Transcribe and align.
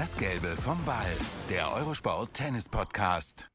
Das 0.00 0.16
Gelbe 0.16 0.48
vom 0.56 0.82
Ball, 0.86 1.12
der 1.50 1.74
Eurosport 1.74 2.32
Tennis 2.32 2.70
Podcast. 2.70 3.50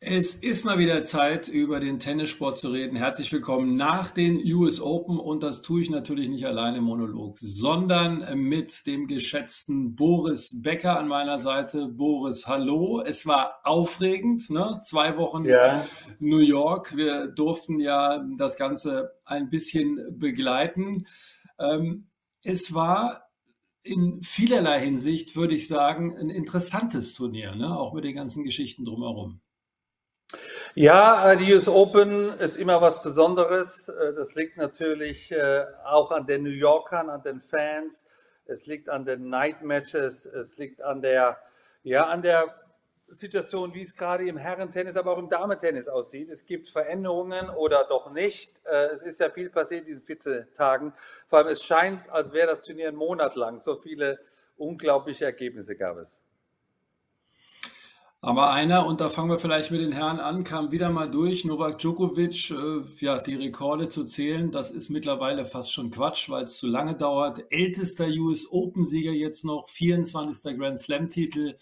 Es 0.00 0.34
ist 0.34 0.64
mal 0.64 0.78
wieder 0.78 1.04
Zeit, 1.04 1.46
über 1.46 1.78
den 1.78 2.00
Tennissport 2.00 2.58
zu 2.58 2.70
reden. 2.70 2.96
Herzlich 2.96 3.32
willkommen 3.32 3.76
nach 3.76 4.10
den 4.10 4.42
US 4.52 4.80
Open 4.80 5.20
und 5.20 5.44
das 5.44 5.62
tue 5.62 5.82
ich 5.82 5.90
natürlich 5.90 6.28
nicht 6.28 6.44
alleine 6.44 6.78
im 6.78 6.84
Monolog, 6.84 7.38
sondern 7.38 8.36
mit 8.36 8.84
dem 8.88 9.06
geschätzten 9.06 9.94
Boris 9.94 10.60
Becker 10.60 10.98
an 10.98 11.06
meiner 11.06 11.38
Seite. 11.38 11.86
Boris, 11.86 12.48
hallo. 12.48 13.04
Es 13.06 13.26
war 13.26 13.60
aufregend, 13.62 14.50
ne? 14.50 14.80
Zwei 14.82 15.18
Wochen 15.18 15.44
ja. 15.44 15.86
New 16.18 16.40
York. 16.40 16.96
Wir 16.96 17.28
durften 17.28 17.78
ja 17.78 18.26
das 18.36 18.56
Ganze 18.56 19.12
ein 19.24 19.50
bisschen 19.50 20.18
begleiten. 20.18 21.06
Ähm, 21.60 22.08
es 22.42 22.74
war 22.74 23.29
in 23.82 24.22
vielerlei 24.22 24.80
Hinsicht, 24.80 25.36
würde 25.36 25.54
ich 25.54 25.68
sagen, 25.68 26.16
ein 26.18 26.30
interessantes 26.30 27.14
Turnier, 27.14 27.54
ne? 27.54 27.76
auch 27.76 27.92
mit 27.92 28.04
den 28.04 28.14
ganzen 28.14 28.44
Geschichten 28.44 28.84
drumherum. 28.84 29.40
Ja, 30.74 31.32
äh, 31.32 31.36
die 31.36 31.52
US 31.52 31.66
Open 31.66 32.30
ist 32.38 32.56
immer 32.56 32.80
was 32.80 33.02
Besonderes. 33.02 33.88
Äh, 33.88 34.14
das 34.14 34.34
liegt 34.34 34.56
natürlich 34.56 35.32
äh, 35.32 35.64
auch 35.84 36.12
an 36.12 36.26
den 36.26 36.44
New 36.44 36.50
Yorkern, 36.50 37.10
an 37.10 37.22
den 37.22 37.40
Fans. 37.40 38.04
Es 38.44 38.66
liegt 38.66 38.88
an 38.88 39.04
den 39.04 39.28
Night 39.28 39.62
Matches. 39.62 40.26
Es 40.26 40.58
liegt 40.58 40.82
an 40.82 41.02
der, 41.02 41.38
ja, 41.82 42.06
an 42.06 42.22
der 42.22 42.54
Situation, 43.10 43.74
wie 43.74 43.82
es 43.82 43.94
gerade 43.94 44.26
im 44.26 44.36
Herrentennis, 44.36 44.96
aber 44.96 45.12
auch 45.12 45.18
im 45.18 45.28
Damentennis 45.28 45.88
aussieht. 45.88 46.30
Es 46.30 46.46
gibt 46.46 46.68
Veränderungen 46.68 47.50
oder 47.50 47.84
doch 47.88 48.12
nicht. 48.12 48.64
Es 48.64 49.02
ist 49.02 49.20
ja 49.20 49.30
viel 49.30 49.50
passiert 49.50 49.82
in 49.82 49.86
diesen 49.86 50.04
14 50.04 50.52
Tagen. 50.54 50.92
Vor 51.26 51.40
allem, 51.40 51.48
es 51.48 51.62
scheint, 51.62 52.08
als 52.10 52.32
wäre 52.32 52.46
das 52.46 52.62
Turnier 52.62 52.88
einen 52.88 52.96
Monat 52.96 53.36
lang. 53.36 53.60
So 53.60 53.74
viele 53.74 54.20
unglaubliche 54.56 55.24
Ergebnisse 55.24 55.74
gab 55.76 55.96
es. 55.96 56.22
Aber 58.22 58.50
einer, 58.50 58.84
und 58.84 59.00
da 59.00 59.08
fangen 59.08 59.30
wir 59.30 59.38
vielleicht 59.38 59.70
mit 59.70 59.80
den 59.80 59.92
Herren 59.92 60.20
an, 60.20 60.44
kam 60.44 60.72
wieder 60.72 60.90
mal 60.90 61.10
durch. 61.10 61.46
Novak 61.46 61.78
Djokovic, 61.78 62.50
äh, 62.50 62.82
ja, 62.98 63.18
die 63.18 63.34
Rekorde 63.34 63.88
zu 63.88 64.04
zählen, 64.04 64.50
das 64.50 64.70
ist 64.70 64.90
mittlerweile 64.90 65.46
fast 65.46 65.72
schon 65.72 65.90
Quatsch, 65.90 66.28
weil 66.28 66.44
es 66.44 66.58
zu 66.58 66.66
lange 66.66 66.94
dauert. 66.94 67.42
Ältester 67.48 68.06
US 68.06 68.46
Open-Sieger 68.50 69.12
jetzt 69.12 69.46
noch, 69.46 69.66
24. 69.68 70.58
Grand 70.58 70.78
Slam-Titel 70.78 71.54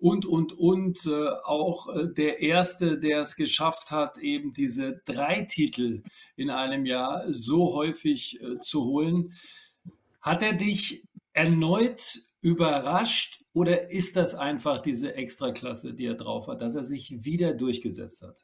und, 0.00 0.26
und, 0.26 0.52
und. 0.58 1.06
Äh, 1.06 1.28
auch 1.44 1.94
äh, 1.94 2.06
der 2.08 2.40
Erste, 2.40 2.98
der 2.98 3.20
es 3.20 3.36
geschafft 3.36 3.90
hat, 3.90 4.18
eben 4.18 4.52
diese 4.52 5.00
drei 5.04 5.42
Titel 5.42 6.02
in 6.36 6.50
einem 6.50 6.86
Jahr 6.86 7.24
so 7.28 7.74
häufig 7.74 8.40
äh, 8.40 8.58
zu 8.60 8.84
holen. 8.84 9.32
Hat 10.20 10.42
er 10.42 10.54
dich 10.54 11.04
erneut 11.32 12.20
überrascht 12.40 13.44
oder 13.52 13.90
ist 13.90 14.16
das 14.16 14.34
einfach 14.34 14.80
diese 14.80 15.14
Extraklasse, 15.14 15.94
die 15.94 16.06
er 16.06 16.14
drauf 16.14 16.48
hat, 16.48 16.60
dass 16.62 16.74
er 16.74 16.84
sich 16.84 17.24
wieder 17.24 17.54
durchgesetzt 17.54 18.22
hat? 18.22 18.36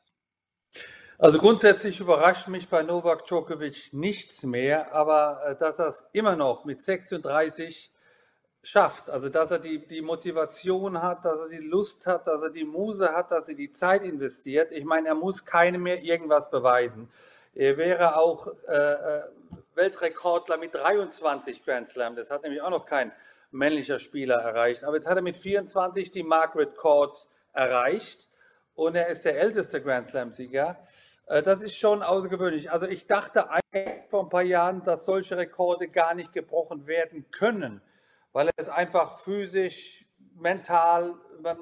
Also 1.19 1.39
grundsätzlich 1.39 2.01
überrascht 2.01 2.49
mich 2.49 2.69
bei 2.69 2.83
Novak 2.83 3.25
Djokovic 3.25 3.93
nichts 3.93 4.43
mehr, 4.43 4.93
aber 4.93 5.41
äh, 5.47 5.57
dass 5.57 5.79
er 5.79 5.89
es 5.89 6.05
immer 6.13 6.37
noch 6.37 6.65
mit 6.67 6.83
36 6.83 7.91
schafft, 8.67 9.09
also 9.09 9.29
dass 9.29 9.53
er 9.53 9.61
die, 9.61 9.79
die 9.79 10.03
Motivation 10.03 11.01
hat, 11.01 11.25
dass 11.25 11.39
er 11.39 11.49
die 11.49 11.65
Lust 11.65 12.05
hat, 12.07 12.27
dass 12.27 12.43
er 12.43 12.51
die 12.51 12.65
Muse 12.65 13.13
hat, 13.13 13.31
dass 13.31 13.49
er 13.49 13.55
die 13.55 13.71
Zeit 13.71 14.03
investiert. 14.03 14.73
Ich 14.73 14.85
meine, 14.85 15.09
er 15.09 15.15
muss 15.15 15.45
keinem 15.45 15.85
mehr 15.85 16.03
irgendwas 16.03 16.51
beweisen. 16.51 17.09
Er 17.55 17.77
wäre 17.77 18.17
auch 18.17 18.49
äh, 18.69 18.75
äh 18.75 19.23
Weltrekordler 19.77 20.57
mit 20.57 20.75
23 20.75 21.63
Grand 21.63 21.87
Slam. 21.87 22.17
Das 22.17 22.31
hat 22.31 22.43
nämlich 22.43 22.63
auch 22.63 22.71
noch 22.71 22.87
kein 22.87 23.13
männlicher 23.51 23.99
Spieler 23.99 24.37
erreicht. 24.37 24.85
Aber 24.85 24.97
jetzt 24.97 25.07
hat 25.07 25.17
er 25.17 25.23
mit 25.23 25.37
24 25.37 26.11
die 26.11 26.23
Margaret 26.23 26.77
Court 26.77 27.29
erreicht 27.53 28.27
und 28.75 28.97
er 28.97 29.09
ist 29.09 29.27
der 29.27 29.39
älteste 29.39 29.83
Grand 29.83 30.07
Slam-Sieger. 30.07 30.79
Äh, 31.27 31.43
das 31.43 31.63
ist 31.63 31.77
schon 31.77 32.03
außergewöhnlich. 32.03 32.71
Also 32.71 32.87
ich 32.87 33.07
dachte 33.07 33.47
vor 34.09 34.25
ein 34.25 34.29
paar 34.31 34.43
Jahren, 34.43 34.83
dass 34.83 35.05
solche 35.05 35.37
Rekorde 35.37 35.89
gar 35.89 36.15
nicht 36.15 36.33
gebrochen 36.33 36.87
werden 36.87 37.31
können, 37.31 37.83
weil 38.33 38.51
es 38.57 38.69
einfach 38.69 39.19
physisch, 39.19 40.07
mental, 40.35 41.15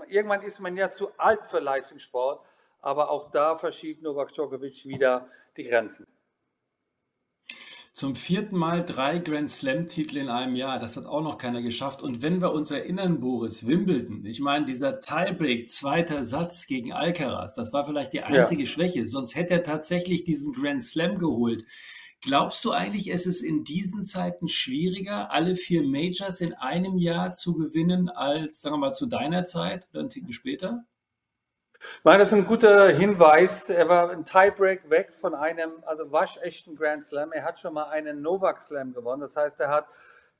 irgendwann 0.08 0.42
ist 0.42 0.60
man 0.60 0.76
ja 0.76 0.90
zu 0.90 1.08
alt 1.18 1.44
für 1.44 1.60
Leistungssport, 1.60 2.44
aber 2.80 3.10
auch 3.10 3.30
da 3.30 3.56
verschiebt 3.56 4.02
Novak 4.02 4.32
Djokovic 4.32 4.84
wieder 4.84 5.28
die 5.56 5.64
Grenzen. 5.64 6.06
Zum 7.94 8.16
vierten 8.16 8.58
Mal 8.58 8.84
drei 8.84 9.20
Grand 9.20 9.48
Slam-Titel 9.48 10.16
in 10.16 10.28
einem 10.28 10.56
Jahr. 10.56 10.80
Das 10.80 10.96
hat 10.96 11.06
auch 11.06 11.22
noch 11.22 11.38
keiner 11.38 11.62
geschafft. 11.62 12.02
Und 12.02 12.22
wenn 12.22 12.42
wir 12.42 12.52
uns 12.52 12.72
erinnern, 12.72 13.20
Boris, 13.20 13.68
Wimbledon, 13.68 14.26
ich 14.26 14.40
meine, 14.40 14.64
dieser 14.64 15.00
Tiebreak, 15.00 15.70
zweiter 15.70 16.24
Satz 16.24 16.66
gegen 16.66 16.92
Alcaraz, 16.92 17.54
das 17.54 17.72
war 17.72 17.84
vielleicht 17.84 18.12
die 18.12 18.24
einzige 18.24 18.64
ja. 18.64 18.68
Schwäche. 18.68 19.06
Sonst 19.06 19.36
hätte 19.36 19.54
er 19.54 19.62
tatsächlich 19.62 20.24
diesen 20.24 20.52
Grand 20.52 20.82
Slam 20.82 21.18
geholt. 21.18 21.66
Glaubst 22.24 22.64
du 22.64 22.72
eigentlich, 22.72 23.12
es 23.12 23.26
ist 23.26 23.42
in 23.42 23.64
diesen 23.64 24.02
Zeiten 24.02 24.48
schwieriger, 24.48 25.30
alle 25.30 25.56
vier 25.56 25.82
Majors 25.82 26.40
in 26.40 26.54
einem 26.54 26.96
Jahr 26.96 27.34
zu 27.34 27.54
gewinnen, 27.54 28.08
als, 28.08 28.62
sagen 28.62 28.74
wir 28.74 28.78
mal, 28.78 28.92
zu 28.92 29.04
deiner 29.04 29.44
Zeit 29.44 29.88
oder 29.90 30.00
einen 30.00 30.08
Ticken 30.08 30.32
später? 30.32 30.84
Meine, 32.02 32.20
das 32.20 32.28
ist 32.32 32.38
ein 32.38 32.46
guter 32.46 32.88
Hinweis. 32.88 33.68
Er 33.68 33.90
war 33.90 34.08
ein 34.08 34.24
Tiebreak 34.24 34.88
weg 34.88 35.12
von 35.12 35.34
einem, 35.34 35.70
also 35.84 36.10
waschechten 36.12 36.76
Grand 36.76 37.04
Slam. 37.04 37.30
Er 37.32 37.44
hat 37.44 37.60
schon 37.60 37.74
mal 37.74 37.90
einen 37.90 38.22
Novak 38.22 38.62
Slam 38.62 38.94
gewonnen. 38.94 39.20
Das 39.20 39.36
heißt, 39.36 39.60
er 39.60 39.68
hat 39.68 39.86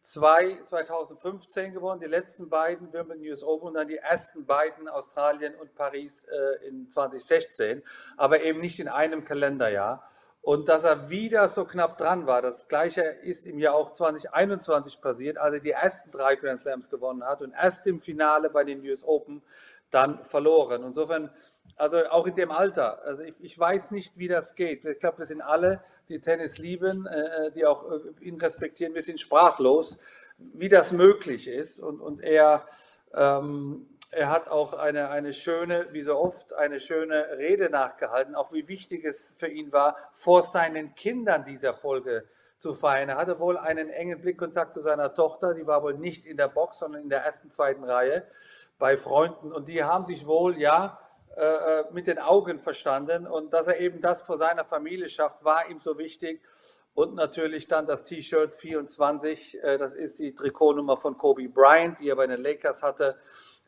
zwei 0.01 0.59
2015 0.65 1.75
gewonnen, 1.75 2.01
die 2.01 2.07
letzten 2.07 2.49
beiden 2.49 2.95
Wimbledon 2.95 3.27
US 3.29 3.43
Open 3.43 3.69
und 3.69 3.75
dann 3.75 3.89
die 3.89 3.99
ersten 3.99 4.47
beiden 4.47 4.89
Australien 4.89 5.55
und 5.55 5.75
Paris 5.75 6.25
äh, 6.25 6.67
in 6.67 6.89
2016, 6.89 7.83
aber 8.17 8.41
eben 8.41 8.61
nicht 8.61 8.81
in 8.81 8.89
einem 8.89 9.25
Kalenderjahr. 9.25 10.11
Und 10.45 10.69
dass 10.69 10.85
er 10.85 11.09
wieder 11.09 11.49
so 11.49 11.65
knapp 11.65 11.97
dran 11.97 12.27
war, 12.27 12.43
das 12.43 12.69
gleiche 12.69 13.01
ist 13.01 13.47
ihm 13.47 13.59
ja 13.59 13.73
auch 13.73 13.95
2021 13.95 15.01
passiert, 15.01 15.39
als 15.39 15.55
er 15.55 15.61
die 15.61 15.71
ersten 15.71 16.11
drei 16.11 16.37
Grand 16.37 16.61
Slams 16.61 16.91
gewonnen 16.91 17.25
hat 17.25 17.41
und 17.41 17.55
erst 17.55 17.87
im 17.87 17.99
Finale 17.99 18.51
bei 18.51 18.63
den 18.63 18.83
US 18.83 19.05
Open 19.05 19.41
dann 19.91 20.23
verloren. 20.23 20.85
Insofern, 20.85 21.31
also 21.77 21.97
auch 22.11 22.27
in 22.27 22.35
dem 22.35 22.51
Alter, 22.51 23.03
also 23.05 23.23
ich, 23.23 23.35
ich 23.41 23.59
weiß 23.59 23.91
nicht, 23.91 24.19
wie 24.19 24.29
das 24.29 24.55
geht. 24.55 24.85
Ich 24.85 24.99
glaube, 24.99 25.21
wir 25.21 25.25
sind 25.25 25.41
alle, 25.41 25.83
die 26.11 26.21
Tennis 26.21 26.59
lieben, 26.59 27.07
äh, 27.07 27.51
die 27.53 27.65
auch 27.65 27.91
äh, 27.91 28.01
ihn 28.21 28.39
respektieren, 28.39 28.95
wir 28.95 29.03
sind 29.03 29.23
sprachlos, 29.23 29.97
wie 30.37 30.69
das 30.69 30.93
möglich 30.93 31.49
ist. 31.49 31.81
Und, 31.81 32.03
und 32.03 32.23
er, 32.23 32.67
ähm, 33.15 33.87
er 34.15 34.31
hat 34.31 34.49
auch 34.49 34.73
eine, 34.73 35.11
eine 35.11 35.33
schöne, 35.33 35.89
wie 35.93 36.03
so 36.03 36.17
oft, 36.17 36.53
eine 36.55 36.81
schöne 36.81 37.39
Rede 37.39 37.71
nachgehalten, 37.71 38.35
auch 38.35 38.53
wie 38.53 38.69
wichtig 38.69 39.05
es 39.05 39.35
für 39.37 39.49
ihn 39.49 39.73
war, 39.73 39.97
vor 40.13 40.43
seinen 40.43 40.95
Kindern 40.95 41.45
dieser 41.45 41.75
Folge 41.75 42.25
zu 42.59 42.75
feiern. 42.75 43.09
Er 43.09 43.17
hatte 43.17 43.39
wohl 43.39 43.59
einen 43.59 43.91
engen 43.91 44.21
Blickkontakt 44.21 44.73
zu 44.73 44.81
seiner 44.81 45.15
Tochter, 45.15 45.55
die 45.55 45.67
war 45.67 45.83
wohl 45.83 45.95
nicht 45.95 46.25
in 46.25 46.37
der 46.37 46.49
Box, 46.49 46.79
sondern 46.79 47.03
in 47.03 47.09
der 47.09 47.23
ersten, 47.23 47.51
zweiten 47.51 47.85
Reihe 47.85 48.27
bei 48.79 48.97
Freunden 48.97 49.53
und 49.53 49.69
die 49.69 49.85
haben 49.85 50.07
sich 50.07 50.27
wohl, 50.27 50.59
ja, 50.59 50.99
äh, 51.37 51.81
äh, 51.81 51.85
mit 51.91 52.07
den 52.07 52.21
Augen 52.21 52.59
verstanden 52.59 53.27
und 53.27 53.53
dass 53.53 53.67
er 53.67 53.81
eben 53.81 54.01
das 54.01 54.23
vor 54.23 54.39
seiner 54.39 54.65
Familie 54.65 55.09
schafft, 55.09 55.45
war 55.45 55.69
ihm 55.69 55.81
so 55.81 55.99
wichtig. 55.99 56.41
Und 56.95 57.17
natürlich 57.17 57.67
dann 57.67 57.87
das 57.87 58.05
T-Shirt 58.05 58.55
24, 58.55 59.61
äh, 59.61 59.79
das 59.79 59.95
ist 59.95 60.21
die 60.21 60.33
Trikotnummer 60.33 60.97
von 60.97 61.19
Kobe 61.19 61.49
Bryant, 61.49 61.99
die 61.99 62.09
er 62.09 62.15
bei 62.15 62.29
den 62.29 62.41
Lakers 62.41 62.85
hatte. 62.85 63.19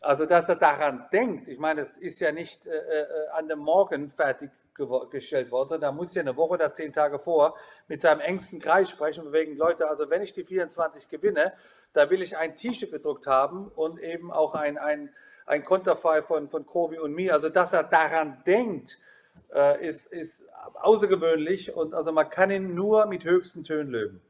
Also, 0.01 0.27
dass 0.27 0.49
er 0.49 0.57
daran 0.57 1.07
denkt, 1.13 1.49
ich 1.49 1.59
meine, 1.59 1.81
es 1.81 1.97
ist 1.97 2.21
ja 2.21 2.31
nicht 2.31 2.67
äh, 2.67 2.71
äh 2.71 3.29
an 3.33 3.49
dem 3.49 3.59
Morgen 3.59 4.09
fertiggestellt 4.09 5.51
worden, 5.51 5.69
sondern 5.71 5.91
da 5.91 5.93
muss 5.93 6.15
ja 6.15 6.23
eine 6.23 6.37
Woche 6.37 6.55
oder 6.55 6.73
zehn 6.73 6.93
Tage 6.93 7.19
vor 7.19 7.57
mit 7.89 8.03
seinem 8.03 8.21
engsten 8.21 8.61
Kreis 8.61 8.91
sprechen, 8.91 9.33
wegen 9.33 9.57
Leute, 9.57 9.89
also 9.89 10.09
wenn 10.11 10.23
ich 10.23 10.33
die 10.33 10.45
24 10.45 11.09
gewinne, 11.09 11.55
da 11.93 12.11
will 12.11 12.23
ich 12.23 12.37
ein 12.37 12.57
T-Shirt 12.57 12.93
gedruckt 12.93 13.27
haben 13.27 13.69
und 13.75 13.99
eben 13.99 14.31
auch 14.31 14.55
ein, 14.55 14.79
ein, 14.79 15.13
ein 15.47 15.65
Konterfei 15.65 16.23
von, 16.23 16.49
von 16.49 16.67
Kobi 16.67 16.99
und 16.99 17.15
mir. 17.15 17.33
Also, 17.33 17.49
dass 17.49 17.73
er 17.73 17.85
daran 17.85 18.43
denkt, 18.47 18.99
äh, 19.55 19.87
ist, 19.87 20.07
ist 20.07 20.47
außergewöhnlich 20.75 21.75
und 21.75 21.95
also 21.95 22.13
man 22.13 22.29
kann 22.29 22.51
ihn 22.51 22.75
nur 22.75 23.07
mit 23.07 23.25
höchsten 23.25 23.63
Tönen 23.63 23.91
löben 23.91 24.23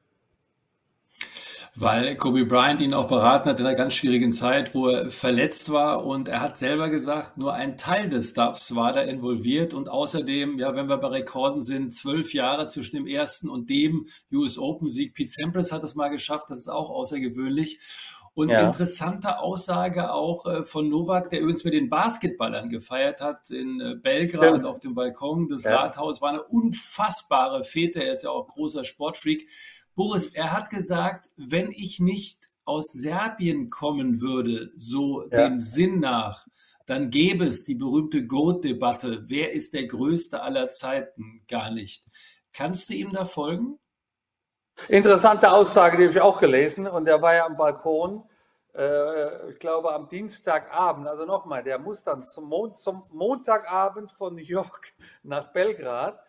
weil 1.79 2.17
Kobe 2.17 2.47
Bryant 2.47 2.81
ihn 2.81 2.95
auch 2.95 3.07
beraten 3.07 3.51
hat 3.51 3.61
in 3.61 3.67
einer 3.67 3.77
ganz 3.77 3.95
schwierigen 3.95 4.33
Zeit, 4.33 4.75
wo 4.75 4.89
er 4.89 5.11
verletzt 5.11 5.71
war 5.71 6.07
und 6.07 6.27
er 6.27 6.41
hat 6.41 6.57
selber 6.57 6.89
gesagt, 6.89 7.37
nur 7.37 7.53
ein 7.53 7.77
Teil 7.77 8.09
des 8.09 8.31
Staffs 8.31 8.75
war 8.75 8.95
da 8.95 9.03
involviert 9.03 9.75
und 9.75 9.91
außerdem, 9.91 10.59
ja, 10.59 10.75
wenn 10.75 10.89
wir 10.89 10.97
bei 10.97 11.09
Rekorden 11.09 11.61
sind, 11.61 11.93
zwölf 11.93 12.33
Jahre 12.33 12.67
zwischen 12.67 12.97
dem 12.97 13.07
ersten 13.07 13.51
und 13.51 13.69
dem 13.69 14.07
US 14.33 14.57
Open 14.57 14.89
Sieg. 14.89 15.15
Pete 15.15 15.31
Sampras 15.31 15.71
hat 15.71 15.83
es 15.83 15.95
mal 15.95 16.09
geschafft, 16.09 16.47
das 16.49 16.61
ist 16.61 16.69
auch 16.69 16.89
außergewöhnlich. 16.89 17.79
Und 18.33 18.51
ja. 18.51 18.67
interessante 18.67 19.39
Aussage 19.39 20.13
auch 20.13 20.45
äh, 20.45 20.63
von 20.63 20.91
Novak, 20.91 21.31
der 21.31 21.41
übrigens 21.41 21.65
mit 21.65 21.73
den 21.73 21.89
Basketballern 21.89 22.69
gefeiert 22.69 23.23
hat 23.23 23.51
in 23.51 23.81
äh, 23.81 23.95
Belgrad 23.95 24.49
Stimmt. 24.49 24.65
auf 24.67 24.79
dem 24.79 24.95
Balkon 24.95 25.49
des 25.49 25.65
ja. 25.65 25.75
Rathauses. 25.75 26.21
War 26.21 26.29
eine 26.31 26.43
unfassbare 26.43 27.65
Fete. 27.65 28.05
Er 28.05 28.13
ist 28.13 28.25
ja 28.25 28.31
auch 28.31 28.47
großer 28.47 28.85
Sportfreak. 28.85 29.49
Boris, 29.97 30.29
er 30.29 30.53
hat 30.53 30.71
gesagt, 30.71 31.31
wenn 31.37 31.73
ich 31.73 31.99
nicht 31.99 32.49
aus 32.67 32.93
Serbien 32.93 33.71
kommen 33.71 34.21
würde, 34.21 34.71
so 34.77 35.23
ja. 35.23 35.49
dem 35.49 35.59
Sinn 35.59 36.01
nach, 36.01 36.47
dann 36.85 37.11
gäbe 37.11 37.47
es 37.47 37.65
die 37.65 37.75
berühmte 37.75 38.27
Goat-Debatte. 38.27 39.25
Wer 39.25 39.53
ist 39.53 39.75
der 39.75 39.87
Größte 39.87 40.43
aller 40.43 40.69
Zeiten? 40.69 41.43
Gar 41.49 41.71
nicht. 41.71 42.05
Kannst 42.53 42.91
du 42.91 42.95
ihm 42.95 43.11
da 43.11 43.25
folgen? 43.25 43.79
Interessante 44.89 45.51
Aussage, 45.51 45.97
die 45.97 46.05
habe 46.05 46.13
ich 46.13 46.21
auch 46.21 46.39
gelesen. 46.39 46.87
Und 46.87 47.09
er 47.09 47.21
war 47.23 47.35
ja 47.35 47.47
am 47.47 47.57
Balkon, 47.57 48.23
äh, 48.75 49.51
ich 49.51 49.59
glaube 49.59 49.93
am 49.93 50.09
Dienstagabend. 50.09 51.09
Also 51.09 51.25
nochmal, 51.25 51.63
der 51.63 51.79
muss 51.79 52.05
dann 52.05 52.23
zum, 52.23 52.45
Mon 52.45 52.75
zum, 52.75 53.05
Montagabend 53.11 54.13
von 54.13 54.35
New 54.35 54.43
York 54.43 54.93
nach 55.23 55.53
Belgrad. 55.53 56.21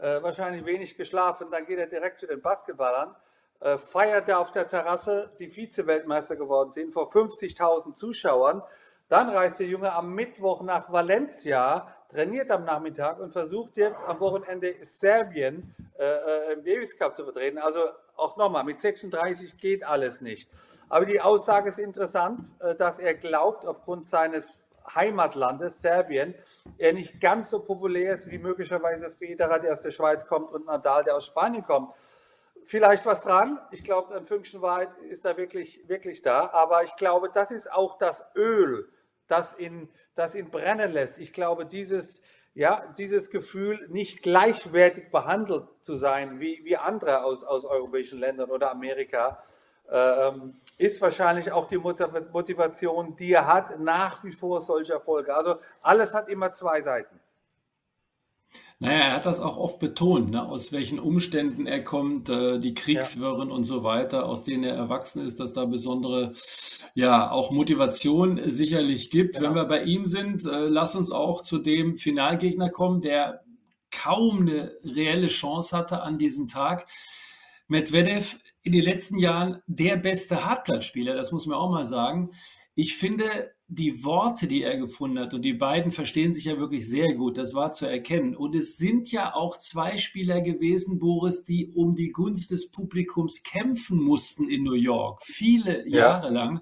Äh, 0.00 0.22
wahrscheinlich 0.22 0.64
wenig 0.64 0.96
geschlafen. 0.96 1.48
Dann 1.50 1.66
geht 1.66 1.78
er 1.78 1.86
direkt 1.86 2.18
zu 2.18 2.26
den 2.26 2.40
Basketballern. 2.40 3.14
Äh, 3.60 3.76
feiert 3.76 4.28
er 4.28 4.40
auf 4.40 4.50
der 4.50 4.66
Terrasse, 4.66 5.30
die 5.38 5.48
Vize-Weltmeister 5.48 6.36
geworden 6.36 6.70
sind, 6.70 6.94
vor 6.94 7.10
50.000 7.12 7.92
Zuschauern. 7.92 8.62
Dann 9.10 9.28
reist 9.28 9.60
der 9.60 9.66
Junge 9.66 9.92
am 9.92 10.14
Mittwoch 10.14 10.62
nach 10.62 10.90
Valencia, 10.90 11.94
trainiert 12.08 12.50
am 12.50 12.64
Nachmittag 12.64 13.20
und 13.20 13.32
versucht 13.32 13.76
jetzt 13.76 14.02
am 14.04 14.20
Wochenende 14.20 14.76
Serbien 14.82 15.74
äh, 15.98 16.04
äh, 16.04 16.52
im 16.54 16.64
Davis 16.64 16.96
Cup 16.96 17.14
zu 17.14 17.24
vertreten. 17.24 17.58
Also 17.58 17.80
auch 18.16 18.38
nochmal, 18.38 18.64
mit 18.64 18.80
36 18.80 19.58
geht 19.58 19.84
alles 19.84 20.22
nicht. 20.22 20.48
Aber 20.88 21.04
die 21.04 21.20
Aussage 21.20 21.68
ist 21.68 21.78
interessant, 21.78 22.46
äh, 22.60 22.74
dass 22.74 22.98
er 22.98 23.14
glaubt, 23.14 23.66
aufgrund 23.66 24.06
seines 24.06 24.64
Heimatlandes 24.94 25.82
Serbien, 25.82 26.34
er 26.78 26.92
nicht 26.92 27.20
ganz 27.20 27.50
so 27.50 27.64
populär 27.64 28.14
ist 28.14 28.30
wie 28.30 28.38
möglicherweise 28.38 29.10
Federer, 29.10 29.58
der 29.58 29.72
aus 29.72 29.80
der 29.80 29.90
Schweiz 29.90 30.26
kommt, 30.26 30.50
und 30.52 30.66
Nadal, 30.66 31.04
der 31.04 31.16
aus 31.16 31.26
Spanien 31.26 31.64
kommt. 31.64 31.94
Vielleicht 32.64 33.06
was 33.06 33.20
dran. 33.20 33.58
Ich 33.70 33.82
glaube, 33.82 34.14
ein 34.14 34.24
Fünkchen 34.24 34.62
Wahrheit 34.62 34.92
ist 35.08 35.24
da 35.24 35.36
wirklich, 35.36 35.82
wirklich 35.88 36.22
da. 36.22 36.50
Aber 36.50 36.84
ich 36.84 36.94
glaube, 36.96 37.30
das 37.32 37.50
ist 37.50 37.70
auch 37.72 37.98
das 37.98 38.24
Öl, 38.36 38.88
das 39.26 39.58
ihn, 39.58 39.88
das 40.14 40.34
ihn 40.34 40.50
brennen 40.50 40.92
lässt. 40.92 41.18
Ich 41.18 41.32
glaube, 41.32 41.66
dieses, 41.66 42.22
ja, 42.54 42.92
dieses 42.98 43.30
Gefühl, 43.30 43.86
nicht 43.90 44.22
gleichwertig 44.22 45.10
behandelt 45.10 45.68
zu 45.80 45.96
sein 45.96 46.40
wie, 46.40 46.60
wie 46.64 46.76
andere 46.76 47.24
aus, 47.24 47.44
aus 47.44 47.64
europäischen 47.64 48.18
Ländern 48.18 48.50
oder 48.50 48.70
Amerika, 48.70 49.42
ist 50.78 51.00
wahrscheinlich 51.00 51.52
auch 51.52 51.66
die 51.66 51.78
Motivation, 51.78 53.16
die 53.16 53.32
er 53.32 53.46
hat, 53.46 53.78
nach 53.80 54.24
wie 54.24 54.32
vor 54.32 54.60
solche 54.60 54.94
Erfolge. 54.94 55.34
Also 55.34 55.56
alles 55.82 56.14
hat 56.14 56.28
immer 56.28 56.52
zwei 56.52 56.80
Seiten. 56.80 57.20
Naja, 58.82 58.98
er 58.98 59.12
hat 59.12 59.26
das 59.26 59.40
auch 59.40 59.58
oft 59.58 59.78
betont, 59.78 60.30
ne, 60.30 60.42
aus 60.42 60.72
welchen 60.72 60.98
Umständen 60.98 61.66
er 61.66 61.84
kommt, 61.84 62.30
äh, 62.30 62.58
die 62.58 62.72
Kriegswirren 62.72 63.50
ja. 63.50 63.54
und 63.54 63.64
so 63.64 63.84
weiter, 63.84 64.24
aus 64.24 64.42
denen 64.42 64.64
er 64.64 64.74
erwachsen 64.74 65.24
ist, 65.24 65.38
dass 65.38 65.52
da 65.52 65.66
besondere, 65.66 66.32
ja, 66.94 67.30
auch 67.30 67.50
Motivation 67.50 68.40
sicherlich 68.50 69.10
gibt. 69.10 69.36
Ja. 69.36 69.42
Wenn 69.42 69.54
wir 69.54 69.66
bei 69.66 69.82
ihm 69.82 70.06
sind, 70.06 70.46
äh, 70.46 70.66
lass 70.66 70.94
uns 70.94 71.10
auch 71.10 71.42
zu 71.42 71.58
dem 71.58 71.98
Finalgegner 71.98 72.70
kommen, 72.70 73.02
der 73.02 73.44
kaum 73.90 74.40
eine 74.40 74.72
reelle 74.82 75.26
Chance 75.26 75.76
hatte 75.76 76.00
an 76.00 76.16
diesem 76.16 76.48
Tag. 76.48 76.86
Medvedev 77.68 78.38
in 78.62 78.72
den 78.72 78.82
letzten 78.82 79.18
Jahren 79.18 79.62
der 79.66 79.96
beste 79.96 80.44
Hartplatzspieler, 80.44 81.14
das 81.14 81.32
muss 81.32 81.46
man 81.46 81.56
auch 81.56 81.70
mal 81.70 81.86
sagen. 81.86 82.30
Ich 82.74 82.96
finde, 82.96 83.52
die 83.68 84.04
Worte, 84.04 84.48
die 84.48 84.62
er 84.62 84.76
gefunden 84.76 85.18
hat, 85.18 85.32
und 85.32 85.42
die 85.42 85.52
beiden 85.52 85.92
verstehen 85.92 86.34
sich 86.34 86.46
ja 86.46 86.58
wirklich 86.58 86.88
sehr 86.88 87.14
gut, 87.14 87.38
das 87.38 87.54
war 87.54 87.70
zu 87.70 87.86
erkennen. 87.86 88.34
Und 88.34 88.54
es 88.54 88.76
sind 88.76 89.12
ja 89.12 89.34
auch 89.34 89.56
zwei 89.58 89.96
Spieler 89.96 90.40
gewesen, 90.40 90.98
Boris, 90.98 91.44
die 91.44 91.70
um 91.74 91.94
die 91.94 92.10
Gunst 92.10 92.50
des 92.50 92.70
Publikums 92.70 93.42
kämpfen 93.44 94.02
mussten 94.02 94.48
in 94.48 94.64
New 94.64 94.74
York, 94.74 95.22
viele 95.22 95.88
ja. 95.88 95.98
Jahre 95.98 96.30
lang. 96.30 96.60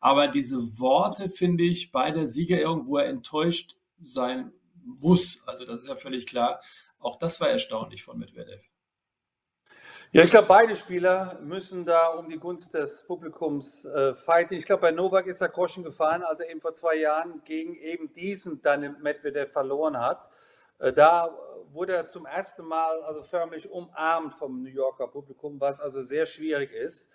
Aber 0.00 0.28
diese 0.28 0.78
Worte, 0.78 1.30
finde 1.30 1.64
ich, 1.64 1.92
bei 1.92 2.10
der 2.10 2.26
Siegerehrung, 2.26 2.86
wo 2.86 2.98
er 2.98 3.06
enttäuscht 3.06 3.76
sein 4.00 4.52
muss, 4.84 5.42
also 5.46 5.64
das 5.64 5.80
ist 5.80 5.88
ja 5.88 5.96
völlig 5.96 6.26
klar, 6.26 6.60
auch 6.98 7.18
das 7.18 7.40
war 7.40 7.48
erstaunlich 7.48 8.02
von 8.02 8.18
Medvedev. 8.18 8.68
Ja, 10.12 10.24
ich 10.24 10.32
glaube, 10.32 10.48
beide 10.48 10.74
Spieler 10.74 11.38
müssen 11.40 11.84
da 11.84 12.08
um 12.08 12.28
die 12.28 12.36
Gunst 12.36 12.74
des 12.74 13.04
Publikums 13.04 13.84
äh, 13.84 14.12
fighten. 14.12 14.54
Ich 14.54 14.64
glaube, 14.64 14.80
bei 14.80 14.90
Novak 14.90 15.28
ist 15.28 15.40
er 15.40 15.48
Groschen 15.48 15.84
gefahren, 15.84 16.24
als 16.24 16.40
er 16.40 16.50
eben 16.50 16.60
vor 16.60 16.74
zwei 16.74 16.96
Jahren 16.96 17.44
gegen 17.44 17.76
eben 17.76 18.12
diesen 18.12 18.60
dann 18.60 19.00
Medvedev 19.02 19.52
verloren 19.52 20.00
hat. 20.00 20.28
Äh, 20.80 20.92
da 20.92 21.32
wurde 21.70 21.94
er 21.94 22.08
zum 22.08 22.26
ersten 22.26 22.64
Mal 22.64 23.00
also 23.02 23.22
förmlich 23.22 23.70
umarmt 23.70 24.34
vom 24.34 24.64
New 24.64 24.70
Yorker 24.70 25.06
Publikum, 25.06 25.60
was 25.60 25.78
also 25.78 26.02
sehr 26.02 26.26
schwierig 26.26 26.72
ist. 26.72 27.08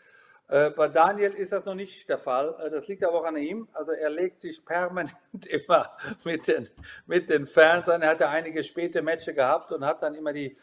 Äh, 0.48 0.70
bei 0.70 0.88
Daniel 0.88 1.34
ist 1.34 1.52
das 1.52 1.66
noch 1.66 1.76
nicht 1.76 2.08
der 2.08 2.18
Fall. 2.18 2.56
Äh, 2.64 2.70
das 2.70 2.88
liegt 2.88 3.04
aber 3.04 3.20
auch 3.20 3.26
an 3.26 3.36
ihm. 3.36 3.68
Also 3.74 3.92
er 3.92 4.10
legt 4.10 4.40
sich 4.40 4.64
permanent 4.64 5.18
immer 5.50 5.98
mit 6.24 6.48
den, 6.48 6.70
mit 7.08 7.28
den 7.28 7.46
Fans 7.46 7.90
an. 7.90 8.04
Er 8.04 8.12
hatte 8.12 8.30
einige 8.30 8.64
späte 8.64 9.02
Matches 9.02 9.36
gehabt 9.36 9.74
und 9.74 9.84
hat 9.84 10.02
dann 10.02 10.16
immer 10.16 10.32
die, 10.32 10.56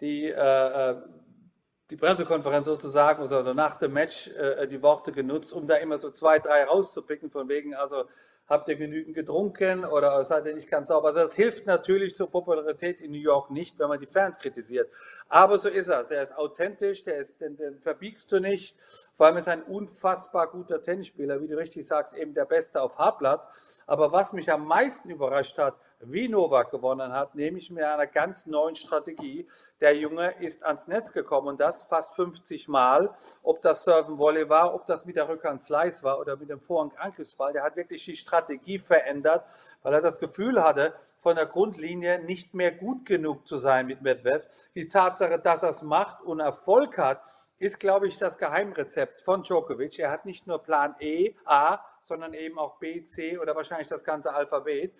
die 0.00 0.26
äh, 0.26 0.90
äh 0.92 1.02
die 1.90 1.96
Pressekonferenz 1.96 2.66
sozusagen 2.66 3.22
oder 3.22 3.54
nach 3.54 3.78
dem 3.78 3.92
Match 3.92 4.28
äh, 4.28 4.66
die 4.66 4.82
Worte 4.82 5.12
genutzt, 5.12 5.52
um 5.52 5.66
da 5.66 5.76
immer 5.76 5.98
so 5.98 6.10
zwei, 6.10 6.38
drei 6.38 6.64
rauszupicken, 6.64 7.30
von 7.30 7.48
wegen, 7.48 7.74
also 7.74 8.04
habt 8.48 8.68
ihr 8.68 8.76
genügend 8.76 9.14
getrunken 9.14 9.84
oder 9.84 10.24
seid 10.24 10.46
ihr 10.46 10.54
nicht 10.54 10.68
ganz 10.68 10.88
sauber. 10.88 11.08
Also 11.08 11.20
das 11.20 11.34
hilft 11.34 11.66
natürlich 11.66 12.14
zur 12.14 12.30
Popularität 12.30 13.00
in 13.00 13.10
New 13.10 13.18
York 13.18 13.50
nicht, 13.50 13.78
wenn 13.78 13.88
man 13.88 13.98
die 13.98 14.06
Fans 14.06 14.38
kritisiert. 14.38 14.88
Aber 15.28 15.58
so 15.58 15.68
ist 15.68 15.88
er. 15.88 16.08
Er 16.10 16.22
ist 16.22 16.36
authentisch, 16.36 17.04
der 17.04 17.18
ist, 17.18 17.40
den, 17.40 17.56
den 17.56 17.80
verbiegst 17.80 18.30
du 18.30 18.40
nicht. 18.40 18.76
Vor 19.14 19.26
allem 19.26 19.36
ist 19.36 19.46
er 19.46 19.54
ein 19.54 19.62
unfassbar 19.62 20.48
guter 20.48 20.80
Tennisspieler, 20.80 21.40
wie 21.42 21.48
du 21.48 21.56
richtig 21.56 21.86
sagst, 21.86 22.14
eben 22.14 22.34
der 22.34 22.44
Beste 22.44 22.80
auf 22.80 22.98
Hartplatz. 22.98 23.48
Aber 23.86 24.12
was 24.12 24.32
mich 24.32 24.50
am 24.52 24.66
meisten 24.66 25.10
überrascht 25.10 25.58
hat, 25.58 25.74
wie 26.00 26.28
Novak 26.28 26.70
gewonnen 26.70 27.12
hat, 27.12 27.34
nämlich 27.34 27.70
mit 27.70 27.82
einer 27.82 28.06
ganz 28.06 28.46
neuen 28.46 28.74
Strategie. 28.74 29.48
Der 29.80 29.96
Junge 29.96 30.34
ist 30.40 30.64
ans 30.64 30.86
Netz 30.88 31.12
gekommen 31.12 31.48
und 31.48 31.60
das 31.60 31.84
fast 31.84 32.14
50 32.16 32.68
Mal. 32.68 33.14
Ob 33.42 33.62
das 33.62 33.84
Serven 33.84 34.18
Volley 34.18 34.48
war, 34.48 34.74
ob 34.74 34.86
das 34.86 35.04
mit 35.06 35.16
der 35.16 35.28
Rückhand 35.28 35.62
Slice 35.62 36.02
war 36.02 36.20
oder 36.20 36.36
mit 36.36 36.50
dem 36.50 36.60
Vorhand 36.60 36.98
Angriffsball. 36.98 37.52
Der 37.52 37.62
hat 37.62 37.76
wirklich 37.76 38.04
die 38.04 38.16
Strategie 38.16 38.78
verändert, 38.78 39.44
weil 39.82 39.94
er 39.94 40.02
das 40.02 40.18
Gefühl 40.18 40.62
hatte, 40.62 40.94
von 41.18 41.36
der 41.36 41.46
Grundlinie 41.46 42.22
nicht 42.22 42.54
mehr 42.54 42.72
gut 42.72 43.06
genug 43.06 43.46
zu 43.46 43.58
sein 43.58 43.86
mit 43.86 44.02
Medvedev. 44.02 44.46
Die 44.74 44.88
Tatsache, 44.88 45.38
dass 45.38 45.62
er 45.62 45.70
es 45.70 45.82
macht 45.82 46.22
und 46.22 46.40
Erfolg 46.40 46.98
hat, 46.98 47.22
ist, 47.58 47.80
glaube 47.80 48.06
ich, 48.06 48.18
das 48.18 48.36
Geheimrezept 48.36 49.20
von 49.20 49.42
Djokovic. 49.42 49.98
Er 49.98 50.10
hat 50.10 50.26
nicht 50.26 50.46
nur 50.46 50.62
Plan 50.62 50.94
E, 51.00 51.34
A, 51.46 51.80
sondern 52.02 52.34
eben 52.34 52.58
auch 52.58 52.78
B, 52.78 53.02
C 53.04 53.38
oder 53.38 53.56
wahrscheinlich 53.56 53.88
das 53.88 54.04
ganze 54.04 54.34
Alphabet. 54.34 54.92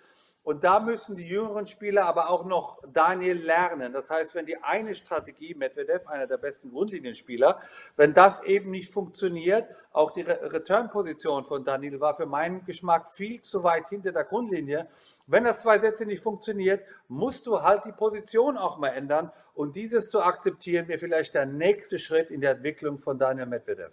Und 0.47 0.63
da 0.63 0.79
müssen 0.79 1.17
die 1.17 1.27
jüngeren 1.27 1.67
Spieler 1.67 2.05
aber 2.05 2.29
auch 2.29 2.45
noch 2.45 2.81
Daniel 2.93 3.37
lernen. 3.37 3.91
Das 3.91 4.09
heißt, 4.09 4.33
wenn 4.33 4.45
die 4.45 4.55
eine 4.63 4.95
Strategie, 4.95 5.53
Medvedev, 5.53 6.07
einer 6.07 6.25
der 6.25 6.37
besten 6.37 6.71
Grundlinienspieler, 6.71 7.59
wenn 7.97 8.13
das 8.13 8.41
eben 8.43 8.71
nicht 8.71 8.93
funktioniert, 8.93 9.67
auch 9.91 10.11
die 10.11 10.21
Return-Position 10.21 11.43
von 11.43 11.65
Daniel 11.65 11.99
war 11.99 12.13
für 12.13 12.27
meinen 12.27 12.63
Geschmack 12.63 13.11
viel 13.11 13.41
zu 13.41 13.65
weit 13.65 13.89
hinter 13.89 14.13
der 14.13 14.23
Grundlinie. 14.23 14.87
Wenn 15.25 15.43
das 15.43 15.59
zwei 15.59 15.79
Sätze 15.79 16.05
nicht 16.05 16.23
funktioniert, 16.23 16.81
musst 17.09 17.45
du 17.45 17.61
halt 17.61 17.83
die 17.83 17.91
Position 17.91 18.55
auch 18.55 18.77
mal 18.77 18.91
ändern. 18.91 19.33
Und 19.53 19.75
dieses 19.75 20.09
zu 20.09 20.21
akzeptieren, 20.21 20.87
wäre 20.87 20.97
vielleicht 20.97 21.33
der 21.33 21.45
nächste 21.45 21.99
Schritt 21.99 22.31
in 22.31 22.39
der 22.39 22.51
Entwicklung 22.51 22.99
von 22.99 23.19
Daniel 23.19 23.47
Medvedev. 23.47 23.91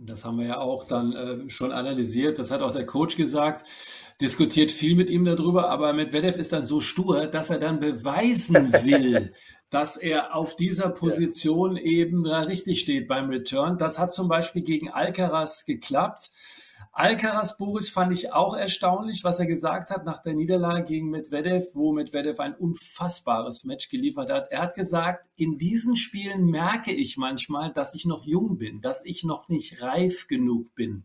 Das 0.00 0.24
haben 0.24 0.38
wir 0.38 0.46
ja 0.46 0.58
auch 0.58 0.86
dann 0.86 1.12
äh, 1.12 1.50
schon 1.50 1.72
analysiert. 1.72 2.38
Das 2.38 2.52
hat 2.52 2.62
auch 2.62 2.70
der 2.70 2.86
Coach 2.86 3.16
gesagt, 3.16 3.64
diskutiert 4.20 4.70
viel 4.70 4.94
mit 4.94 5.10
ihm 5.10 5.24
darüber, 5.24 5.70
aber 5.70 5.92
Medvedev 5.92 6.38
ist 6.38 6.52
dann 6.52 6.64
so 6.64 6.80
stur, 6.80 7.26
dass 7.26 7.50
er 7.50 7.58
dann 7.58 7.80
beweisen 7.80 8.72
will, 8.72 9.32
dass 9.70 9.96
er 9.96 10.36
auf 10.36 10.54
dieser 10.54 10.88
Position 10.90 11.76
eben 11.76 12.24
richtig 12.26 12.78
steht 12.80 13.08
beim 13.08 13.28
Return. 13.28 13.76
Das 13.76 13.98
hat 13.98 14.12
zum 14.12 14.28
Beispiel 14.28 14.62
gegen 14.62 14.88
Alcaraz 14.88 15.64
geklappt. 15.64 16.30
Alcaraz 16.98 17.56
Boris 17.56 17.88
fand 17.88 18.12
ich 18.12 18.32
auch 18.32 18.56
erstaunlich, 18.56 19.22
was 19.22 19.38
er 19.38 19.46
gesagt 19.46 19.90
hat 19.90 20.04
nach 20.04 20.20
der 20.20 20.34
Niederlage 20.34 20.82
gegen 20.82 21.10
Medvedev, 21.10 21.68
wo 21.74 21.92
Medvedev 21.92 22.40
ein 22.40 22.56
unfassbares 22.56 23.62
Match 23.62 23.88
geliefert 23.88 24.32
hat. 24.32 24.50
Er 24.50 24.62
hat 24.62 24.74
gesagt, 24.74 25.24
in 25.36 25.58
diesen 25.58 25.94
Spielen 25.94 26.46
merke 26.46 26.90
ich 26.90 27.16
manchmal, 27.16 27.72
dass 27.72 27.94
ich 27.94 28.04
noch 28.04 28.24
jung 28.24 28.58
bin, 28.58 28.80
dass 28.80 29.04
ich 29.04 29.22
noch 29.22 29.48
nicht 29.48 29.80
reif 29.80 30.26
genug 30.26 30.74
bin. 30.74 31.04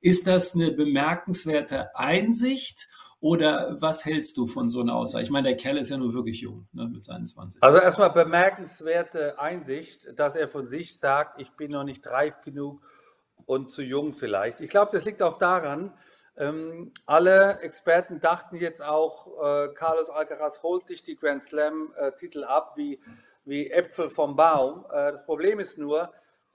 Ist 0.00 0.28
das 0.28 0.54
eine 0.54 0.70
bemerkenswerte 0.70 1.96
Einsicht 1.96 2.86
oder 3.18 3.76
was 3.80 4.04
hältst 4.04 4.36
du 4.36 4.46
von 4.46 4.70
so 4.70 4.80
einer 4.80 4.94
Aussage? 4.94 5.24
Ich 5.24 5.30
meine, 5.30 5.48
der 5.48 5.56
Kerl 5.56 5.78
ist 5.78 5.90
ja 5.90 5.96
nur 5.96 6.14
wirklich 6.14 6.40
jung 6.42 6.68
ne, 6.72 6.86
mit 6.86 7.02
seinen 7.02 7.26
20. 7.26 7.64
Also 7.64 7.78
erstmal 7.78 8.10
bemerkenswerte 8.10 9.40
Einsicht, 9.40 10.06
dass 10.16 10.36
er 10.36 10.46
von 10.46 10.68
sich 10.68 11.00
sagt, 11.00 11.40
ich 11.40 11.50
bin 11.56 11.72
noch 11.72 11.82
nicht 11.82 12.06
reif 12.06 12.42
genug 12.42 12.80
und 13.52 13.70
zu 13.70 13.82
jung 13.82 14.12
vielleicht. 14.12 14.60
Ich 14.60 14.70
glaube, 14.70 14.90
das 14.92 15.04
liegt 15.04 15.22
auch 15.22 15.38
daran, 15.38 15.92
ähm, 16.36 16.92
alle 17.04 17.60
Experten 17.60 18.18
dachten 18.20 18.56
jetzt 18.56 18.82
auch, 18.82 19.26
äh, 19.42 19.68
Carlos 19.74 20.08
Alcaraz 20.08 20.62
holt 20.62 20.86
sich 20.86 21.02
die 21.02 21.16
Grand 21.16 21.42
Slam-Titel 21.42 22.42
äh, 22.42 22.46
ab 22.46 22.72
wie, 22.76 23.00
wie 23.44 23.70
Äpfel 23.70 24.08
vom 24.08 24.34
Baum. 24.34 24.86
Äh, 24.90 25.12
das 25.12 25.26
Problem 25.26 25.60
ist 25.60 25.76
nur, 25.76 26.10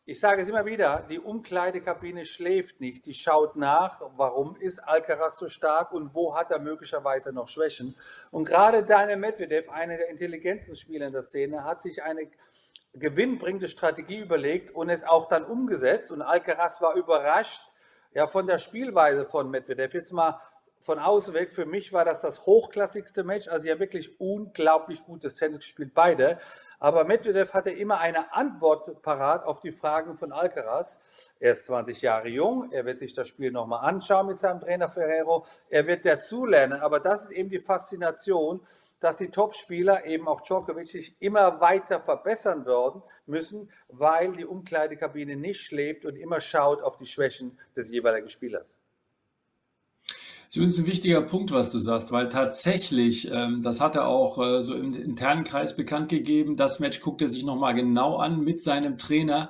ich 0.06 0.20
sage 0.20 0.42
es 0.42 0.48
immer 0.48 0.66
wieder, 0.66 1.06
die 1.10 1.20
Umkleidekabine 1.20 2.26
schläft 2.26 2.80
nicht, 2.80 3.06
die 3.06 3.14
schaut 3.14 3.56
nach, 3.56 4.02
warum 4.16 4.56
ist 4.56 4.80
Alcaraz 4.80 5.38
so 5.38 5.50
stark 5.50 5.92
und 5.92 6.16
wo 6.16 6.36
hat 6.36 6.50
er 6.50 6.60
möglicherweise 6.60 7.32
noch 7.32 7.50
Schwächen. 7.50 7.94
Und 8.32 8.46
gerade 8.46 8.84
Daniel 8.84 9.18
Medvedev, 9.18 9.70
einer 9.70 9.98
der 9.98 10.10
intelligentesten 10.10 10.76
Spieler 10.76 11.08
in 11.08 11.14
der 11.14 11.24
Szene, 11.24 11.64
hat 11.64 11.84
sich 11.84 12.02
eine 12.02 12.28
gewinnbringende 13.00 13.68
Strategie 13.68 14.20
überlegt 14.20 14.74
und 14.74 14.90
es 14.90 15.04
auch 15.04 15.28
dann 15.28 15.46
umgesetzt. 15.46 16.12
Und 16.12 16.22
Alcaraz 16.22 16.82
war 16.82 16.96
überrascht 16.96 17.62
ja, 18.14 18.28
von 18.28 18.48
der 18.48 18.60
Spielweise 18.60 19.26
von 19.26 19.50
Medvedev. 19.50 19.94
Jetzt 19.94 20.12
mal 20.12 20.40
von 20.80 21.00
außen 21.00 21.34
weg, 21.34 21.52
für 21.52 21.66
mich 21.66 21.92
war 21.92 22.06
das 22.06 22.22
das 22.22 22.46
hochklassigste 22.46 23.24
Match. 23.24 23.48
Also, 23.48 23.68
ja, 23.68 23.80
wirklich 23.80 24.20
unglaublich 24.20 25.04
gutes 25.04 25.34
Tennis 25.34 25.60
gespielt, 25.60 25.94
beide. 25.94 26.40
Aber 26.80 27.04
Medvedev 27.04 27.54
hatte 27.54 27.72
immer 27.72 28.00
eine 28.00 28.34
Antwort 28.34 29.02
parat 29.02 29.44
auf 29.44 29.60
die 29.60 29.72
Fragen 29.72 30.14
von 30.14 30.32
Alcaraz. 30.32 31.00
Er 31.40 31.54
ist 31.54 31.66
20 31.66 32.02
Jahre 32.02 32.28
jung, 32.28 32.72
er 32.72 32.86
wird 32.86 33.00
sich 33.00 33.14
das 33.14 33.28
Spiel 33.28 33.52
nochmal 33.52 33.88
anschauen 33.88 34.28
mit 34.28 34.40
seinem 34.40 34.60
Trainer 34.60 34.88
Ferrero, 34.88 35.46
er 35.70 35.88
wird 35.88 36.06
dazulernen. 36.06 36.80
Aber 36.80 37.00
das 37.00 37.24
ist 37.24 37.32
eben 37.32 37.50
die 37.50 37.60
Faszination, 37.60 38.62
dass 39.00 39.18
die 39.18 39.30
Topspieler, 39.30 40.06
eben 40.06 40.28
auch 40.28 40.42
Djokovic, 40.42 40.88
sich 40.88 41.16
immer 41.20 41.60
weiter 41.62 42.00
verbessern 42.00 42.66
würden 42.66 43.02
müssen, 43.26 43.70
weil 43.90 44.32
die 44.34 44.46
Umkleidekabine 44.46 45.36
nicht 45.36 45.62
schläft 45.62 46.06
und 46.06 46.16
immer 46.16 46.40
schaut 46.42 46.82
auf 46.82 46.96
die 46.96 47.06
Schwächen 47.06 47.58
des 47.76 47.92
jeweiligen 47.92 48.30
Spielers. 48.30 48.78
Das 50.48 50.56
ist 50.56 50.56
übrigens 50.56 50.78
ein 50.80 50.88
wichtiger 50.88 51.22
Punkt, 51.22 51.52
was 51.52 51.74
du 51.74 51.80
sagst, 51.80 52.14
weil 52.14 52.30
tatsächlich, 52.30 53.30
ähm, 53.30 53.62
das 53.62 53.82
hat 53.82 53.98
er 53.98 54.08
auch 54.08 54.38
äh, 54.38 54.64
so 54.64 54.74
im 54.74 54.94
internen 54.94 55.44
Kreis 55.44 55.76
bekannt 55.76 56.08
gegeben, 56.08 56.56
das 56.56 56.80
Match 56.80 57.02
guckt 57.02 57.22
er 57.22 57.28
sich 57.28 57.44
nochmal 57.44 57.74
genau 57.74 58.16
an 58.16 58.40
mit 58.40 58.62
seinem 58.62 58.98
Trainer. 58.98 59.50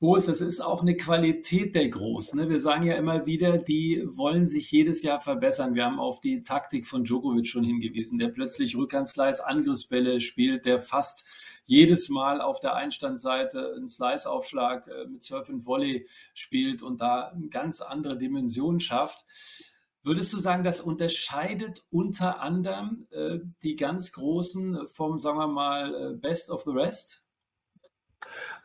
Boris, 0.00 0.26
das 0.26 0.40
ist 0.40 0.60
auch 0.60 0.80
eine 0.80 0.96
Qualität 0.96 1.74
der 1.74 1.88
Großen. 1.88 2.38
Ne? 2.38 2.48
Wir 2.48 2.60
sagen 2.60 2.86
ja 2.86 2.94
immer 2.94 3.26
wieder, 3.26 3.58
die 3.58 4.06
wollen 4.06 4.46
sich 4.46 4.70
jedes 4.70 5.02
Jahr 5.02 5.18
verbessern. 5.18 5.74
Wir 5.74 5.86
haben 5.86 5.98
auf 5.98 6.20
die 6.20 6.44
Taktik 6.44 6.86
von 6.86 7.02
Djokovic 7.02 7.48
schon 7.48 7.64
hingewiesen, 7.64 8.16
der 8.16 8.28
plötzlich 8.28 8.76
Rückhandslice 8.76 9.40
Angriffsbälle 9.40 10.20
spielt, 10.20 10.66
der 10.66 10.78
fast 10.78 11.24
jedes 11.64 12.10
Mal 12.10 12.40
auf 12.40 12.60
der 12.60 12.76
Einstandseite 12.76 13.74
einen 13.74 13.88
Slice-Aufschlag 13.88 14.86
äh, 14.86 15.08
mit 15.08 15.24
Surf 15.24 15.50
and 15.50 15.66
Volley 15.66 16.06
spielt 16.32 16.80
und 16.80 17.00
da 17.00 17.32
eine 17.34 17.48
ganz 17.48 17.80
andere 17.80 18.16
Dimension 18.16 18.78
schafft. 18.78 19.26
Würdest 20.04 20.32
du 20.32 20.38
sagen, 20.38 20.62
das 20.62 20.80
unterscheidet 20.80 21.84
unter 21.90 22.40
anderem 22.40 23.08
äh, 23.10 23.40
die 23.64 23.74
ganz 23.74 24.12
Großen 24.12 24.86
vom, 24.86 25.18
sagen 25.18 25.38
wir 25.38 25.48
mal, 25.48 26.12
äh, 26.12 26.14
Best 26.14 26.50
of 26.50 26.62
the 26.62 26.70
Rest? 26.70 27.24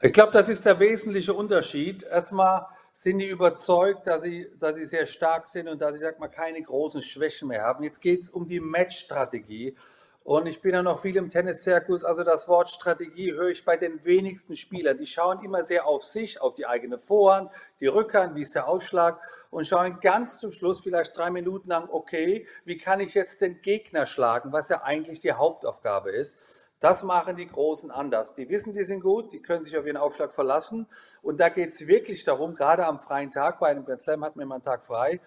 Ich 0.01 0.13
glaube, 0.13 0.31
das 0.31 0.49
ist 0.49 0.65
der 0.65 0.79
wesentliche 0.79 1.33
Unterschied. 1.33 2.03
Erstmal 2.03 2.67
sind 2.95 3.19
die 3.19 3.27
überzeugt, 3.27 4.07
dass 4.07 4.23
sie, 4.23 4.49
dass 4.59 4.75
sie 4.75 4.85
sehr 4.85 5.05
stark 5.05 5.47
sind 5.47 5.67
und 5.67 5.81
dass 5.81 5.93
sie, 5.93 5.99
sag 5.99 6.19
mal, 6.19 6.27
keine 6.27 6.61
großen 6.61 7.01
Schwächen 7.01 7.47
mehr 7.47 7.63
haben. 7.63 7.83
Jetzt 7.83 8.01
geht 8.01 8.21
es 8.21 8.29
um 8.29 8.47
die 8.47 8.59
Matchstrategie. 8.59 9.75
Und 10.23 10.45
ich 10.45 10.61
bin 10.61 10.73
ja 10.73 10.81
noch 10.81 11.01
viel 11.01 11.17
im 11.17 11.29
Tennis-Zirkus. 11.29 12.05
Also 12.05 12.23
das 12.23 12.47
Wort 12.47 12.69
Strategie 12.69 13.33
höre 13.33 13.49
ich 13.49 13.65
bei 13.65 13.75
den 13.75 14.05
wenigsten 14.05 14.55
Spielern. 14.55 14.97
Die 14.97 15.05
schauen 15.05 15.43
immer 15.43 15.65
sehr 15.65 15.85
auf 15.85 16.03
sich, 16.03 16.39
auf 16.39 16.55
die 16.55 16.65
eigene 16.65 16.97
Vorhand, 16.97 17.51
die 17.81 17.87
Rückhand, 17.87 18.33
wie 18.35 18.43
ist 18.43 18.55
der 18.55 18.69
Ausschlag 18.69 19.19
und 19.49 19.67
schauen 19.67 19.99
ganz 19.99 20.39
zum 20.39 20.53
Schluss 20.53 20.79
vielleicht 20.79 21.17
drei 21.17 21.29
Minuten 21.29 21.67
lang, 21.67 21.89
okay, 21.91 22.47
wie 22.63 22.77
kann 22.77 23.01
ich 23.01 23.13
jetzt 23.15 23.41
den 23.41 23.61
Gegner 23.61 24.05
schlagen, 24.05 24.53
was 24.53 24.69
ja 24.69 24.83
eigentlich 24.83 25.19
die 25.19 25.33
Hauptaufgabe 25.33 26.11
ist. 26.11 26.37
Das 26.83 27.01
machen 27.01 27.37
die 27.37 27.47
Großen 27.47 27.91
anders. 27.91 28.35
Die 28.35 28.49
wissen, 28.49 28.73
die 28.73 28.83
sind 28.83 28.99
gut, 28.99 29.31
die 29.31 29.41
können 29.41 29.63
sich 29.63 29.77
auf 29.77 29.85
ihren 29.85 29.95
Aufschlag 29.95 30.33
verlassen. 30.33 30.85
Und 31.21 31.39
da 31.39 31.47
geht 31.47 31.73
es 31.73 31.87
wirklich 31.87 32.25
darum, 32.25 32.55
gerade 32.55 32.85
am 32.85 32.99
freien 32.99 33.31
Tag, 33.31 33.61
bei 33.61 33.69
einem 33.69 33.85
Grand 33.85 34.01
Slam 34.01 34.21
hat 34.21 34.35
man 34.35 34.43
immer 34.43 34.55
einen 34.55 34.65
Tag 34.65 34.83
frei, 34.83 35.21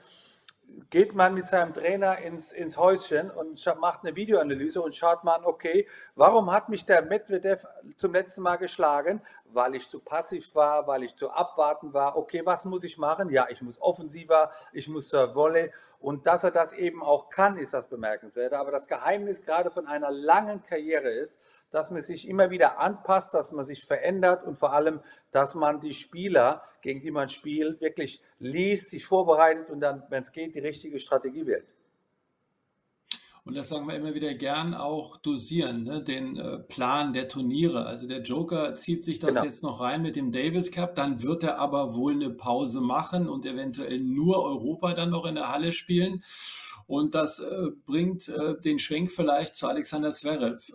geht 0.91 1.15
man 1.15 1.35
mit 1.35 1.49
seinem 1.49 1.75
Trainer 1.75 2.19
ins, 2.19 2.53
ins 2.53 2.77
Häuschen 2.77 3.31
und 3.31 3.65
macht 3.81 4.05
eine 4.05 4.17
Videoanalyse 4.17 4.81
und 4.81 4.95
schaut 4.95 5.25
mal 5.25 5.45
okay, 5.45 5.87
warum 6.15 6.51
hat 6.51 6.69
mich 6.69 6.85
der 6.85 7.03
Medvedev 7.03 7.67
zum 7.97 8.13
letzten 8.13 8.43
Mal 8.43 8.57
geschlagen? 8.57 9.21
Weil 9.53 9.75
ich 9.75 9.89
zu 9.89 10.01
passiv 10.01 10.55
war, 10.55 10.87
weil 10.87 11.03
ich 11.03 11.15
zu 11.15 11.31
abwarten 11.31 11.93
war. 11.93 12.17
Okay, 12.17 12.43
was 12.45 12.65
muss 12.65 12.85
ich 12.85 12.99
machen? 12.99 13.31
Ja, 13.31 13.47
ich 13.49 13.63
muss 13.63 13.81
offensiver, 13.81 14.51
ich 14.73 14.89
muss 14.89 15.09
zur 15.09 15.35
Volley. 15.35 15.73
Und 15.99 16.27
dass 16.27 16.45
er 16.45 16.51
das 16.51 16.73
eben 16.73 17.03
auch 17.03 17.31
kann, 17.31 17.57
ist 17.57 17.73
das 17.73 17.89
bemerkenswert. 17.89 18.53
Aber 18.53 18.71
das 18.71 18.87
Geheimnis 18.87 19.43
gerade 19.43 19.71
von 19.71 19.87
einer 19.87 20.11
langen 20.11 20.63
Karriere 20.63 21.11
ist, 21.11 21.39
dass 21.71 21.91
man 21.91 22.03
sich 22.03 22.29
immer 22.29 22.51
wieder 22.51 22.79
anpasst, 22.79 23.35
dass 23.35 23.53
man 23.53 23.65
sich 23.65 23.85
verändert 23.85 24.45
und 24.45 24.57
vor 24.57 24.73
allem, 24.73 25.01
dass 25.31 25.55
man 25.55 25.81
die 25.81 25.95
Spieler, 25.95 26.63
gegen 26.83 27.01
die 27.01 27.11
man 27.11 27.29
spielt, 27.29 27.81
wirklich 27.81 28.23
liest, 28.39 28.91
sich 28.91 29.05
vorbereitet 29.05 29.71
und 29.71 29.81
dann, 29.81 30.03
wenn 30.09 30.23
es 30.23 30.33
geht, 30.33 30.55
die 30.55 30.61
richtige 30.61 30.99
Strategie 30.99 31.47
wählt. 31.47 31.67
Und 33.47 33.55
das 33.55 33.69
sagen 33.69 33.87
wir 33.87 33.95
immer 33.95 34.13
wieder 34.13 34.35
gern 34.35 34.75
auch 34.75 35.19
dosieren, 35.19 35.85
ne? 35.85 36.03
den 36.03 36.37
äh, 36.37 36.59
Plan 36.59 37.13
der 37.13 37.29
Turniere. 37.29 37.87
Also 37.87 38.09
der 38.09 38.23
Joker 38.23 38.75
zieht 38.75 39.05
sich 39.05 39.21
das 39.21 39.31
genau. 39.31 39.45
jetzt 39.45 39.63
noch 39.63 39.81
rein 39.81 40.03
mit 40.03 40.17
dem 40.17 40.33
Davis 40.33 40.73
Cup, 40.73 40.97
dann 40.97 41.23
wird 41.23 41.45
er 41.45 41.61
aber 41.61 41.95
wohl 41.95 42.15
eine 42.15 42.31
Pause 42.31 42.81
machen 42.81 43.29
und 43.29 43.47
eventuell 43.47 44.01
nur 44.01 44.43
Europa 44.43 44.95
dann 44.95 45.11
noch 45.11 45.25
in 45.27 45.37
der 45.37 45.49
Halle 45.49 45.71
spielen. 45.71 46.25
Und 46.89 47.15
das 47.15 47.39
äh, 47.39 47.69
bringt 47.87 48.29
äh, 48.29 48.61
den 48.61 48.81
Schwenk 48.81 49.13
vielleicht 49.13 49.55
zu 49.55 49.69
Alexander 49.69 50.11
Zverev 50.11 50.73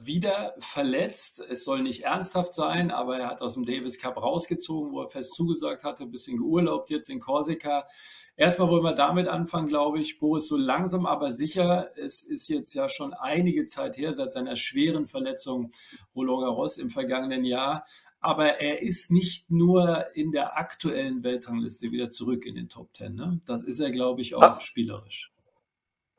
wieder 0.00 0.54
verletzt. 0.58 1.40
Es 1.48 1.64
soll 1.64 1.82
nicht 1.82 2.04
ernsthaft 2.04 2.52
sein, 2.52 2.90
aber 2.90 3.18
er 3.18 3.28
hat 3.28 3.42
aus 3.42 3.54
dem 3.54 3.64
Davis 3.64 3.98
Cup 3.98 4.22
rausgezogen, 4.22 4.92
wo 4.92 5.02
er 5.02 5.08
fest 5.08 5.34
zugesagt 5.34 5.84
hatte, 5.84 6.04
ein 6.04 6.10
bisschen 6.10 6.38
geurlaubt 6.38 6.90
jetzt 6.90 7.10
in 7.10 7.20
Korsika. 7.20 7.86
Erstmal 8.36 8.68
wollen 8.68 8.84
wir 8.84 8.94
damit 8.94 9.26
anfangen, 9.26 9.66
glaube 9.66 10.00
ich. 10.00 10.18
Boris, 10.18 10.46
so 10.46 10.56
langsam 10.56 11.06
aber 11.06 11.32
sicher. 11.32 11.90
Es 11.96 12.22
ist 12.22 12.48
jetzt 12.48 12.72
ja 12.72 12.88
schon 12.88 13.12
einige 13.12 13.66
Zeit 13.66 13.98
her, 13.98 14.12
seit 14.12 14.30
seiner 14.30 14.56
schweren 14.56 15.06
Verletzung 15.06 15.70
Roland 16.14 16.42
Garros 16.42 16.78
im 16.78 16.90
vergangenen 16.90 17.44
Jahr. 17.44 17.84
Aber 18.20 18.60
er 18.60 18.82
ist 18.82 19.10
nicht 19.10 19.50
nur 19.50 20.06
in 20.14 20.30
der 20.30 20.56
aktuellen 20.56 21.24
Weltrangliste 21.24 21.90
wieder 21.90 22.10
zurück 22.10 22.46
in 22.46 22.54
den 22.54 22.68
Top 22.68 22.92
Ten. 22.94 23.16
Ne? 23.16 23.40
Das 23.44 23.62
ist 23.62 23.80
er, 23.80 23.90
glaube 23.90 24.22
ich, 24.22 24.34
auch 24.34 24.42
ah. 24.42 24.60
spielerisch. 24.60 25.32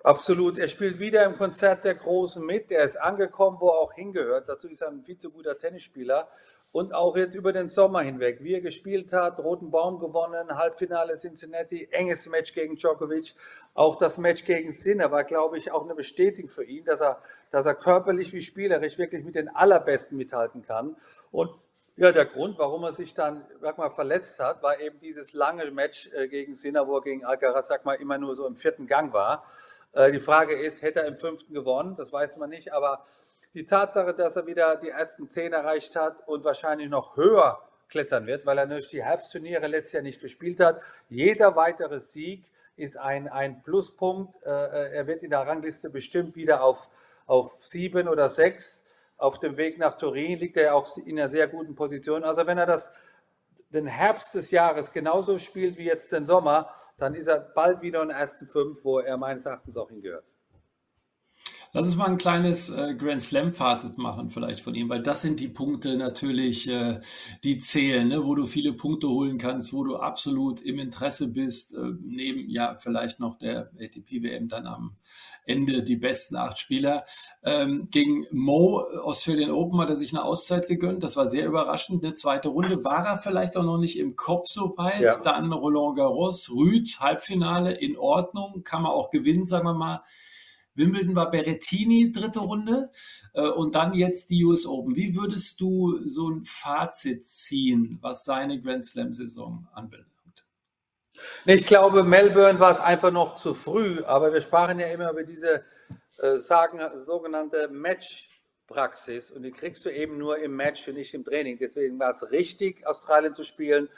Absolut. 0.03 0.57
Er 0.57 0.69
spielt 0.69 0.99
wieder 0.99 1.25
im 1.25 1.37
Konzert 1.37 1.83
der 1.83 1.95
Großen 1.95 2.45
mit. 2.45 2.71
Er 2.71 2.85
ist 2.85 2.95
angekommen, 2.95 3.57
wo 3.59 3.67
er 3.67 3.79
auch 3.79 3.93
hingehört. 3.93 4.47
Dazu 4.47 4.69
ist 4.69 4.81
er 4.81 4.87
ein 4.89 5.03
viel 5.03 5.17
zu 5.17 5.29
guter 5.29 5.57
Tennisspieler. 5.57 6.29
Und 6.71 6.93
auch 6.93 7.17
jetzt 7.17 7.33
über 7.33 7.51
den 7.51 7.67
Sommer 7.67 8.01
hinweg, 8.01 8.43
wie 8.43 8.53
er 8.53 8.61
gespielt 8.61 9.11
hat, 9.11 9.39
Roten 9.39 9.71
Baum 9.71 9.99
gewonnen, 9.99 10.55
Halbfinale 10.55 11.17
Cincinnati, 11.17 11.87
enges 11.91 12.27
Match 12.29 12.53
gegen 12.53 12.75
Djokovic. 12.75 13.33
Auch 13.73 13.97
das 13.97 14.19
Match 14.19 14.45
gegen 14.45 14.71
Sinner 14.71 15.09
war, 15.11 15.23
glaube 15.23 15.57
ich, 15.57 15.71
auch 15.71 15.83
eine 15.83 15.95
Bestätigung 15.95 16.47
für 16.47 16.63
ihn, 16.63 16.85
dass 16.85 17.01
er, 17.01 17.21
dass 17.49 17.65
er 17.65 17.73
körperlich 17.73 18.33
wie 18.33 18.43
spielerisch 18.43 18.99
wirklich 18.99 19.25
mit 19.25 19.33
den 19.33 19.49
Allerbesten 19.49 20.15
mithalten 20.15 20.61
kann. 20.61 20.95
Und 21.31 21.49
ja, 21.95 22.11
der 22.11 22.25
Grund, 22.25 22.57
warum 22.59 22.83
er 22.83 22.93
sich 22.93 23.13
dann 23.15 23.45
sag 23.59 23.77
mal, 23.77 23.89
verletzt 23.89 24.39
hat, 24.39 24.61
war 24.61 24.79
eben 24.79 24.99
dieses 25.01 25.33
lange 25.33 25.69
Match 25.71 26.09
äh, 26.13 26.27
gegen 26.27 26.55
Sinner, 26.55 26.87
wo 26.87 26.97
er 26.97 27.01
gegen 27.01 27.25
Alcaraz 27.25 27.67
sag 27.67 27.83
mal, 27.83 27.95
immer 27.95 28.17
nur 28.19 28.35
so 28.35 28.45
im 28.45 28.55
vierten 28.55 28.87
Gang 28.87 29.11
war. 29.11 29.43
Äh, 29.93 30.11
die 30.11 30.19
Frage 30.19 30.59
ist, 30.59 30.81
hätte 30.81 31.01
er 31.01 31.07
im 31.07 31.17
fünften 31.17 31.53
gewonnen? 31.53 31.95
Das 31.95 32.11
weiß 32.11 32.37
man 32.37 32.49
nicht, 32.49 32.73
aber 32.73 33.05
die 33.53 33.65
Tatsache, 33.65 34.13
dass 34.13 34.35
er 34.35 34.45
wieder 34.45 34.75
die 34.77 34.89
ersten 34.89 35.27
zehn 35.27 35.53
erreicht 35.53 35.95
hat 35.95 36.27
und 36.27 36.43
wahrscheinlich 36.43 36.89
noch 36.89 37.17
höher 37.17 37.59
klettern 37.89 38.27
wird, 38.27 38.45
weil 38.45 38.57
er 38.59 38.67
durch 38.67 38.89
die 38.89 39.03
Herbstturniere 39.03 39.67
letztes 39.67 39.93
Jahr 39.93 40.03
nicht 40.03 40.21
gespielt 40.21 40.59
hat. 40.59 40.81
Jeder 41.09 41.55
weitere 41.55 41.99
Sieg 41.99 42.45
ist 42.75 42.97
ein, 42.97 43.27
ein 43.27 43.63
Pluspunkt. 43.63 44.35
Äh, 44.43 44.49
äh, 44.49 44.95
er 44.95 45.07
wird 45.07 45.23
in 45.23 45.31
der 45.31 45.39
Rangliste 45.39 45.89
bestimmt 45.89 46.35
wieder 46.35 46.63
auf, 46.63 46.89
auf 47.25 47.65
sieben 47.65 48.07
oder 48.07 48.29
sechs. 48.29 48.85
Auf 49.17 49.39
dem 49.39 49.57
Weg 49.57 49.79
nach 49.79 49.97
Turin 49.97 50.39
liegt 50.39 50.55
er 50.55 50.75
auch 50.75 50.87
in 50.97 51.19
einer 51.19 51.27
sehr 51.27 51.47
guten 51.47 51.75
Position. 51.75 52.23
Also 52.23 52.47
wenn 52.47 52.57
er 52.57 52.65
das 52.65 52.93
den 53.69 53.87
Herbst 53.87 54.33
des 54.33 54.51
Jahres 54.51 54.91
genauso 54.91 55.37
spielt 55.37 55.77
wie 55.77 55.85
jetzt 55.85 56.11
den 56.11 56.25
Sommer, 56.25 56.73
dann 56.97 57.13
ist 57.13 57.27
er 57.27 57.39
bald 57.39 57.81
wieder 57.81 58.01
in 58.01 58.09
den 58.09 58.17
ersten 58.17 58.47
fünf, 58.47 58.83
wo 58.83 58.99
er 58.99 59.17
meines 59.17 59.45
Erachtens 59.45 59.77
auch 59.77 59.89
hingehört. 59.89 60.25
Lass 61.71 61.85
uns 61.85 61.95
mal 61.95 62.07
ein 62.07 62.17
kleines 62.17 62.71
äh, 62.71 62.95
Grand 62.95 63.21
Slam-Fazit 63.21 63.99
machen, 63.99 64.31
vielleicht 64.31 64.61
von 64.61 64.73
ihm, 64.73 64.89
weil 64.89 65.03
das 65.03 65.21
sind 65.21 65.39
die 65.39 65.49
Punkte 65.49 65.97
natürlich, 65.97 66.67
äh, 66.67 66.99
die 67.43 67.59
zählen, 67.59 68.07
ne? 68.07 68.25
wo 68.25 68.33
du 68.33 68.47
viele 68.47 68.73
Punkte 68.73 69.07
holen 69.07 69.37
kannst, 69.37 69.71
wo 69.71 69.83
du 69.83 69.97
absolut 69.97 70.61
im 70.61 70.79
Interesse 70.79 71.27
bist, 71.27 71.75
äh, 71.75 71.91
neben 72.01 72.49
ja 72.49 72.75
vielleicht 72.75 73.19
noch 73.19 73.37
der 73.37 73.69
ATP-WM 73.79 74.47
dann 74.47 74.65
am 74.65 74.95
Ende 75.45 75.83
die 75.83 75.95
besten 75.95 76.35
acht 76.37 76.57
Spieler. 76.57 77.03
Ähm, 77.43 77.87
gegen 77.91 78.25
Mo 78.31 78.81
Australian 79.03 79.51
Open 79.51 79.79
hat 79.79 79.89
er 79.89 79.95
sich 79.95 80.11
eine 80.11 80.23
Auszeit 80.23 80.67
gegönnt, 80.67 81.03
das 81.03 81.17
war 81.17 81.27
sehr 81.27 81.45
überraschend. 81.45 82.03
Eine 82.03 82.15
zweite 82.15 82.49
Runde 82.49 82.83
war 82.83 83.05
er 83.05 83.17
vielleicht 83.17 83.55
auch 83.57 83.63
noch 83.63 83.77
nicht 83.77 83.99
im 83.99 84.15
Kopf 84.15 84.47
so 84.49 84.75
weit. 84.77 85.01
Ja. 85.01 85.19
Dann 85.21 85.53
Roland 85.53 85.97
Garros, 85.97 86.49
Rüd, 86.49 86.99
Halbfinale 86.99 87.73
in 87.73 87.95
Ordnung, 87.95 88.63
kann 88.63 88.81
man 88.81 88.91
auch 88.91 89.11
gewinnen, 89.11 89.45
sagen 89.45 89.65
wir 89.65 89.73
mal. 89.73 90.03
Wimbledon 90.79 91.15
war 91.15 91.29
Berrettini, 91.29 92.11
dritte 92.11 92.39
Runde 92.39 92.89
äh, 93.33 93.41
und 93.41 93.75
dann 93.75 93.93
jetzt 93.93 94.31
die 94.31 94.43
US 94.45 94.65
Open. 94.65 94.95
Wie 94.95 95.15
würdest 95.15 95.61
du 95.61 96.07
so 96.07 96.29
ein 96.29 96.43
Fazit 96.43 97.23
ziehen, 97.23 97.99
was 98.01 98.25
seine 98.25 98.59
Grand 98.59 98.83
Slam-Saison 98.83 99.67
anbelangt? 99.73 100.09
Ich 101.45 101.65
glaube, 101.65 102.03
Melbourne 102.03 102.59
war 102.59 102.71
es 102.71 102.79
einfach 102.79 103.11
noch 103.11 103.35
zu 103.35 103.53
früh, 103.53 104.01
aber 104.03 104.33
wir 104.33 104.41
sprachen 104.41 104.79
ja 104.79 104.87
immer 104.87 105.11
über 105.11 105.23
diese 105.23 105.63
äh, 106.17 106.37
sagen, 106.37 106.79
sogenannte 106.97 107.67
Matchpraxis 107.69 109.31
und 109.31 109.43
die 109.43 109.51
kriegst 109.51 109.85
du 109.85 109.89
eben 109.89 110.17
nur 110.17 110.37
im 110.39 110.55
Match 110.55 110.87
und 110.87 110.95
nicht 110.95 111.13
im 111.13 111.23
Training. 111.23 111.57
Deswegen 111.59 111.99
war 111.99 112.11
es 112.11 112.31
richtig, 112.31 112.85
Australien 112.87 113.33
zu 113.33 113.43
spielen. 113.43 113.89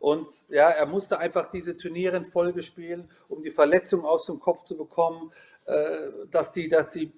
Und 0.00 0.48
ja, 0.48 0.68
er 0.70 0.86
musste 0.86 1.18
einfach 1.18 1.50
diese 1.50 1.76
Turniere 1.76 2.16
in 2.16 2.24
Folge 2.24 2.62
spielen, 2.62 3.10
um 3.28 3.42
die 3.42 3.50
Verletzung 3.50 4.04
aus 4.04 4.26
dem 4.26 4.38
Kopf 4.38 4.62
zu 4.62 4.76
bekommen, 4.76 5.32
dass 6.30 6.50
die, 6.52 6.68
dass 6.68 6.90
die 6.92 7.12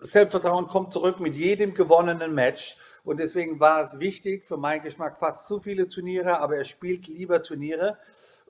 Selbstvertrauen 0.00 0.66
kommt 0.68 0.92
zurück 0.92 1.20
mit 1.20 1.36
jedem 1.36 1.74
gewonnenen 1.74 2.34
Match. 2.34 2.76
Und 3.04 3.18
deswegen 3.18 3.60
war 3.60 3.82
es 3.82 3.98
wichtig, 3.98 4.44
für 4.44 4.56
meinen 4.56 4.82
Geschmack 4.82 5.16
fast 5.18 5.46
zu 5.46 5.60
viele 5.60 5.88
Turniere, 5.88 6.38
aber 6.40 6.56
er 6.56 6.64
spielt 6.64 7.06
lieber 7.06 7.42
Turniere. 7.42 7.98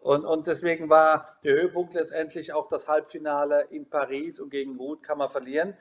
Und, 0.00 0.24
und 0.24 0.46
deswegen 0.46 0.88
war 0.88 1.38
der 1.44 1.54
Höhepunkt 1.54 1.94
letztendlich 1.94 2.52
auch 2.52 2.68
das 2.68 2.86
Halbfinale 2.86 3.66
in 3.70 3.88
Paris 3.88 4.38
und 4.40 4.50
gegen 4.50 4.76
Ruth 4.76 5.02
kann 5.02 5.18
man 5.18 5.28
verlieren. 5.28 5.76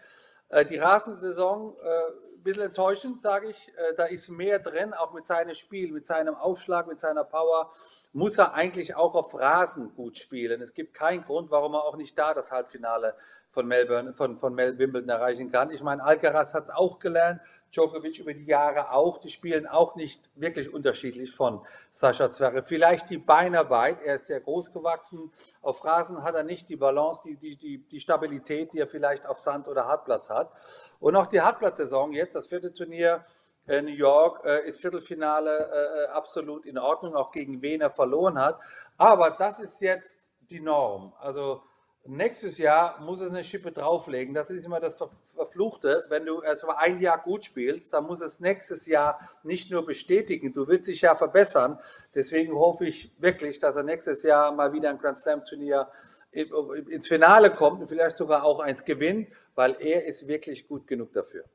Äh, 0.49 0.65
die 0.65 0.77
Rasensaison, 0.77 1.75
äh, 1.81 1.87
ein 2.35 2.43
bisschen 2.43 2.63
enttäuschend, 2.63 3.21
sage 3.21 3.49
ich. 3.49 3.73
Äh, 3.77 3.95
da 3.95 4.05
ist 4.05 4.29
mehr 4.29 4.59
drin, 4.59 4.93
auch 4.93 5.13
mit 5.13 5.27
seinem 5.27 5.55
Spiel, 5.55 5.91
mit 5.91 6.05
seinem 6.05 6.35
Aufschlag, 6.35 6.87
mit 6.87 6.99
seiner 6.99 7.23
Power 7.23 7.71
muss 8.13 8.37
er 8.37 8.53
eigentlich 8.53 8.95
auch 8.95 9.15
auf 9.15 9.35
Rasen 9.35 9.93
gut 9.95 10.17
spielen. 10.17 10.61
Es 10.61 10.73
gibt 10.73 10.93
keinen 10.93 11.21
Grund, 11.21 11.51
warum 11.51 11.73
er 11.75 11.83
auch 11.83 11.97
nicht 11.97 12.17
da 12.17 12.33
das 12.33 12.51
Halbfinale 12.51 13.15
von 13.49 13.67
Melbourne, 13.67 14.13
von, 14.13 14.37
von 14.37 14.53
Mel 14.53 14.77
Wimbledon 14.77 15.09
erreichen 15.09 15.51
kann. 15.51 15.71
Ich 15.71 15.81
meine, 15.81 16.03
Alcaraz 16.03 16.53
hat 16.53 16.65
es 16.65 16.69
auch 16.69 16.99
gelernt, 16.99 17.41
Djokovic 17.71 18.19
über 18.19 18.33
die 18.33 18.45
Jahre 18.45 18.91
auch. 18.91 19.17
Die 19.17 19.29
spielen 19.29 19.67
auch 19.67 19.95
nicht 19.95 20.29
wirklich 20.35 20.73
unterschiedlich 20.73 21.31
von 21.31 21.61
Sascha 21.91 22.31
Zverev. 22.31 22.67
Vielleicht 22.67 23.09
die 23.09 23.17
Beinarbeit, 23.17 24.01
er 24.01 24.15
ist 24.15 24.27
sehr 24.27 24.39
groß 24.39 24.73
gewachsen. 24.73 25.31
Auf 25.61 25.83
Rasen 25.83 26.23
hat 26.23 26.35
er 26.35 26.43
nicht 26.43 26.69
die 26.69 26.75
Balance, 26.75 27.21
die, 27.25 27.35
die, 27.35 27.55
die, 27.55 27.77
die 27.77 27.99
Stabilität, 27.99 28.73
die 28.73 28.79
er 28.79 28.87
vielleicht 28.87 29.25
auf 29.25 29.39
Sand 29.39 29.67
oder 29.67 29.85
Hartplatz 29.85 30.29
hat. 30.29 30.51
Und 30.99 31.15
auch 31.15 31.27
die 31.27 31.41
Hartplatzsaison 31.41 32.13
jetzt, 32.13 32.35
das 32.35 32.47
vierte 32.47 32.73
Turnier, 32.73 33.25
New 33.67 33.91
York 33.91 34.45
äh, 34.45 34.67
ist 34.67 34.79
Viertelfinale 34.79 36.07
äh, 36.07 36.11
absolut 36.11 36.65
in 36.65 36.77
Ordnung, 36.77 37.15
auch 37.15 37.31
gegen 37.31 37.61
wen 37.61 37.81
er 37.81 37.89
verloren 37.89 38.39
hat. 38.39 38.59
Aber 38.97 39.31
das 39.31 39.59
ist 39.59 39.81
jetzt 39.81 40.31
die 40.49 40.61
Norm. 40.61 41.13
Also 41.19 41.61
nächstes 42.05 42.57
Jahr 42.57 42.99
muss 43.01 43.19
es 43.19 43.29
eine 43.29 43.43
Schippe 43.43 43.71
drauflegen. 43.71 44.33
Das 44.33 44.49
ist 44.49 44.65
immer 44.65 44.79
das 44.79 44.97
Verfluchte. 45.35 46.05
Wenn 46.09 46.25
du 46.25 46.41
erst 46.41 46.65
mal 46.65 46.77
ein 46.77 46.99
Jahr 47.01 47.17
gut 47.21 47.43
spielst, 47.43 47.93
dann 47.93 48.05
muss 48.05 48.21
es 48.21 48.39
nächstes 48.39 48.85
Jahr 48.85 49.19
nicht 49.43 49.69
nur 49.69 49.85
bestätigen, 49.85 50.53
du 50.53 50.67
willst 50.67 50.87
dich 50.87 51.01
ja 51.01 51.15
verbessern. 51.15 51.79
Deswegen 52.15 52.55
hoffe 52.55 52.85
ich 52.85 53.11
wirklich, 53.19 53.59
dass 53.59 53.75
er 53.75 53.83
nächstes 53.83 54.23
Jahr 54.23 54.51
mal 54.51 54.73
wieder 54.73 54.89
ein 54.89 54.97
Grand 54.97 55.17
Slam 55.17 55.43
Turnier 55.43 55.89
ins 56.31 57.07
Finale 57.07 57.51
kommt 57.51 57.81
und 57.81 57.87
vielleicht 57.87 58.17
sogar 58.17 58.43
auch 58.43 58.59
eins 58.59 58.83
gewinnt, 58.85 59.29
weil 59.55 59.75
er 59.79 60.05
ist 60.05 60.27
wirklich 60.27 60.67
gut 60.67 60.85
genug 60.85 61.13
dafür. 61.13 61.45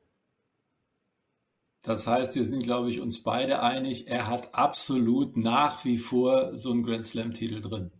Das 1.83 2.07
heißt, 2.07 2.35
wir 2.35 2.45
sind, 2.45 2.63
glaube 2.63 2.89
ich, 2.89 3.01
uns 3.01 3.21
beide 3.21 3.61
einig, 3.61 4.07
er 4.07 4.27
hat 4.27 4.55
absolut 4.55 5.35
nach 5.35 5.83
wie 5.83 5.97
vor 5.97 6.57
so 6.57 6.71
einen 6.71 6.83
Grand 6.83 7.03
Slam-Titel 7.03 7.61
drin. 7.61 7.91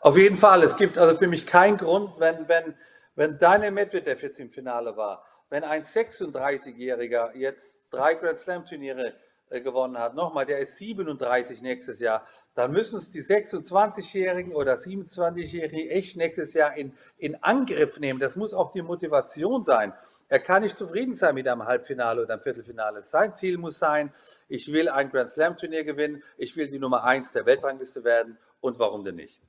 Auf 0.00 0.16
jeden 0.16 0.36
Fall. 0.36 0.64
Es 0.64 0.76
gibt 0.76 0.98
also 0.98 1.16
für 1.16 1.28
mich 1.28 1.46
keinen 1.46 1.76
Grund, 1.76 2.18
wenn, 2.18 2.48
wenn, 2.48 2.74
wenn 3.14 3.38
Daniel 3.38 3.70
Medvedev 3.70 4.22
jetzt 4.22 4.40
im 4.40 4.50
Finale 4.50 4.96
war, 4.96 5.24
wenn 5.50 5.62
ein 5.62 5.84
36-Jähriger 5.84 7.36
jetzt 7.36 7.78
drei 7.90 8.14
Grand 8.14 8.38
Slam-Turniere 8.38 9.14
äh, 9.50 9.60
gewonnen 9.60 9.96
hat, 9.96 10.16
nochmal, 10.16 10.44
der 10.44 10.58
ist 10.58 10.78
37 10.78 11.62
nächstes 11.62 12.00
Jahr, 12.00 12.26
dann 12.54 12.72
müssen 12.72 12.98
es 12.98 13.12
die 13.12 13.22
26-Jährigen 13.22 14.52
oder 14.52 14.74
27-Jährigen 14.74 15.90
echt 15.90 16.16
nächstes 16.16 16.54
Jahr 16.54 16.76
in, 16.76 16.92
in 17.18 17.36
Angriff 17.42 18.00
nehmen. 18.00 18.18
Das 18.18 18.34
muss 18.34 18.52
auch 18.52 18.72
die 18.72 18.82
Motivation 18.82 19.62
sein. 19.62 19.92
Er 20.28 20.40
kann 20.40 20.62
nicht 20.62 20.76
zufrieden 20.76 21.14
sein 21.14 21.34
mit 21.34 21.48
einem 21.48 21.64
Halbfinale 21.64 22.22
oder 22.22 22.34
einem 22.34 22.42
Viertelfinale. 22.42 23.02
Sein 23.02 23.34
Ziel 23.34 23.56
muss 23.56 23.78
sein, 23.78 24.12
ich 24.48 24.70
will 24.70 24.88
ein 24.88 25.10
Grand 25.10 25.30
Slam 25.30 25.56
Turnier 25.56 25.84
gewinnen, 25.84 26.22
ich 26.36 26.54
will 26.56 26.68
die 26.68 26.78
Nummer 26.78 27.04
1 27.04 27.32
der 27.32 27.46
Weltrangliste 27.46 28.04
werden 28.04 28.38
und 28.60 28.78
warum 28.78 29.04
denn 29.04 29.16
nicht? 29.16 29.40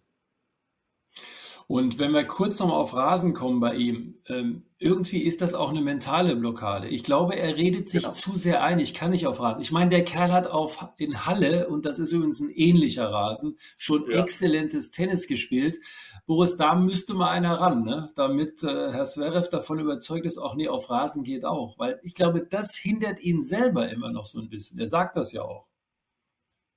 Und 1.69 1.99
wenn 1.99 2.13
wir 2.13 2.23
kurz 2.23 2.57
nochmal 2.57 2.77
auf 2.77 2.95
Rasen 2.95 3.35
kommen 3.35 3.59
bei 3.59 3.75
ihm, 3.75 4.15
ähm, 4.25 4.63
irgendwie 4.79 5.19
ist 5.19 5.39
das 5.39 5.53
auch 5.53 5.69
eine 5.69 5.83
mentale 5.83 6.35
Blockade. 6.35 6.87
Ich 6.87 7.03
glaube, 7.03 7.35
er 7.35 7.57
redet 7.57 7.89
sich 7.89 8.01
genau. 8.05 8.13
zu 8.15 8.35
sehr 8.35 8.63
ein. 8.63 8.79
Ich 8.79 8.95
kann 8.95 9.11
nicht 9.11 9.27
auf 9.27 9.39
Rasen. 9.39 9.61
Ich 9.61 9.71
meine, 9.71 9.91
der 9.91 10.03
Kerl 10.03 10.33
hat 10.33 10.47
auf, 10.47 10.87
in 10.97 11.27
Halle, 11.27 11.67
und 11.69 11.85
das 11.85 11.99
ist 11.99 12.11
übrigens 12.11 12.39
ein 12.39 12.49
ähnlicher 12.49 13.05
Rasen, 13.05 13.59
schon 13.77 14.09
ja. 14.09 14.17
exzellentes 14.17 14.89
Tennis 14.89 15.27
gespielt. 15.27 15.77
Boris, 16.25 16.57
da 16.57 16.73
müsste 16.73 17.13
mal 17.13 17.29
einer 17.29 17.53
ran, 17.59 17.83
ne? 17.83 18.07
damit 18.15 18.63
äh, 18.63 18.91
Herr 18.91 19.05
Zverev 19.05 19.49
davon 19.49 19.77
überzeugt 19.77 20.25
ist, 20.25 20.39
auch 20.39 20.55
nee, 20.55 20.67
auf 20.67 20.89
Rasen 20.89 21.23
geht 21.23 21.45
auch. 21.45 21.77
Weil 21.77 21.99
ich 22.01 22.15
glaube, 22.15 22.41
das 22.41 22.77
hindert 22.77 23.19
ihn 23.19 23.43
selber 23.43 23.89
immer 23.89 24.11
noch 24.11 24.25
so 24.25 24.39
ein 24.39 24.49
bisschen. 24.49 24.79
Er 24.79 24.87
sagt 24.87 25.17
das 25.17 25.33
ja 25.33 25.43
auch. 25.43 25.68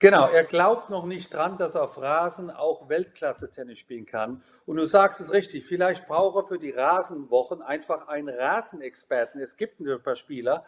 Genau, 0.03 0.29
er 0.29 0.43
glaubt 0.43 0.91
noch 0.91 1.07
nicht 1.07 1.33
dran, 1.33 1.59
dass 1.59 1.77
er 1.77 1.85
auf 1.85 1.97
Rasen 1.97 2.51
auch 2.51 2.88
Weltklasse-Tennis 2.88 3.79
spielen 3.79 4.05
kann. 4.05 4.43
Und 4.67 4.79
du 4.79 4.85
sagst 4.85 5.21
es 5.21 5.33
richtig, 5.33 5.65
vielleicht 5.65 6.09
braucht 6.09 6.35
er 6.43 6.49
für 6.49 6.59
die 6.59 6.73
Rasenwochen 6.73 7.62
einfach 7.62 8.09
einen 8.09 8.29
Rasenexperten. 8.29 9.41
Es 9.41 9.57
gibt 9.57 9.79
ein 9.79 10.03
paar 10.03 10.17
Spieler, 10.17 10.65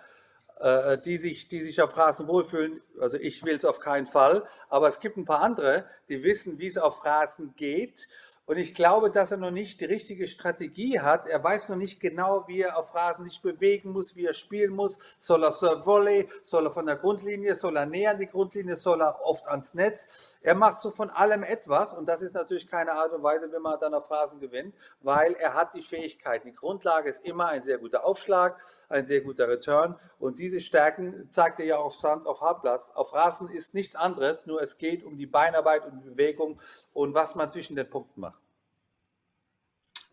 äh, 0.61 0.99
die, 0.99 1.19
sich, 1.19 1.49
die 1.49 1.65
sich 1.65 1.83
auf 1.83 1.97
Rasen 1.97 2.29
wohlfühlen. 2.29 2.81
Also 3.01 3.17
ich 3.17 3.45
will 3.45 3.57
es 3.57 3.65
auf 3.65 3.81
keinen 3.81 4.07
Fall, 4.07 4.47
aber 4.69 4.87
es 4.87 5.01
gibt 5.01 5.17
ein 5.17 5.25
paar 5.25 5.41
andere, 5.41 5.85
die 6.09 6.23
wissen, 6.23 6.61
wie 6.61 6.69
es 6.69 6.79
auf 6.79 7.05
Rasen 7.05 7.55
geht 7.57 8.07
und 8.47 8.59
ich 8.59 8.75
glaube, 8.75 9.11
dass 9.11 9.31
er 9.31 9.39
noch 9.39 9.51
nicht 9.51 9.81
die 9.81 9.87
richtige 9.87 10.27
Strategie 10.27 11.01
hat. 11.01 11.27
Er 11.27 11.43
weiß 11.43 11.71
noch 11.71 11.77
nicht 11.77 11.99
genau, 11.99 12.47
wie 12.47 12.61
er 12.61 12.77
auf 12.77 12.95
Rasen 12.95 13.25
sich 13.25 13.41
bewegen 13.41 13.91
muss, 13.91 14.17
wie 14.17 14.27
er 14.27 14.35
spielen 14.35 14.75
muss. 14.75 14.99
Soll 15.19 15.43
er 15.45 15.51
Serve 15.51 15.87
Volley? 15.87 16.29
Soll 16.43 16.67
er 16.67 16.71
von 16.71 16.85
der 16.85 16.97
Grundlinie? 16.97 17.55
Soll 17.55 17.79
er 17.79 17.87
näher 17.87 18.11
an 18.11 18.19
die 18.19 18.27
Grundlinie? 18.27 18.77
Soll 18.77 19.01
er 19.01 19.19
oft 19.25 19.49
ans 19.49 19.73
Netz? 19.73 20.37
Er 20.43 20.55
macht 20.55 20.79
so 20.79 20.91
von 20.91 21.09
allem 21.09 21.43
etwas. 21.43 21.95
Und 21.95 22.05
das 22.05 22.21
ist 22.21 22.35
natürlich 22.35 22.69
keine 22.69 22.93
Art 22.93 23.15
und 23.15 23.23
Weise, 23.23 23.51
wie 23.51 23.59
man 23.59 23.81
dann 23.81 23.95
auf 23.95 24.11
Rasen 24.11 24.41
gewinnt, 24.41 24.75
weil 25.01 25.33
er 25.37 25.55
hat 25.55 25.73
die 25.73 25.83
Fähigkeit. 25.83 26.45
Die 26.45 26.53
Grundlage 26.53 27.09
ist 27.09 27.25
immer 27.25 27.49
ein 27.49 27.63
sehr 27.63 27.79
guter 27.79 28.05
Aufschlag, 28.05 28.61
ein 28.91 29.07
sehr 29.07 29.23
guter 29.23 29.49
Return. 29.49 29.99
Und 30.19 30.39
diese 30.39 30.61
Stärken 30.61 31.31
zeigt 31.31 31.61
er 31.61 31.67
ja 31.67 31.77
auf 31.79 31.95
Sand, 31.95 32.27
auf 32.27 32.43
Hartplatz. 32.43 32.91
Auf 32.95 33.15
Rasen 33.15 33.49
ist 33.49 33.73
nichts 33.73 33.97
anderes, 33.97 34.45
nur 34.45 34.61
es 34.61 34.77
geht 34.77 35.03
um 35.03 35.17
die 35.17 35.27
Beinarbeit 35.27 35.87
und 35.87 36.03
die 36.03 36.11
Bewegung 36.11 36.61
und 36.93 37.15
was 37.15 37.35
man 37.35 37.51
zwischen 37.51 37.75
den 37.75 37.89
Punkten 37.89 38.21
macht. 38.21 38.34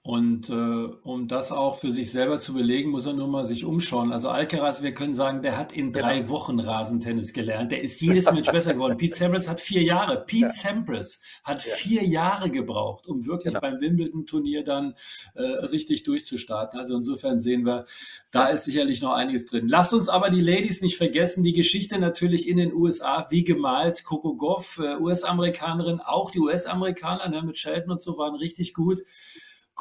Und 0.04 0.50
äh, 0.50 0.54
um 0.54 1.28
das 1.28 1.52
auch 1.52 1.78
für 1.78 1.92
sich 1.92 2.12
selber 2.12 2.40
zu 2.40 2.56
belegen, 2.56 2.90
muss 2.90 3.06
er 3.06 3.14
nur 3.14 3.28
mal 3.28 3.46
sich 3.46 3.66
umschauen. 3.66 4.12
Also 4.12 4.30
Alcaraz, 4.30 4.82
wir 4.82 4.96
können 4.96 5.14
sagen, 5.14 5.44
der 5.44 5.60
hat 5.60 5.74
in 5.74 5.94
drei 5.94 6.22
genau. 6.22 6.30
Wochen 6.30 6.60
Rasentennis 6.60 7.34
gelernt. 7.34 7.72
Der 7.72 7.84
ist 7.84 8.02
jedes 8.02 8.32
Match 8.32 8.50
besser 8.52 8.74
geworden. 8.74 8.98
Pete 8.98 9.14
Sampras 9.14 9.48
hat 9.48 9.60
vier 9.60 9.84
Jahre. 9.84 10.26
Pete 10.26 10.46
ja. 10.46 10.50
Sampras 10.50 11.22
hat 11.44 11.64
ja. 11.64 11.76
vier 11.76 12.04
Jahre 12.04 12.50
gebraucht, 12.50 13.06
um 13.06 13.28
wirklich 13.28 13.54
genau. 13.54 13.60
beim 13.60 13.80
Wimbledon-Turnier 13.80 14.64
dann 14.64 14.96
äh, 15.36 15.44
richtig 15.44 16.02
durchzustarten. 16.02 16.80
Also 16.80 16.96
insofern 16.96 17.40
sehen 17.40 17.64
wir, 17.68 17.86
da 18.32 18.48
ist 18.48 18.64
sicherlich 18.64 19.04
noch 19.04 19.14
einiges 19.14 19.46
drin. 19.46 19.68
Lass 19.68 19.94
uns 19.94 20.10
aber 20.10 20.32
die 20.32 20.42
Ladies 20.42 20.82
nicht 20.82 20.98
vergessen. 20.98 21.44
Die 21.44 21.54
Geschichte 21.54 22.00
natürlich 22.00 22.48
in 22.48 22.58
den 22.58 22.74
USA, 22.74 23.28
wie 23.30 23.44
gemalt. 23.44 24.04
Coco 24.04 24.36
Goff, 24.36 24.80
äh, 24.84 24.96
US-Amerikanerin, 24.96 26.00
auch 26.00 26.32
die 26.32 26.40
US-Amerikaner 26.40 27.30
ne, 27.30 27.44
mit 27.44 27.60
Shelton 27.60 27.92
und 27.92 28.02
so 28.02 28.18
waren 28.18 28.34
richtig 28.34 28.74
gut. 28.74 29.04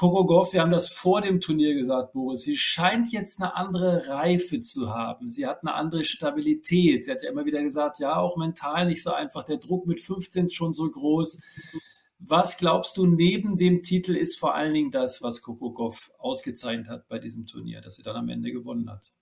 Coco 0.01 0.25
Goff, 0.25 0.55
wir 0.55 0.63
haben 0.63 0.71
das 0.71 0.89
vor 0.89 1.21
dem 1.21 1.43
Turnier 1.43 1.75
gesagt, 1.75 2.15
Boris, 2.15 2.41
sie 2.41 2.57
scheint 2.57 3.13
jetzt 3.13 3.39
eine 3.39 3.55
andere 3.55 4.09
Reife 4.09 4.61
zu 4.61 4.89
haben. 4.89 5.29
Sie 5.29 5.47
hat 5.47 5.61
eine 5.61 5.75
andere 5.75 6.05
Stabilität. 6.05 7.05
Sie 7.05 7.11
hat 7.11 7.23
ja 7.23 7.29
immer 7.29 7.45
wieder 7.45 7.63
gesagt, 7.63 7.99
ja, 7.99 8.17
auch 8.17 8.39
mental 8.39 8.87
nicht 8.87 9.03
so 9.03 9.13
einfach. 9.13 9.45
Der 9.45 9.59
Druck 9.59 9.87
mit 9.87 10.01
15 10.01 10.47
ist 10.47 10.55
schon 10.55 10.73
so 10.73 10.91
groß. 10.91 11.43
Was 12.19 12.57
glaubst 12.57 12.97
du, 12.97 13.05
neben 13.05 13.59
dem 13.59 13.83
Titel 13.83 14.17
ist 14.17 14.39
vor 14.39 14.55
allen 14.55 14.73
Dingen 14.73 14.91
das, 14.91 15.23
was 15.23 15.43
Goff 15.43 16.11
ausgezeichnet 16.17 16.89
hat 16.89 17.07
bei 17.07 17.19
diesem 17.19 17.47
Turnier, 17.47 17.83
dass 17.83 17.97
sie 17.97 18.03
dann 18.03 18.17
am 18.17 18.31
Ende 18.31 18.53
gewonnen 18.53 18.91
hat? 18.91 19.13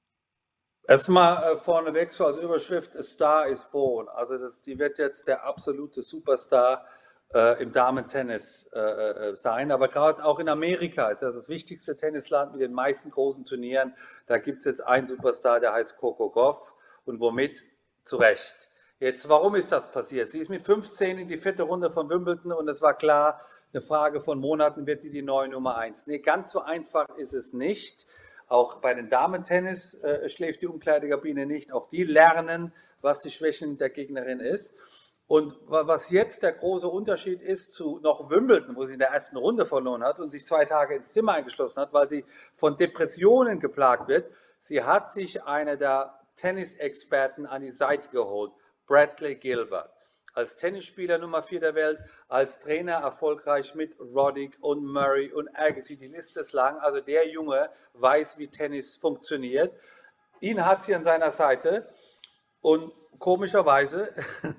Erstmal 0.87 1.55
äh, 1.55 1.57
vorneweg 1.57 2.13
so 2.13 2.25
als 2.25 2.37
Überschrift, 2.37 2.97
A 2.97 3.03
Star 3.03 3.49
is 3.49 3.65
Born. 3.73 4.07
Also 4.11 4.39
das, 4.39 4.63
die 4.63 4.79
wird 4.79 4.99
jetzt 4.99 5.27
der 5.27 5.45
absolute 5.45 6.05
Superstar 6.05 6.85
äh, 7.35 7.63
im 7.63 7.73
Damen-Tennis 7.73 8.71
äh, 8.73 8.79
äh, 8.79 9.37
sein. 9.37 9.71
Aber 9.71 9.89
gerade 9.89 10.25
auch 10.25 10.39
in 10.39 10.49
Amerika 10.49 11.09
ist 11.11 11.23
das 11.23 11.35
das 11.35 11.49
wichtigste 11.49 11.97
Tennisland 11.97 12.53
mit 12.53 12.61
den 12.61 12.73
meisten 12.73 13.11
großen 13.11 13.45
Turnieren. 13.45 13.95
Da 14.27 14.39
gibt 14.39 14.61
es 14.61 14.65
jetzt 14.65 14.81
einen 14.87 15.07
Superstar, 15.07 15.61
der 15.61 15.73
heißt 15.73 15.97
Coco 15.99 16.31
Goff 16.31 16.75
und 17.05 17.21
womit 17.21 17.65
zu 18.05 18.17
Recht. 18.17 18.69
Jetzt, 19.01 19.29
warum 19.29 19.55
ist 19.55 19.71
das 19.71 19.93
passiert? 19.93 20.29
Sie 20.29 20.41
ist 20.41 20.49
mit 20.49 20.63
15 20.63 21.19
in 21.19 21.29
die 21.29 21.39
vierte 21.39 21.63
Runde 21.63 21.91
von 21.91 22.09
Wimbledon 22.11 22.51
und 22.53 22.69
es 22.69 22.83
war 22.83 22.95
klar, 22.95 23.41
eine 23.73 23.81
Frage 23.81 24.21
von 24.21 24.41
Monaten, 24.41 24.87
wird 24.87 25.05
die 25.05 25.11
die 25.11 25.23
neue 25.23 25.49
Nummer 25.49 25.77
eins. 25.77 26.07
Nee, 26.07 26.19
ganz 26.19 26.51
so 26.51 26.63
einfach 26.63 27.09
ist 27.17 27.33
es 27.33 27.53
nicht. 27.53 28.07
Auch 28.49 28.77
bei 28.77 28.95
den 28.95 29.11
Damen-Tennis 29.11 30.03
äh, 30.03 30.29
schläft 30.29 30.63
die 30.63 30.67
Umkleidekabine 30.67 31.47
nicht. 31.47 31.71
Auch 31.71 31.91
die 31.91 32.03
lernen, 32.03 32.73
was 33.03 33.21
die 33.21 33.31
Schwächen 33.31 33.79
der 33.79 33.91
Gegnerin 33.91 34.41
ist. 34.41 34.75
Und 35.29 35.55
was 35.67 36.09
jetzt 36.09 36.43
der 36.43 36.53
große 36.53 36.89
Unterschied 36.89 37.43
ist 37.43 37.75
zu 37.75 38.01
noch 38.03 38.31
Wimbledon, 38.31 38.77
wo 38.77 38.87
sie 38.87 38.95
in 38.95 38.99
der 38.99 39.11
ersten 39.11 39.37
Runde 39.37 39.67
verloren 39.67 40.03
hat 40.03 40.19
und 40.21 40.31
sich 40.31 40.47
zwei 40.47 40.65
Tage 40.65 40.95
ins 40.95 41.13
Zimmer 41.13 41.35
eingeschlossen 41.35 41.83
hat, 41.83 41.93
weil 41.93 42.09
sie 42.09 42.25
von 42.55 42.79
Depressionen 42.79 43.61
geplagt 43.61 44.09
wird, 44.09 44.33
sie 44.61 44.83
hat 44.83 45.13
sich 45.13 45.43
eine 45.45 45.77
der 45.77 46.19
Tennisexperten 46.37 47.45
an 47.45 47.61
die 47.61 47.73
Seite 47.73 48.09
geholt, 48.09 48.53
Bradley 48.87 49.35
Gilbert. 49.35 49.93
Als 50.33 50.57
Tennisspieler 50.57 51.19
Nummer 51.19 51.43
4 51.43 51.61
der 51.61 51.75
Welt, 51.75 51.99
als 52.29 52.61
Trainer 52.61 52.95
erfolgreich 52.95 53.75
mit 53.75 54.01
Roddick 54.01 54.57
und 54.63 54.83
Murray 54.83 55.31
und 55.31 55.49
Agassi. 55.55 55.97
Die 55.97 56.09
Liste 56.09 56.41
ist 56.41 56.53
lang. 56.53 56.79
Also 56.79 57.01
der 57.01 57.29
Junge 57.29 57.69
weiß, 57.95 58.39
wie 58.39 58.49
Tennis 58.49 58.97
funktioniert. 58.97 59.75
Ihn 60.41 60.65
hat 60.65 60.85
sie 60.85 60.95
an 60.95 61.03
seiner 61.03 61.33
Seite 61.33 61.93
und 62.61 62.93
komischerweise 63.19 64.15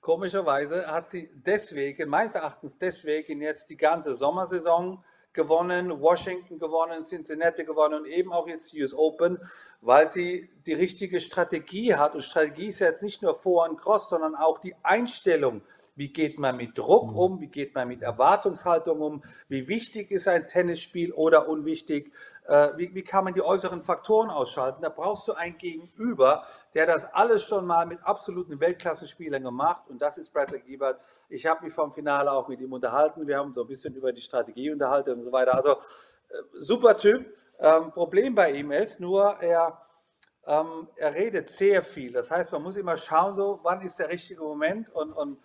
Komischerweise 0.00 0.86
hat 0.86 1.10
sie 1.10 1.30
deswegen, 1.34 2.08
meines 2.08 2.34
Erachtens 2.34 2.78
deswegen 2.78 3.42
jetzt 3.42 3.68
die 3.68 3.76
ganze 3.76 4.14
Sommersaison 4.14 5.04
gewonnen, 5.32 6.00
Washington 6.00 6.58
gewonnen, 6.58 7.04
Cincinnati 7.04 7.64
gewonnen 7.64 8.02
und 8.02 8.06
eben 8.06 8.32
auch 8.32 8.48
jetzt 8.48 8.72
die 8.72 8.82
US 8.82 8.94
Open, 8.94 9.38
weil 9.80 10.08
sie 10.08 10.50
die 10.66 10.74
richtige 10.74 11.20
Strategie 11.20 11.94
hat. 11.94 12.14
Und 12.14 12.22
Strategie 12.22 12.68
ist 12.68 12.80
jetzt 12.80 13.02
nicht 13.02 13.22
nur 13.22 13.34
Vor 13.34 13.68
und 13.68 13.80
Cross, 13.80 14.08
sondern 14.08 14.34
auch 14.34 14.58
die 14.58 14.74
Einstellung 14.82 15.62
wie 15.98 16.12
geht 16.12 16.38
man 16.38 16.56
mit 16.56 16.78
Druck 16.78 17.10
mhm. 17.10 17.18
um? 17.18 17.40
Wie 17.40 17.48
geht 17.48 17.74
man 17.74 17.88
mit 17.88 18.02
Erwartungshaltung 18.02 19.00
um? 19.00 19.22
Wie 19.48 19.66
wichtig 19.66 20.12
ist 20.12 20.28
ein 20.28 20.46
Tennisspiel 20.46 21.12
oder 21.12 21.48
unwichtig? 21.48 22.12
Äh, 22.46 22.68
wie, 22.76 22.94
wie 22.94 23.02
kann 23.02 23.24
man 23.24 23.34
die 23.34 23.42
äußeren 23.42 23.82
Faktoren 23.82 24.30
ausschalten? 24.30 24.80
Da 24.80 24.90
brauchst 24.90 25.26
du 25.26 25.32
ein 25.32 25.58
Gegenüber, 25.58 26.46
der 26.74 26.86
das 26.86 27.04
alles 27.12 27.42
schon 27.42 27.66
mal 27.66 27.84
mit 27.84 27.98
absoluten 28.04 28.60
Weltklasse-Spielern 28.60 29.42
gemacht 29.42 29.82
und 29.88 30.00
das 30.00 30.18
ist 30.18 30.32
Bradley 30.32 30.60
Giebert. 30.60 31.00
Ich 31.28 31.46
habe 31.46 31.64
mich 31.64 31.74
vom 31.74 31.90
Finale 31.90 32.30
auch 32.30 32.46
mit 32.46 32.60
ihm 32.60 32.72
unterhalten. 32.72 33.26
Wir 33.26 33.38
haben 33.38 33.52
so 33.52 33.62
ein 33.62 33.66
bisschen 33.66 33.94
über 33.94 34.12
die 34.12 34.20
Strategie 34.20 34.70
unterhalten 34.70 35.10
und 35.10 35.24
so 35.24 35.32
weiter. 35.32 35.54
Also 35.54 35.72
äh, 35.72 35.76
super 36.52 36.96
Typ. 36.96 37.26
Ähm, 37.58 37.90
Problem 37.90 38.36
bei 38.36 38.52
ihm 38.52 38.70
ist 38.70 39.00
nur, 39.00 39.36
er, 39.40 39.82
ähm, 40.46 40.86
er 40.94 41.12
redet 41.12 41.50
sehr 41.50 41.82
viel. 41.82 42.12
Das 42.12 42.30
heißt, 42.30 42.52
man 42.52 42.62
muss 42.62 42.76
immer 42.76 42.96
schauen, 42.96 43.34
so, 43.34 43.58
wann 43.64 43.80
ist 43.80 43.98
der 43.98 44.10
richtige 44.10 44.42
Moment 44.42 44.88
und, 44.94 45.12
und 45.12 45.38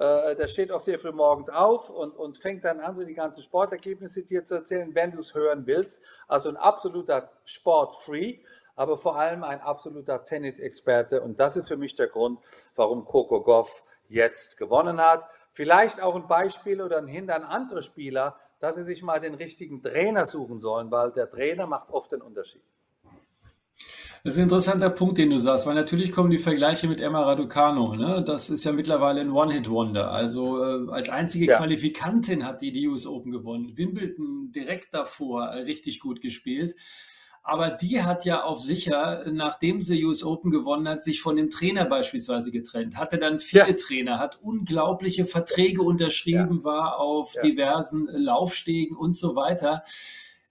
äh, 0.00 0.34
der 0.34 0.48
steht 0.48 0.72
auch 0.72 0.80
sehr 0.80 0.98
früh 0.98 1.12
morgens 1.12 1.50
auf 1.50 1.90
und, 1.90 2.16
und 2.16 2.38
fängt 2.38 2.64
dann 2.64 2.80
an, 2.80 2.94
so 2.94 3.04
die 3.04 3.12
ganzen 3.12 3.42
Sportergebnisse 3.42 4.22
dir 4.22 4.46
zu 4.46 4.54
erzählen, 4.54 4.94
wenn 4.94 5.12
du 5.12 5.18
es 5.18 5.34
hören 5.34 5.66
willst. 5.66 6.02
Also 6.26 6.48
ein 6.48 6.56
absoluter 6.56 7.28
Sportfreak, 7.44 8.42
aber 8.76 8.96
vor 8.96 9.16
allem 9.16 9.44
ein 9.44 9.60
absoluter 9.60 10.24
Tennisexperte. 10.24 11.20
Und 11.20 11.38
das 11.38 11.56
ist 11.56 11.68
für 11.68 11.76
mich 11.76 11.96
der 11.96 12.06
Grund, 12.06 12.40
warum 12.76 13.04
Coco 13.04 13.42
Goff 13.42 13.84
jetzt 14.08 14.56
gewonnen 14.56 14.98
hat. 15.02 15.28
Vielleicht 15.52 16.02
auch 16.02 16.14
ein 16.14 16.26
Beispiel 16.26 16.80
oder 16.80 16.96
ein 16.96 17.06
Hinter 17.06 17.36
an 17.36 17.44
andere 17.44 17.82
Spieler, 17.82 18.38
dass 18.58 18.76
sie 18.76 18.84
sich 18.84 19.02
mal 19.02 19.20
den 19.20 19.34
richtigen 19.34 19.82
Trainer 19.82 20.24
suchen 20.24 20.56
sollen, 20.56 20.90
weil 20.90 21.12
der 21.12 21.30
Trainer 21.30 21.66
macht 21.66 21.90
oft 21.90 22.10
den 22.12 22.22
Unterschied. 22.22 22.62
Das 24.22 24.34
ist 24.34 24.38
ein 24.38 24.44
interessanter 24.44 24.90
Punkt, 24.90 25.16
den 25.16 25.30
du 25.30 25.38
sagst, 25.38 25.66
weil 25.66 25.74
natürlich 25.74 26.12
kommen 26.12 26.30
die 26.30 26.38
Vergleiche 26.38 26.86
mit 26.88 27.00
Emma 27.00 27.22
Raducano. 27.22 27.94
Ne? 27.94 28.22
Das 28.26 28.50
ist 28.50 28.64
ja 28.64 28.72
mittlerweile 28.72 29.22
ein 29.22 29.30
One-Hit-Wonder. 29.30 30.10
Also 30.10 30.62
äh, 30.62 30.90
als 30.90 31.08
einzige 31.08 31.46
ja. 31.46 31.56
Qualifikantin 31.56 32.44
hat 32.44 32.60
die 32.60 32.70
die 32.70 32.86
US 32.86 33.06
Open 33.06 33.32
gewonnen. 33.32 33.78
Wimbledon 33.78 34.52
direkt 34.52 34.92
davor 34.92 35.46
äh, 35.46 35.60
richtig 35.60 36.00
gut 36.00 36.20
gespielt. 36.20 36.76
Aber 37.42 37.70
die 37.70 38.02
hat 38.02 38.26
ja 38.26 38.44
auf 38.44 38.60
sicher, 38.60 39.24
nachdem 39.32 39.80
sie 39.80 40.04
US 40.04 40.22
Open 40.22 40.50
gewonnen 40.50 40.86
hat, 40.86 41.02
sich 41.02 41.22
von 41.22 41.36
dem 41.36 41.48
Trainer 41.48 41.86
beispielsweise 41.86 42.50
getrennt. 42.50 42.96
Hatte 42.96 43.16
dann 43.16 43.40
viele 43.40 43.68
ja. 43.68 43.72
Trainer, 43.72 44.18
hat 44.18 44.38
unglaubliche 44.42 45.24
Verträge 45.24 45.80
unterschrieben, 45.80 46.58
ja. 46.58 46.64
war 46.64 47.00
auf 47.00 47.34
diversen 47.42 48.06
Laufstegen 48.12 48.94
und 48.94 49.14
so 49.14 49.34
weiter. 49.34 49.82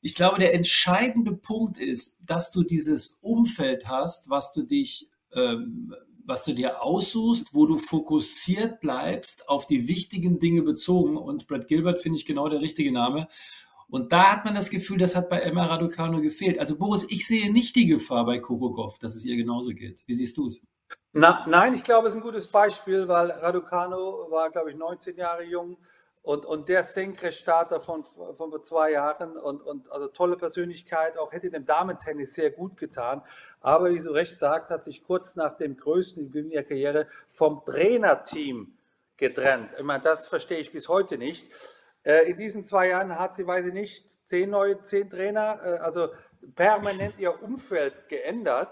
Ich 0.01 0.15
glaube, 0.15 0.39
der 0.39 0.53
entscheidende 0.53 1.33
Punkt 1.33 1.77
ist, 1.77 2.19
dass 2.25 2.51
du 2.51 2.63
dieses 2.63 3.19
Umfeld 3.21 3.87
hast, 3.87 4.29
was 4.29 4.53
du 4.53 4.63
dich, 4.63 5.09
ähm, 5.33 5.93
was 6.25 6.45
du 6.45 6.53
dir 6.53 6.81
aussuchst, 6.81 7.53
wo 7.53 7.65
du 7.65 7.77
fokussiert 7.77 8.79
bleibst, 8.79 9.49
auf 9.49 9.65
die 9.65 9.87
wichtigen 9.87 10.39
Dinge 10.39 10.61
bezogen. 10.61 11.17
Und 11.17 11.47
Brad 11.47 11.67
Gilbert 11.67 11.99
finde 11.99 12.17
ich 12.17 12.25
genau 12.25 12.47
der 12.47 12.61
richtige 12.61 12.91
Name. 12.91 13.27
Und 13.89 14.13
da 14.13 14.31
hat 14.31 14.45
man 14.45 14.53
das 14.53 14.69
Gefühl, 14.69 14.99
das 14.99 15.15
hat 15.15 15.29
bei 15.29 15.39
Emma 15.39 15.65
Raducano 15.65 16.21
gefehlt. 16.21 16.59
Also 16.59 16.77
Boris, 16.77 17.07
ich 17.09 17.25
sehe 17.25 17.51
nicht 17.51 17.75
die 17.75 17.87
Gefahr 17.87 18.25
bei 18.25 18.37
Goff, 18.37 18.99
dass 18.99 19.15
es 19.15 19.25
ihr 19.25 19.35
genauso 19.35 19.71
geht. 19.71 20.03
Wie 20.05 20.13
siehst 20.13 20.37
du 20.37 20.47
es? 20.47 20.61
nein, 21.47 21.73
ich 21.73 21.83
glaube, 21.83 22.07
es 22.07 22.13
ist 22.13 22.19
ein 22.19 22.23
gutes 22.23 22.47
Beispiel, 22.47 23.07
weil 23.07 23.31
Raducano 23.31 24.27
war, 24.29 24.51
glaube 24.51 24.71
ich, 24.71 24.77
19 24.77 25.17
Jahre 25.17 25.43
jung 25.43 25.77
und, 26.21 26.45
und 26.45 26.69
der 26.69 26.83
Senkrechtstarter 26.83 27.79
von, 27.79 28.03
von 28.03 28.35
vor 28.35 28.61
zwei 28.61 28.91
Jahren 28.91 29.37
und, 29.37 29.61
und 29.61 29.91
also 29.91 30.07
tolle 30.07 30.37
Persönlichkeit, 30.37 31.17
auch 31.17 31.31
hätte 31.31 31.49
dem 31.49 31.65
Damentennis 31.65 32.33
sehr 32.33 32.51
gut 32.51 32.77
getan. 32.77 33.21
Aber 33.61 33.89
wie 33.91 33.99
du 33.99 34.11
recht 34.11 34.37
sagt, 34.37 34.69
hat 34.69 34.83
sich 34.83 35.03
kurz 35.03 35.35
nach 35.35 35.57
dem 35.57 35.77
größten 35.77 36.31
Gewinn 36.31 36.51
ihrer 36.51 36.63
Karriere 36.63 37.07
vom 37.27 37.63
Trainerteam 37.65 38.73
getrennt. 39.17 39.71
Ich 39.77 39.83
meine, 39.83 40.03
das 40.03 40.27
verstehe 40.27 40.59
ich 40.59 40.71
bis 40.71 40.87
heute 40.87 41.17
nicht. 41.17 41.49
Äh, 42.03 42.29
in 42.29 42.37
diesen 42.37 42.63
zwei 42.63 42.89
Jahren 42.89 43.17
hat 43.17 43.33
sie, 43.35 43.45
weiß 43.45 43.67
ich 43.67 43.73
nicht, 43.73 44.05
zehn 44.25 44.49
neue, 44.49 44.81
zehn 44.81 45.09
Trainer, 45.09 45.59
äh, 45.63 45.77
also 45.79 46.09
permanent 46.55 47.17
ihr 47.17 47.41
Umfeld 47.41 48.07
geändert. 48.07 48.69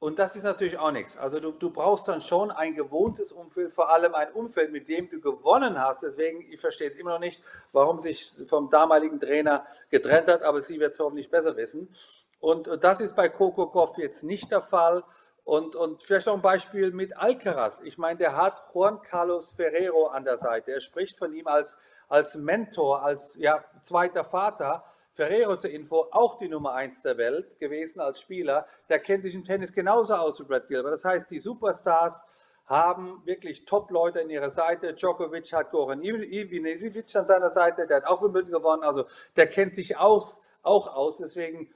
Und 0.00 0.20
das 0.20 0.36
ist 0.36 0.44
natürlich 0.44 0.78
auch 0.78 0.92
nichts. 0.92 1.16
Also 1.16 1.40
du, 1.40 1.50
du 1.50 1.70
brauchst 1.70 2.06
dann 2.06 2.20
schon 2.20 2.52
ein 2.52 2.74
gewohntes 2.74 3.32
Umfeld, 3.32 3.72
vor 3.72 3.90
allem 3.90 4.14
ein 4.14 4.32
Umfeld, 4.32 4.70
mit 4.70 4.88
dem 4.88 5.10
du 5.10 5.20
gewonnen 5.20 5.78
hast. 5.78 6.02
Deswegen, 6.02 6.40
ich 6.52 6.60
verstehe 6.60 6.86
es 6.86 6.94
immer 6.94 7.10
noch 7.14 7.18
nicht, 7.18 7.42
warum 7.72 7.98
sich 7.98 8.32
vom 8.46 8.70
damaligen 8.70 9.18
Trainer 9.18 9.66
getrennt 9.90 10.28
hat, 10.28 10.42
aber 10.42 10.62
sie 10.62 10.78
wird 10.78 10.92
es 10.92 11.00
hoffentlich 11.00 11.30
besser 11.30 11.56
wissen. 11.56 11.92
Und 12.38 12.68
das 12.82 13.00
ist 13.00 13.16
bei 13.16 13.28
Coco 13.28 13.66
Goff 13.66 13.98
jetzt 13.98 14.22
nicht 14.22 14.52
der 14.52 14.62
Fall. 14.62 15.02
Und, 15.42 15.74
und 15.74 16.02
vielleicht 16.02 16.26
noch 16.26 16.34
ein 16.34 16.42
Beispiel 16.42 16.92
mit 16.92 17.16
Alcaraz. 17.16 17.80
Ich 17.82 17.98
meine, 17.98 18.18
der 18.18 18.36
hat 18.36 18.62
Juan 18.72 19.00
Carlos 19.02 19.50
Ferrero 19.50 20.08
an 20.08 20.24
der 20.24 20.36
Seite. 20.36 20.72
Er 20.72 20.80
spricht 20.80 21.16
von 21.16 21.32
ihm 21.32 21.48
als, 21.48 21.78
als 22.08 22.34
Mentor, 22.36 23.02
als 23.02 23.34
ja, 23.36 23.64
zweiter 23.80 24.24
Vater. 24.24 24.84
Ferrero 25.18 25.56
zur 25.56 25.70
Info, 25.70 26.06
auch 26.12 26.36
die 26.36 26.48
Nummer 26.48 26.74
1 26.74 27.02
der 27.02 27.18
Welt 27.18 27.58
gewesen 27.58 27.98
als 27.98 28.20
Spieler. 28.20 28.68
Der 28.88 29.00
kennt 29.00 29.24
sich 29.24 29.34
im 29.34 29.44
Tennis 29.44 29.72
genauso 29.72 30.14
aus 30.14 30.38
wie 30.38 30.44
Brad 30.44 30.68
Gilbert. 30.68 30.92
Das 30.92 31.04
heißt, 31.04 31.28
die 31.28 31.40
Superstars 31.40 32.24
haben 32.66 33.20
wirklich 33.24 33.64
Top-Leute 33.64 34.20
an 34.20 34.30
ihrer 34.30 34.50
Seite. 34.50 34.94
Djokovic 34.94 35.52
hat 35.52 35.72
Goran 35.72 36.04
Ivanisevic 36.04 37.16
an 37.16 37.26
seiner 37.26 37.50
Seite, 37.50 37.88
der 37.88 37.96
hat 37.96 38.06
auch 38.06 38.22
Wimbledon 38.22 38.52
gewonnen. 38.52 38.84
Also 38.84 39.06
der 39.34 39.48
kennt 39.48 39.74
sich 39.74 39.96
aus, 39.96 40.40
auch 40.62 40.86
aus. 40.86 41.16
Deswegen 41.16 41.68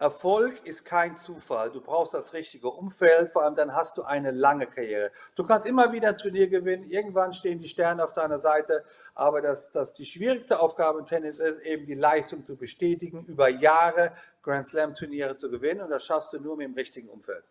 Erfolg 0.00 0.64
ist 0.64 0.84
kein 0.84 1.16
Zufall. 1.16 1.72
Du 1.72 1.80
brauchst 1.80 2.14
das 2.14 2.32
richtige 2.32 2.68
Umfeld, 2.68 3.30
vor 3.30 3.42
allem 3.42 3.56
dann 3.56 3.74
hast 3.74 3.98
du 3.98 4.04
eine 4.04 4.30
lange 4.30 4.68
Karriere. 4.68 5.10
Du 5.34 5.42
kannst 5.42 5.66
immer 5.66 5.92
wieder 5.92 6.10
ein 6.10 6.16
Turnier 6.16 6.46
gewinnen, 6.46 6.88
irgendwann 6.88 7.32
stehen 7.32 7.58
die 7.58 7.66
Sterne 7.68 8.04
auf 8.04 8.12
deiner 8.12 8.38
Seite, 8.38 8.84
aber 9.16 9.42
das, 9.42 9.72
das 9.72 9.92
die 9.94 10.04
schwierigste 10.04 10.60
Aufgabe 10.60 11.00
im 11.00 11.06
Tennis 11.06 11.40
ist, 11.40 11.58
eben 11.62 11.84
die 11.84 11.94
Leistung 11.94 12.44
zu 12.44 12.56
bestätigen, 12.56 13.24
über 13.26 13.48
Jahre 13.48 14.12
Grand 14.42 14.68
Slam 14.68 14.94
Turniere 14.94 15.36
zu 15.36 15.50
gewinnen 15.50 15.80
und 15.80 15.90
das 15.90 16.04
schaffst 16.06 16.32
du 16.32 16.38
nur 16.38 16.56
mit 16.56 16.68
dem 16.68 16.74
richtigen 16.74 17.08
Umfeld. 17.08 17.44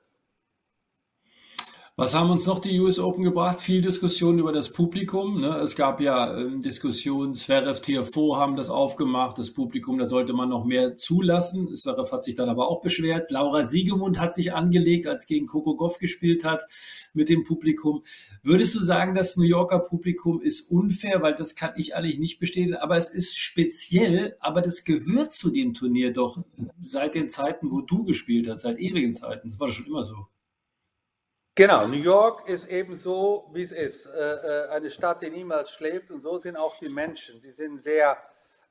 Was 2.00 2.14
haben 2.14 2.30
uns 2.30 2.46
noch 2.46 2.60
die 2.60 2.80
US 2.80 3.00
Open 3.00 3.24
gebracht? 3.24 3.60
Viel 3.60 3.82
Diskussion 3.82 4.38
über 4.38 4.52
das 4.52 4.72
Publikum. 4.72 5.42
Ne? 5.42 5.58
Es 5.58 5.76
gab 5.76 6.00
ja 6.00 6.38
ähm, 6.38 6.62
Diskussionen, 6.62 7.34
Zverev, 7.34 7.82
TFO 7.82 8.38
haben 8.38 8.56
das 8.56 8.70
aufgemacht, 8.70 9.40
das 9.40 9.50
Publikum, 9.50 9.98
da 9.98 10.06
sollte 10.06 10.34
man 10.34 10.48
noch 10.48 10.64
mehr 10.64 10.96
zulassen. 10.96 11.76
Zverev 11.76 12.12
hat 12.12 12.24
sich 12.24 12.36
dann 12.36 12.50
aber 12.50 12.70
auch 12.70 12.82
beschwert. 12.82 13.32
Laura 13.32 13.64
Siegemund 13.64 14.20
hat 14.20 14.36
sich 14.36 14.54
angelegt, 14.54 15.08
als 15.08 15.26
gegen 15.26 15.48
Coco 15.48 15.76
Goff 15.76 15.98
gespielt 15.98 16.46
hat 16.46 16.68
mit 17.16 17.30
dem 17.30 17.44
Publikum. 17.44 18.04
Würdest 18.44 18.76
du 18.76 18.80
sagen, 18.80 19.16
das 19.16 19.36
New 19.36 19.46
Yorker 19.46 19.80
Publikum 19.80 20.40
ist 20.40 20.70
unfair, 20.70 21.24
weil 21.24 21.34
das 21.34 21.56
kann 21.56 21.72
ich 21.78 21.96
eigentlich 21.96 22.20
nicht 22.20 22.38
bestätigen, 22.38 22.76
aber 22.76 22.98
es 22.98 23.10
ist 23.10 23.40
speziell, 23.40 24.38
aber 24.40 24.62
das 24.62 24.84
gehört 24.84 25.32
zu 25.32 25.50
dem 25.50 25.74
Turnier 25.74 26.14
doch 26.14 26.44
seit 26.80 27.16
den 27.16 27.28
Zeiten, 27.28 27.72
wo 27.72 27.82
du 27.82 28.04
gespielt 28.04 28.48
hast, 28.48 28.62
seit 28.62 28.78
ewigen 28.78 29.14
Zeiten. 29.14 29.50
Das 29.50 29.60
war 29.60 29.70
schon 29.70 29.88
immer 29.88 30.04
so. 30.04 30.28
Genau, 31.58 31.88
New 31.88 31.98
York 31.98 32.48
ist 32.48 32.70
eben 32.70 32.96
so, 32.96 33.50
wie 33.52 33.63
es 33.63 33.72
ist. 33.72 34.06
Äh, 34.06 34.20
äh, 34.20 34.70
eine 34.70 34.91
Stadt, 34.91 35.24
die 35.24 35.32
niemals 35.32 35.72
schläft 35.72 36.12
und 36.12 36.20
so 36.20 36.38
sind 36.38 36.56
auch 36.56 36.78
die 36.78 36.88
Menschen. 36.88 37.41
Die 37.41 37.50
sind 37.50 37.80
sehr 37.80 38.15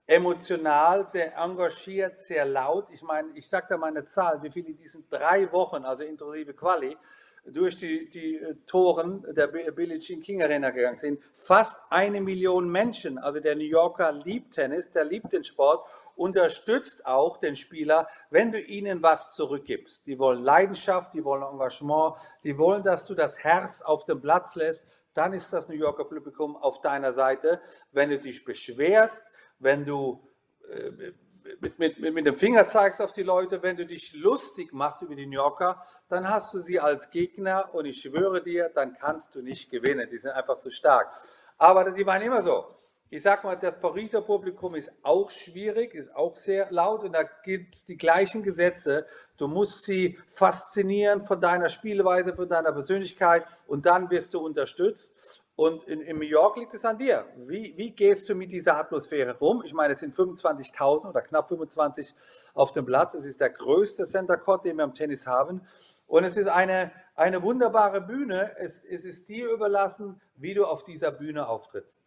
emotional, 0.07 1.05
sehr 1.09 1.37
engagiert, 1.37 2.17
sehr 2.17 2.45
laut. 2.45 2.87
Ich 2.93 3.03
meine, 3.03 3.31
ich 3.35 3.49
sage 3.49 3.67
da 3.71 3.77
mal 3.77 3.89
eine 3.89 4.05
Zahl, 4.05 4.41
wie 4.41 4.53
viele 4.53 4.69
in 4.69 4.77
diesen 4.77 5.05
drei 5.11 5.51
Wochen, 5.51 5.85
also 5.85 6.05
inklusive 6.05 6.55
Quali, 6.55 6.97
durch 7.45 7.77
die, 7.77 8.09
die 8.09 8.37
äh, 8.37 8.55
Toren 8.69 9.27
der 9.35 9.49
Billie 9.49 9.99
Jean 9.99 10.23
King 10.23 10.45
Arena 10.45 10.71
gegangen 10.71 10.99
sind. 10.99 11.21
Fast 11.35 11.81
eine 11.91 12.21
Million 12.21 12.71
Menschen, 12.71 13.19
also 13.19 13.41
der 13.41 13.57
New 13.57 13.65
Yorker 13.65 14.13
liebt 14.13 14.55
Tennis, 14.55 14.93
der 14.93 15.07
liebt 15.07 15.33
den 15.33 15.43
Sport, 15.43 15.85
unterstützt 16.17 17.07
auch 17.07 17.37
den 17.37 17.55
Spieler, 17.55 18.09
wenn 18.31 18.51
du 18.51 18.61
ihnen 18.61 19.03
was 19.03 19.33
zurückgibst. 19.35 20.07
Die 20.07 20.19
wollen 20.19 20.43
Leidenschaft, 20.43 21.15
die 21.15 21.25
wollen 21.25 21.43
Engagement, 21.43 22.17
die 22.43 22.59
wollen, 22.59 22.83
dass 22.83 23.05
du 23.05 23.15
das 23.15 23.39
Herz 23.45 23.83
auf 23.83 24.05
dem 24.07 24.21
Platz 24.21 24.55
lässt. 24.55 24.87
Dann 25.15 25.33
ist 25.33 25.53
das 25.53 25.69
New 25.69 25.75
Yorker 25.75 26.05
Publikum 26.05 26.57
auf 26.57 26.81
deiner 26.81 27.13
Seite. 27.13 27.61
Wenn 27.93 28.11
du 28.11 28.19
dich 28.19 28.45
beschwerst, 28.45 29.25
wenn 29.59 29.85
du 29.85 30.29
äh, 30.71 31.13
mit, 31.61 31.79
mit, 31.79 31.99
mit 31.99 32.27
dem 32.27 32.37
Finger 32.37 32.67
zeigst 32.67 33.01
auf 33.01 33.13
die 33.13 33.23
Leute, 33.23 33.63
wenn 33.63 33.77
du 33.77 33.87
dich 33.87 34.13
lustig 34.15 34.73
machst 34.73 35.03
über 35.03 35.15
die 35.15 35.27
New 35.27 35.37
Yorker, 35.37 35.83
dann 36.09 36.29
hast 36.29 36.53
du 36.55 36.61
sie 36.61 36.81
als 36.81 37.11
Gegner 37.11 37.73
und 37.73 37.87
ich 37.87 38.01
schwöre 38.01 38.43
dir, 38.43 38.69
dann 38.69 38.95
kannst 38.95 39.35
du 39.35 39.43
nicht 39.43 39.71
gewinnen. 39.71 40.09
Die 40.11 40.19
sind 40.19 40.33
einfach 40.33 40.61
zu 40.61 40.71
stark. 40.71 41.15
Aber 41.59 41.91
die 41.91 42.05
waren 42.05 42.23
immer 42.23 42.43
so. 42.43 42.67
Ich 43.09 43.23
sag 43.23 43.45
mal, 43.45 43.55
das 43.55 43.79
Pariser 43.79 44.21
Publikum 44.21 44.75
ist 44.75 44.91
auch 45.05 45.31
schwierig, 45.31 45.95
ist 45.95 46.15
auch 46.17 46.35
sehr 46.35 46.73
laut 46.73 47.05
und 47.05 47.13
da 47.13 47.23
gibt 47.23 47.77
es 47.77 47.85
die 47.85 47.97
gleichen 47.97 48.43
Gesetze. 48.43 49.07
Du 49.37 49.47
musst 49.47 49.85
sie 49.85 50.19
faszinieren 50.27 51.21
von 51.21 51.41
deiner 51.41 51.69
Spielweise, 51.69 52.35
von 52.35 52.49
deiner 52.49 52.73
Persönlichkeit 52.73 53.47
und 53.69 53.87
dann 53.87 54.11
wirst 54.11 54.35
du 54.35 54.41
unterstützt. 54.41 55.15
Und 55.55 55.85
in, 55.85 56.01
in, 56.01 56.19
New 56.19 56.25
York 56.25 56.57
liegt 56.57 56.75
es 56.75 56.85
an 56.85 56.99
dir. 56.99 57.27
Wie, 57.37 57.75
wie, 57.77 57.93
gehst 57.93 58.29
du 58.29 58.35
mit 58.35 58.51
dieser 58.51 58.77
Atmosphäre 58.77 59.39
rum? 59.39 59.63
Ich 59.65 59.73
meine, 59.73 59.95
es 59.95 60.01
sind 60.01 60.13
25.000 60.13 61.09
oder 61.09 61.23
knapp 61.23 61.49
25 61.49 62.13
auf 62.55 62.73
dem 62.73 62.87
Platz. 62.87 63.15
Es 63.15 63.25
ist 63.25 63.41
der 63.41 63.51
größte 63.51 64.05
Center 64.05 64.37
Court, 64.37 64.65
den 64.65 64.77
wir 64.79 64.85
am 64.85 64.95
Tennis 64.95 65.29
haben. 65.29 65.63
Und 66.09 66.25
es 66.25 66.37
ist 66.37 66.49
eine, 66.49 66.91
eine 67.15 67.43
wunderbare 67.43 68.01
Bühne. 68.01 68.57
Es, 68.59 68.85
es 68.85 69.05
ist 69.05 69.29
dir 69.29 69.49
überlassen, 69.51 70.21
wie 70.35 70.55
du 70.55 70.67
auf 70.67 70.83
dieser 70.83 71.13
Bühne 71.13 71.49
auftrittst. 71.49 72.03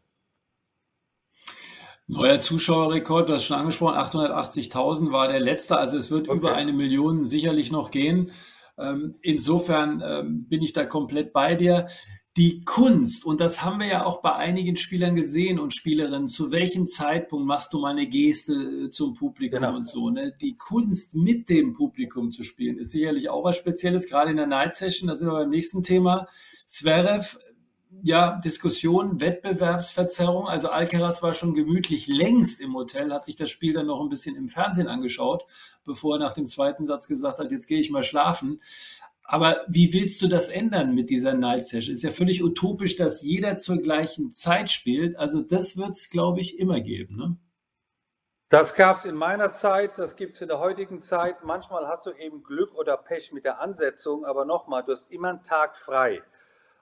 Neuer 2.11 2.39
Zuschauerrekord, 2.39 3.29
du 3.29 3.33
hast 3.33 3.43
schon 3.43 3.57
angesprochen, 3.57 3.95
880.000 3.95 5.11
war 5.11 5.27
der 5.27 5.39
letzte. 5.39 5.77
Also 5.77 5.95
es 5.95 6.09
wird 6.09 6.27
okay. 6.27 6.39
über 6.39 6.55
eine 6.55 6.73
Million 6.73 7.27
sicherlich 7.27 7.71
noch 7.71 7.91
gehen. 7.91 8.31
Ähm, 8.79 9.15
insofern 9.21 10.01
ähm, 10.03 10.47
bin 10.49 10.63
ich 10.63 10.73
da 10.73 10.85
komplett 10.85 11.33
bei 11.33 11.53
dir 11.53 11.85
die 12.35 12.63
Kunst, 12.63 13.25
und 13.25 13.41
das 13.41 13.63
haben 13.63 13.79
wir 13.79 13.87
ja 13.87 14.05
auch 14.05 14.21
bei 14.21 14.33
einigen 14.33 14.75
Spielern 14.77 15.15
gesehen 15.15 15.59
und 15.59 15.73
Spielerinnen, 15.73 16.27
zu 16.27 16.51
welchem 16.51 16.87
Zeitpunkt 16.87 17.45
machst 17.45 17.73
du 17.73 17.79
mal 17.79 17.91
eine 17.91 18.07
Geste 18.07 18.53
äh, 18.53 18.89
zum 18.89 19.13
Publikum 19.13 19.61
genau. 19.61 19.75
und 19.75 19.87
so. 19.87 20.09
Ne? 20.09 20.33
Die 20.41 20.57
Kunst 20.57 21.13
mit 21.13 21.47
dem 21.47 21.73
Publikum 21.73 22.31
zu 22.31 22.41
spielen, 22.41 22.79
ist 22.79 22.91
sicherlich 22.91 23.29
auch 23.29 23.43
was 23.43 23.57
Spezielles, 23.57 24.09
gerade 24.09 24.31
in 24.31 24.37
der 24.37 24.47
Night 24.47 24.73
Session, 24.73 25.09
da 25.09 25.15
sind 25.15 25.27
wir 25.27 25.33
beim 25.33 25.49
nächsten 25.49 25.83
Thema. 25.83 26.27
Zverev, 26.65 27.37
ja, 28.01 28.39
Diskussion, 28.43 29.19
Wettbewerbsverzerrung. 29.19 30.47
Also 30.47 30.69
Alcaraz 30.69 31.21
war 31.23 31.33
schon 31.33 31.53
gemütlich 31.53 32.07
längst 32.07 32.61
im 32.61 32.75
Hotel, 32.75 33.11
hat 33.13 33.25
sich 33.25 33.35
das 33.35 33.49
Spiel 33.49 33.73
dann 33.73 33.87
noch 33.87 33.99
ein 34.01 34.09
bisschen 34.09 34.35
im 34.35 34.47
Fernsehen 34.47 34.87
angeschaut, 34.87 35.45
bevor 35.85 36.15
er 36.15 36.19
nach 36.19 36.33
dem 36.33 36.47
zweiten 36.47 36.85
Satz 36.85 37.07
gesagt 37.07 37.39
hat, 37.39 37.51
jetzt 37.51 37.67
gehe 37.67 37.79
ich 37.79 37.89
mal 37.89 38.03
schlafen. 38.03 38.61
Aber 39.23 39.61
wie 39.67 39.93
willst 39.93 40.21
du 40.21 40.27
das 40.27 40.49
ändern 40.49 40.95
mit 40.95 41.09
dieser 41.09 41.33
Night 41.33 41.65
Session? 41.65 41.93
Ist 41.93 42.03
ja 42.03 42.09
völlig 42.09 42.43
utopisch, 42.43 42.95
dass 42.95 43.21
jeder 43.21 43.57
zur 43.57 43.77
gleichen 43.77 44.31
Zeit 44.31 44.71
spielt. 44.71 45.17
Also 45.17 45.41
das 45.41 45.77
wird 45.77 45.91
es, 45.91 46.09
glaube 46.09 46.41
ich, 46.41 46.57
immer 46.57 46.79
geben. 46.79 47.15
Ne? 47.15 47.37
Das 48.49 48.73
gab 48.73 48.97
es 48.97 49.05
in 49.05 49.13
meiner 49.13 49.51
Zeit, 49.51 49.99
das 49.99 50.15
gibt 50.15 50.33
es 50.33 50.41
in 50.41 50.47
der 50.47 50.57
heutigen 50.57 50.99
Zeit. 50.99 51.43
Manchmal 51.43 51.87
hast 51.87 52.07
du 52.07 52.11
eben 52.11 52.41
Glück 52.41 52.73
oder 52.73 52.97
Pech 52.97 53.31
mit 53.31 53.45
der 53.45 53.61
Ansetzung, 53.61 54.25
aber 54.25 54.45
nochmal, 54.45 54.83
du 54.83 54.91
hast 54.91 55.11
immer 55.11 55.29
einen 55.29 55.43
Tag 55.43 55.77
frei. 55.77 56.23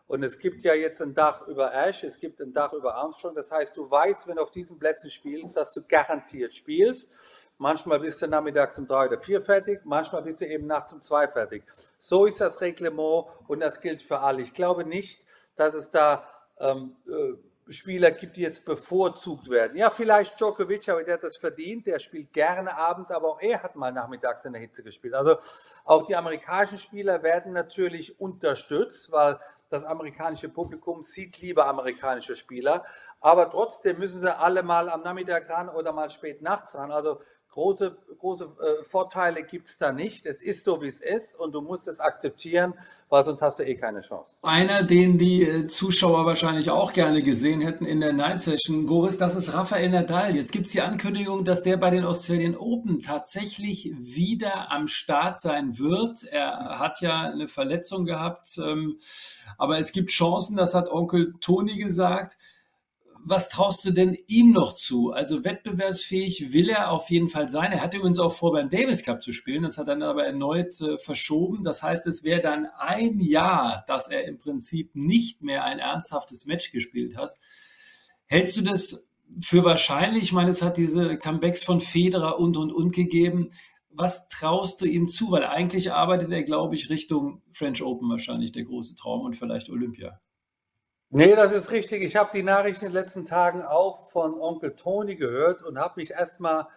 Und 0.07 0.23
es 0.23 0.39
gibt 0.39 0.63
ja 0.63 0.73
jetzt 0.73 1.01
ein 1.01 1.13
Dach 1.13 1.45
über 1.47 1.73
Ash, 1.73 2.03
es 2.03 2.19
gibt 2.19 2.39
ein 2.41 2.53
Dach 2.53 2.71
über 2.73 2.95
Armstrong. 2.95 3.35
Das 3.35 3.51
heißt, 3.51 3.75
du 3.75 3.89
weißt, 3.89 4.27
wenn 4.27 4.37
du 4.37 4.41
auf 4.41 4.51
diesen 4.51 4.79
Plätzen 4.79 5.09
spielst, 5.09 5.57
dass 5.57 5.73
du 5.73 5.81
garantiert 5.83 6.53
spielst. 6.53 7.11
Manchmal 7.57 7.99
bist 7.99 8.21
du 8.21 8.27
nachmittags 8.27 8.77
um 8.77 8.87
drei 8.87 9.07
oder 9.07 9.17
vier 9.17 9.41
fertig, 9.41 9.81
manchmal 9.83 10.21
bist 10.21 10.41
du 10.41 10.45
eben 10.45 10.67
nachts 10.67 10.93
um 10.93 11.01
zwei 11.01 11.27
fertig. 11.27 11.63
So 11.97 12.25
ist 12.25 12.39
das 12.39 12.61
Reglement 12.61 13.25
und 13.47 13.59
das 13.59 13.81
gilt 13.81 14.01
für 14.01 14.19
alle. 14.19 14.43
Ich 14.43 14.53
glaube 14.53 14.85
nicht, 14.85 15.25
dass 15.55 15.73
es 15.73 15.89
da 15.89 16.23
ähm, 16.59 16.95
äh, 17.07 17.33
Spieler 17.69 18.11
gibt, 18.11 18.37
die 18.37 18.41
jetzt 18.41 18.63
bevorzugt 18.63 19.49
werden. 19.49 19.77
Ja, 19.77 19.89
vielleicht 19.89 20.39
Djokovic, 20.39 20.87
aber 20.89 21.03
der 21.03 21.15
hat 21.15 21.23
das 21.23 21.35
verdient. 21.35 21.85
Der 21.85 21.99
spielt 21.99 22.31
gerne 22.31 22.77
abends, 22.77 23.11
aber 23.11 23.27
auch 23.27 23.41
er 23.41 23.61
hat 23.61 23.75
mal 23.75 23.91
nachmittags 23.91 24.45
in 24.45 24.53
der 24.53 24.61
Hitze 24.61 24.83
gespielt. 24.83 25.13
Also 25.13 25.37
auch 25.83 26.05
die 26.05 26.15
amerikanischen 26.15 26.79
Spieler 26.79 27.23
werden 27.23 27.53
natürlich 27.53 28.19
unterstützt, 28.21 29.11
weil 29.11 29.39
das 29.69 29.83
amerikanische 29.83 30.49
Publikum 30.49 31.01
sieht 31.01 31.39
lieber 31.39 31.65
amerikanische 31.67 32.35
Spieler. 32.35 32.85
Aber 33.19 33.49
trotzdem 33.49 33.99
müssen 33.99 34.19
sie 34.21 34.37
alle 34.37 34.63
mal 34.63 34.89
am 34.89 35.01
Nachmittag 35.01 35.49
ran 35.49 35.69
oder 35.69 35.93
mal 35.93 36.09
spät 36.09 36.41
nachts 36.41 36.75
ran. 36.75 36.91
Also 36.91 37.21
große, 37.57 37.97
große 38.19 38.43
äh, 38.43 38.83
Vorteile 38.83 39.41
gibt 39.41 39.67
es 39.67 39.79
da 39.79 39.91
nicht. 39.91 40.27
Es 40.27 40.41
ist 40.41 40.63
so, 40.63 40.79
wie 40.79 40.87
es 40.87 41.01
ist 41.01 41.35
und 41.39 41.53
du 41.53 41.61
musst 41.61 41.87
es 41.87 41.99
akzeptieren, 41.99 42.75
weil 43.09 43.25
sonst 43.25 43.41
hast 43.41 43.57
du 43.57 43.63
eh 43.63 43.73
keine 43.73 44.01
Chance. 44.01 44.29
Einer, 44.43 44.83
den 44.83 45.17
die 45.17 45.41
äh, 45.41 45.65
Zuschauer 45.65 46.27
wahrscheinlich 46.27 46.69
auch 46.69 46.93
gerne 46.93 47.23
gesehen 47.23 47.61
hätten 47.61 47.87
in 47.87 47.99
der 47.99 48.13
Night 48.13 48.41
Session, 48.41 48.85
Boris, 48.85 49.17
das 49.17 49.35
ist 49.35 49.55
Rafael 49.55 49.89
Nadal. 49.89 50.35
Jetzt 50.35 50.51
gibt 50.51 50.67
es 50.67 50.73
die 50.73 50.81
Ankündigung, 50.81 51.45
dass 51.45 51.63
der 51.63 51.77
bei 51.77 51.89
den 51.89 52.05
Australian 52.05 52.55
Open 52.55 53.01
tatsächlich 53.01 53.91
wieder 53.97 54.71
am 54.71 54.87
Start 54.87 55.39
sein 55.39 55.79
wird. 55.79 56.25
Er 56.25 56.77
hat 56.77 57.01
ja 57.01 57.21
eine 57.21 57.47
Verletzung 57.47 58.05
gehabt, 58.05 58.59
ähm, 58.59 58.99
aber 59.57 59.79
es 59.79 59.93
gibt 59.93 60.11
Chancen, 60.11 60.57
das 60.57 60.75
hat 60.75 60.91
Onkel 60.91 61.33
Toni 61.41 61.77
gesagt 61.77 62.37
was 63.29 63.49
traust 63.49 63.83
du 63.83 63.91
denn 63.91 64.17
ihm 64.27 64.51
noch 64.53 64.73
zu? 64.73 65.11
Also 65.11 65.43
wettbewerbsfähig 65.43 66.53
will 66.53 66.69
er 66.69 66.91
auf 66.91 67.09
jeden 67.09 67.27
Fall 67.27 67.49
sein. 67.49 67.71
Er 67.71 67.81
hatte 67.81 67.97
übrigens 67.97 68.19
auch 68.19 68.33
vor, 68.33 68.53
beim 68.53 68.69
Davis 68.69 69.03
Cup 69.03 69.21
zu 69.21 69.33
spielen. 69.33 69.63
Das 69.63 69.77
hat 69.77 69.87
er 69.87 69.95
dann 69.95 70.03
aber 70.03 70.25
erneut 70.25 70.79
äh, 70.79 70.97
verschoben. 70.97 71.63
Das 71.63 71.83
heißt, 71.83 72.07
es 72.07 72.23
wäre 72.23 72.41
dann 72.41 72.67
ein 72.77 73.19
Jahr, 73.19 73.83
dass 73.87 74.09
er 74.09 74.25
im 74.25 74.37
Prinzip 74.37 74.95
nicht 74.95 75.41
mehr 75.41 75.65
ein 75.65 75.79
ernsthaftes 75.79 76.45
Match 76.45 76.71
gespielt 76.71 77.17
hat. 77.17 77.31
Hältst 78.27 78.55
du 78.57 78.61
das 78.61 79.07
für 79.41 79.65
wahrscheinlich? 79.65 80.23
Ich 80.23 80.33
meine, 80.33 80.51
es 80.51 80.61
hat 80.61 80.77
diese 80.77 81.17
Comebacks 81.17 81.63
von 81.63 81.81
Federer 81.81 82.39
und 82.39 82.55
und 82.55 82.71
und 82.71 82.95
gegeben. 82.95 83.49
Was 83.89 84.27
traust 84.29 84.81
du 84.81 84.85
ihm 84.85 85.07
zu? 85.07 85.31
Weil 85.31 85.43
eigentlich 85.43 85.91
arbeitet 85.91 86.31
er, 86.31 86.43
glaube 86.43 86.75
ich, 86.75 86.89
Richtung 86.89 87.41
French 87.51 87.81
Open 87.81 88.09
wahrscheinlich 88.09 88.51
der 88.53 88.63
große 88.63 88.95
Traum 88.95 89.21
und 89.21 89.35
vielleicht 89.35 89.69
Olympia. 89.69 90.19
Nee, 91.09 91.35
das 91.35 91.53
ist 91.53 91.71
richtig. 91.71 92.01
Ich 92.01 92.17
habe 92.17 92.31
die 92.33 92.43
Nachrichten 92.43 92.85
in 92.85 92.91
den 92.91 93.01
letzten 93.01 93.23
Tagen 93.23 93.61
auch 93.63 94.09
von 94.09 94.39
Onkel 94.41 94.75
Toni 94.75 95.15
gehört 95.15 95.63
und 95.63 95.79
habe 95.79 95.93
mich 96.01 96.11
erstmal 96.11 96.67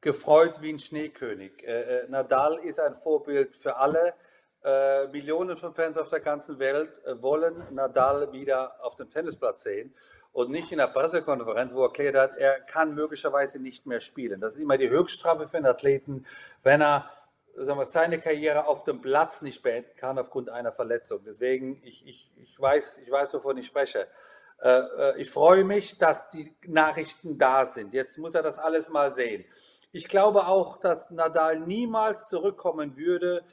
gefreut 0.00 0.62
wie 0.62 0.72
ein 0.72 0.78
Schneekönig. 0.78 1.62
Äh, 1.62 2.04
äh, 2.04 2.08
Nadal 2.08 2.56
ist 2.64 2.80
ein 2.80 2.94
Vorbild 2.94 3.54
für 3.54 3.76
alle. 3.76 4.14
Äh, 4.64 5.08
Millionen 5.08 5.58
von 5.58 5.74
Fans 5.74 5.98
auf 5.98 6.08
der 6.08 6.20
ganzen 6.20 6.58
Welt 6.58 7.04
äh, 7.04 7.20
wollen 7.20 7.62
Nadal 7.70 8.32
wieder 8.32 8.82
auf 8.82 8.96
dem 8.96 9.10
Tennisplatz 9.10 9.62
sehen 9.62 9.94
und 10.32 10.50
nicht 10.50 10.72
in 10.72 10.78
der 10.78 10.88
Pressekonferenz, 10.88 11.74
wo 11.74 11.82
er 11.82 11.88
erklärt 11.88 12.16
hat, 12.16 12.36
er 12.38 12.60
kann 12.60 12.94
möglicherweise 12.94 13.58
nicht 13.58 13.84
mehr 13.86 14.00
spielen. 14.00 14.40
Das 14.40 14.54
ist 14.54 14.62
immer 14.62 14.78
die 14.78 14.88
Höchststrafe 14.88 15.48
für 15.48 15.58
einen 15.58 15.66
Athleten, 15.66 16.24
wenn 16.62 16.80
er 16.80 17.10
sagen 17.56 17.78
wir, 17.78 17.86
seine 17.86 18.20
Karriere 18.20 18.66
auf 18.66 18.84
dem 18.84 19.00
Platz 19.00 19.42
nicht 19.42 19.62
beenden 19.62 19.96
kann 19.96 20.18
aufgrund 20.18 20.50
einer 20.50 20.72
Verletzung. 20.72 21.20
Deswegen, 21.24 21.80
ich, 21.84 22.06
ich, 22.06 22.30
ich, 22.36 22.60
weiß, 22.60 22.98
ich 22.98 23.10
weiß, 23.10 23.34
wovon 23.34 23.56
ich 23.56 23.66
spreche. 23.66 24.06
Äh, 24.60 24.70
äh, 24.70 25.20
ich 25.20 25.30
freue 25.30 25.64
mich, 25.64 25.98
dass 25.98 26.30
die 26.30 26.54
Nachrichten 26.66 27.38
da 27.38 27.64
sind. 27.64 27.92
Jetzt 27.92 28.18
muss 28.18 28.34
er 28.34 28.42
das 28.42 28.58
alles 28.58 28.88
mal 28.88 29.12
sehen. 29.14 29.44
Ich 29.92 30.08
glaube 30.08 30.46
auch, 30.46 30.78
dass 30.78 31.10
Nadal 31.10 31.60
niemals 31.60 32.28
zurückkommen 32.28 32.96
würde, 32.96 33.44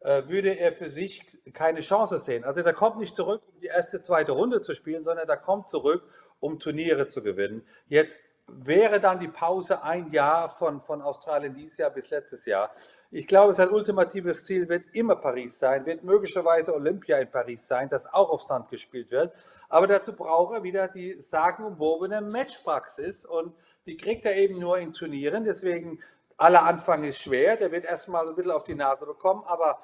äh, 0.00 0.28
würde 0.28 0.50
er 0.58 0.72
für 0.72 0.88
sich 0.88 1.26
keine 1.52 1.80
Chance 1.80 2.20
sehen. 2.20 2.44
Also 2.44 2.62
der 2.62 2.72
kommt 2.72 2.98
nicht 2.98 3.16
zurück, 3.16 3.42
um 3.52 3.60
die 3.60 3.66
erste, 3.66 4.00
zweite 4.00 4.32
Runde 4.32 4.60
zu 4.60 4.74
spielen, 4.74 5.04
sondern 5.04 5.26
der 5.26 5.36
kommt 5.36 5.68
zurück, 5.68 6.04
um 6.38 6.58
Turniere 6.58 7.08
zu 7.08 7.22
gewinnen. 7.22 7.66
Jetzt 7.88 8.22
wäre 8.46 9.00
dann 9.00 9.20
die 9.20 9.28
Pause 9.28 9.82
ein 9.82 10.10
Jahr 10.10 10.48
von, 10.48 10.80
von 10.80 11.02
Australien 11.02 11.54
dieses 11.54 11.78
Jahr 11.78 11.90
bis 11.90 12.10
letztes 12.10 12.46
Jahr. 12.46 12.70
Ich 13.12 13.26
glaube, 13.26 13.54
sein 13.54 13.70
ultimatives 13.70 14.44
Ziel 14.44 14.68
wird 14.68 14.84
immer 14.92 15.16
Paris 15.16 15.58
sein, 15.58 15.84
wird 15.84 16.04
möglicherweise 16.04 16.72
Olympia 16.72 17.18
in 17.18 17.28
Paris 17.28 17.66
sein, 17.66 17.88
das 17.88 18.06
auch 18.06 18.30
auf 18.30 18.42
Sand 18.42 18.68
gespielt 18.68 19.10
wird. 19.10 19.34
Aber 19.68 19.88
dazu 19.88 20.12
braucht 20.12 20.54
er 20.54 20.62
wieder 20.62 20.86
die 20.86 21.20
sagenumwobene 21.20 22.20
Matchpraxis 22.20 23.24
und 23.24 23.52
die 23.86 23.96
kriegt 23.96 24.24
er 24.26 24.36
eben 24.36 24.60
nur 24.60 24.78
in 24.78 24.92
Turnieren. 24.92 25.42
Deswegen, 25.42 25.98
aller 26.36 26.62
Anfang 26.62 27.02
ist 27.02 27.20
schwer. 27.20 27.56
Der 27.56 27.72
wird 27.72 27.84
erstmal 27.84 28.24
so 28.24 28.30
ein 28.30 28.36
bisschen 28.36 28.52
auf 28.52 28.62
die 28.62 28.76
Nase 28.76 29.06
bekommen, 29.06 29.42
aber 29.44 29.80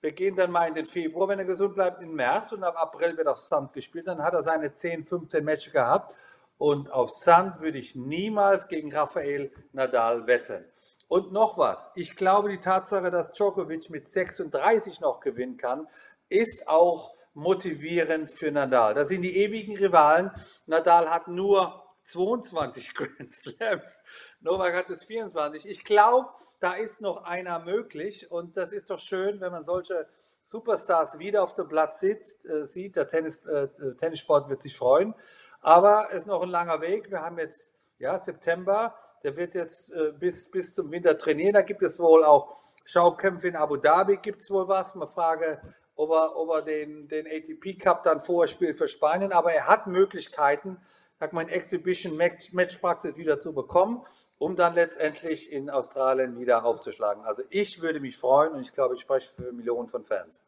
wir 0.00 0.12
gehen 0.12 0.36
dann 0.36 0.52
mal 0.52 0.68
in 0.68 0.74
den 0.74 0.86
Februar, 0.86 1.26
wenn 1.26 1.40
er 1.40 1.44
gesund 1.44 1.74
bleibt, 1.74 2.00
in 2.00 2.14
März 2.14 2.52
und 2.52 2.62
ab 2.62 2.76
April 2.76 3.16
wird 3.16 3.26
auf 3.26 3.38
Sand 3.38 3.72
gespielt. 3.72 4.06
Dann 4.06 4.22
hat 4.22 4.34
er 4.34 4.44
seine 4.44 4.72
10, 4.72 5.02
15 5.02 5.44
Matches 5.44 5.72
gehabt 5.72 6.14
und 6.58 6.92
auf 6.92 7.10
Sand 7.10 7.60
würde 7.60 7.78
ich 7.78 7.96
niemals 7.96 8.68
gegen 8.68 8.94
Rafael 8.94 9.50
Nadal 9.72 10.28
wetten. 10.28 10.64
Und 11.08 11.32
noch 11.32 11.56
was, 11.56 11.90
ich 11.94 12.16
glaube, 12.16 12.50
die 12.50 12.60
Tatsache, 12.60 13.10
dass 13.10 13.32
Djokovic 13.32 13.88
mit 13.88 14.08
36 14.08 15.00
noch 15.00 15.20
gewinnen 15.20 15.56
kann, 15.56 15.88
ist 16.28 16.68
auch 16.68 17.14
motivierend 17.32 18.30
für 18.30 18.50
Nadal. 18.50 18.94
Das 18.94 19.08
sind 19.08 19.22
die 19.22 19.36
ewigen 19.36 19.76
Rivalen. 19.76 20.30
Nadal 20.66 21.10
hat 21.10 21.28
nur 21.28 21.82
22 22.04 22.94
Grand 22.94 23.32
Slams. 23.32 24.02
Novak 24.40 24.74
hat 24.74 24.90
jetzt 24.90 25.04
24. 25.04 25.66
Ich 25.66 25.84
glaube, 25.84 26.28
da 26.60 26.74
ist 26.74 27.00
noch 27.00 27.24
einer 27.24 27.58
möglich 27.60 28.30
und 28.30 28.56
das 28.56 28.72
ist 28.72 28.90
doch 28.90 28.98
schön, 28.98 29.40
wenn 29.40 29.52
man 29.52 29.64
solche 29.64 30.06
Superstars 30.44 31.18
wieder 31.18 31.42
auf 31.42 31.54
dem 31.54 31.68
Platz 31.68 32.00
sitzt, 32.00 32.46
äh, 32.46 32.66
sieht. 32.66 32.96
Der 32.96 33.06
Tennis, 33.06 33.36
äh, 33.46 33.68
Tennissport 33.96 34.48
wird 34.48 34.62
sich 34.62 34.76
freuen. 34.76 35.14
Aber 35.60 36.08
es 36.10 36.20
ist 36.20 36.26
noch 36.26 36.42
ein 36.42 36.48
langer 36.48 36.80
Weg. 36.80 37.10
Wir 37.10 37.20
haben 37.20 37.38
jetzt 37.38 37.74
ja, 37.98 38.18
September. 38.18 38.94
Der 39.22 39.36
wird 39.36 39.54
jetzt 39.54 39.92
äh, 39.92 40.12
bis, 40.12 40.50
bis 40.50 40.74
zum 40.74 40.90
Winter 40.90 41.18
trainieren. 41.18 41.54
Da 41.54 41.62
gibt 41.62 41.82
es 41.82 41.98
wohl 41.98 42.24
auch 42.24 42.56
Schaukämpfe 42.84 43.48
in 43.48 43.56
Abu 43.56 43.76
Dhabi. 43.76 44.18
Gibt 44.18 44.40
es 44.42 44.50
wohl 44.50 44.68
was? 44.68 44.94
Man 44.94 45.08
frage, 45.08 45.60
ob 45.96 46.10
er, 46.10 46.36
ob 46.36 46.50
er 46.50 46.62
den, 46.62 47.08
den 47.08 47.26
ATP 47.26 47.78
Cup 47.78 48.02
dann 48.04 48.20
vorher 48.20 48.48
spielt 48.48 48.76
für 48.76 48.88
Spanien. 48.88 49.32
Aber 49.32 49.52
er 49.52 49.66
hat 49.66 49.86
Möglichkeiten, 49.86 50.78
sag 51.18 51.32
mal, 51.32 51.48
Exhibition 51.48 52.16
Matchpraxis 52.16 53.16
wieder 53.16 53.40
zu 53.40 53.52
bekommen, 53.52 54.04
um 54.38 54.54
dann 54.54 54.74
letztendlich 54.74 55.50
in 55.50 55.68
Australien 55.68 56.38
wieder 56.38 56.64
aufzuschlagen. 56.64 57.24
Also 57.24 57.42
ich 57.50 57.82
würde 57.82 57.98
mich 57.98 58.16
freuen 58.16 58.52
und 58.52 58.60
ich 58.60 58.72
glaube, 58.72 58.94
ich 58.94 59.00
spreche 59.00 59.32
für 59.32 59.52
Millionen 59.52 59.88
von 59.88 60.04
Fans. 60.04 60.44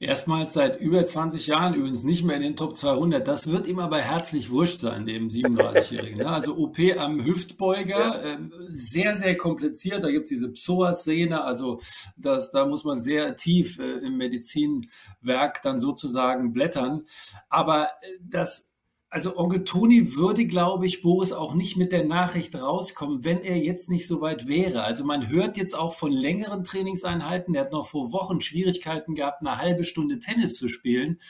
Erstmals 0.00 0.52
seit 0.52 0.80
über 0.80 1.04
20 1.04 1.48
Jahren 1.48 1.74
übrigens 1.74 2.04
nicht 2.04 2.22
mehr 2.22 2.36
in 2.36 2.42
den 2.42 2.56
Top 2.56 2.76
200. 2.76 3.26
Das 3.26 3.48
wird 3.48 3.66
ihm 3.66 3.80
aber 3.80 3.98
herzlich 3.98 4.48
wurscht 4.48 4.80
sein, 4.80 5.06
dem 5.06 5.28
37-Jährigen. 5.28 6.18
Ne? 6.18 6.28
Also 6.28 6.56
OP 6.56 6.78
am 6.96 7.24
Hüftbeuger. 7.24 8.22
Ähm, 8.24 8.52
sehr, 8.68 9.16
sehr 9.16 9.36
kompliziert. 9.36 10.04
Da 10.04 10.10
gibt 10.12 10.24
es 10.24 10.28
diese 10.28 10.50
Psoas-Szene. 10.50 11.42
Also 11.42 11.80
das, 12.16 12.52
da 12.52 12.64
muss 12.66 12.84
man 12.84 13.00
sehr 13.00 13.34
tief 13.34 13.80
äh, 13.80 13.98
im 13.98 14.16
Medizinwerk 14.18 15.62
dann 15.64 15.80
sozusagen 15.80 16.52
blättern. 16.52 17.06
Aber 17.48 17.86
äh, 17.86 18.18
das 18.22 18.68
also 19.10 19.38
Onkel 19.38 19.64
Toni 19.64 20.16
würde, 20.16 20.44
glaube 20.44 20.86
ich, 20.86 21.00
Boris 21.00 21.32
auch 21.32 21.54
nicht 21.54 21.76
mit 21.76 21.92
der 21.92 22.04
Nachricht 22.04 22.54
rauskommen, 22.54 23.24
wenn 23.24 23.40
er 23.40 23.56
jetzt 23.56 23.88
nicht 23.88 24.06
so 24.06 24.20
weit 24.20 24.48
wäre. 24.48 24.82
Also 24.82 25.04
man 25.04 25.28
hört 25.30 25.56
jetzt 25.56 25.74
auch 25.74 25.94
von 25.94 26.12
längeren 26.12 26.62
Trainingseinheiten. 26.62 27.54
Er 27.54 27.64
hat 27.64 27.72
noch 27.72 27.86
vor 27.86 28.12
Wochen 28.12 28.40
Schwierigkeiten 28.40 29.14
gehabt, 29.14 29.40
eine 29.40 29.56
halbe 29.56 29.84
Stunde 29.84 30.18
Tennis 30.18 30.54
zu 30.54 30.68
spielen. 30.68 31.20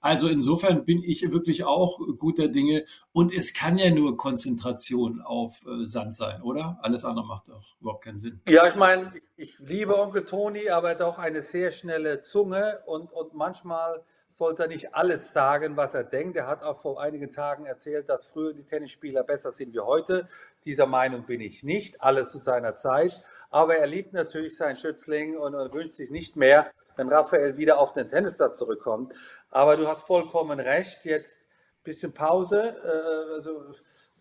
Also 0.00 0.28
insofern 0.28 0.84
bin 0.84 1.02
ich 1.02 1.32
wirklich 1.32 1.64
auch 1.64 1.98
guter 2.16 2.46
Dinge. 2.46 2.84
Und 3.10 3.32
es 3.32 3.54
kann 3.54 3.76
ja 3.76 3.90
nur 3.90 4.16
Konzentration 4.16 5.20
auf 5.20 5.64
äh, 5.66 5.84
Sand 5.84 6.14
sein, 6.14 6.42
oder? 6.42 6.78
Alles 6.82 7.04
andere 7.04 7.26
macht 7.26 7.48
doch 7.48 7.74
überhaupt 7.80 8.04
keinen 8.04 8.20
Sinn. 8.20 8.40
Ja, 8.48 8.68
ich 8.68 8.76
meine, 8.76 9.12
ich, 9.36 9.58
liebe 9.58 9.98
Onkel 9.98 10.24
Toni, 10.24 10.68
aber 10.68 10.94
doch 10.94 11.18
eine 11.18 11.42
sehr 11.42 11.72
schnelle 11.72 12.20
Zunge 12.20 12.78
und, 12.86 13.10
und 13.10 13.34
manchmal 13.34 14.04
sollte 14.30 14.64
er 14.64 14.68
nicht 14.68 14.94
alles 14.94 15.32
sagen, 15.32 15.76
was 15.76 15.94
er 15.94 16.04
denkt. 16.04 16.36
Er 16.36 16.46
hat 16.46 16.62
auch 16.62 16.78
vor 16.78 17.00
einigen 17.00 17.30
Tagen 17.30 17.64
erzählt, 17.64 18.08
dass 18.08 18.26
früher 18.26 18.52
die 18.52 18.64
Tennisspieler 18.64 19.22
besser 19.22 19.52
sind 19.52 19.72
wie 19.72 19.80
heute. 19.80 20.28
Dieser 20.64 20.86
Meinung 20.86 21.24
bin 21.24 21.40
ich 21.40 21.62
nicht, 21.62 22.02
alles 22.02 22.32
zu 22.32 22.38
seiner 22.38 22.74
Zeit. 22.76 23.24
Aber 23.50 23.76
er 23.76 23.86
liebt 23.86 24.12
natürlich 24.12 24.56
seinen 24.56 24.76
Schützling 24.76 25.36
und, 25.36 25.54
und 25.54 25.72
wünscht 25.72 25.94
sich 25.94 26.10
nicht 26.10 26.36
mehr, 26.36 26.70
wenn 26.96 27.08
Raphael 27.08 27.56
wieder 27.56 27.78
auf 27.78 27.92
den 27.92 28.08
Tennisplatz 28.08 28.58
zurückkommt. 28.58 29.14
Aber 29.50 29.76
du 29.76 29.88
hast 29.88 30.06
vollkommen 30.06 30.60
recht. 30.60 31.04
Jetzt 31.04 31.42
ein 31.42 31.84
bisschen 31.84 32.12
Pause. 32.12 32.76
Äh, 32.84 33.34
also, 33.34 33.74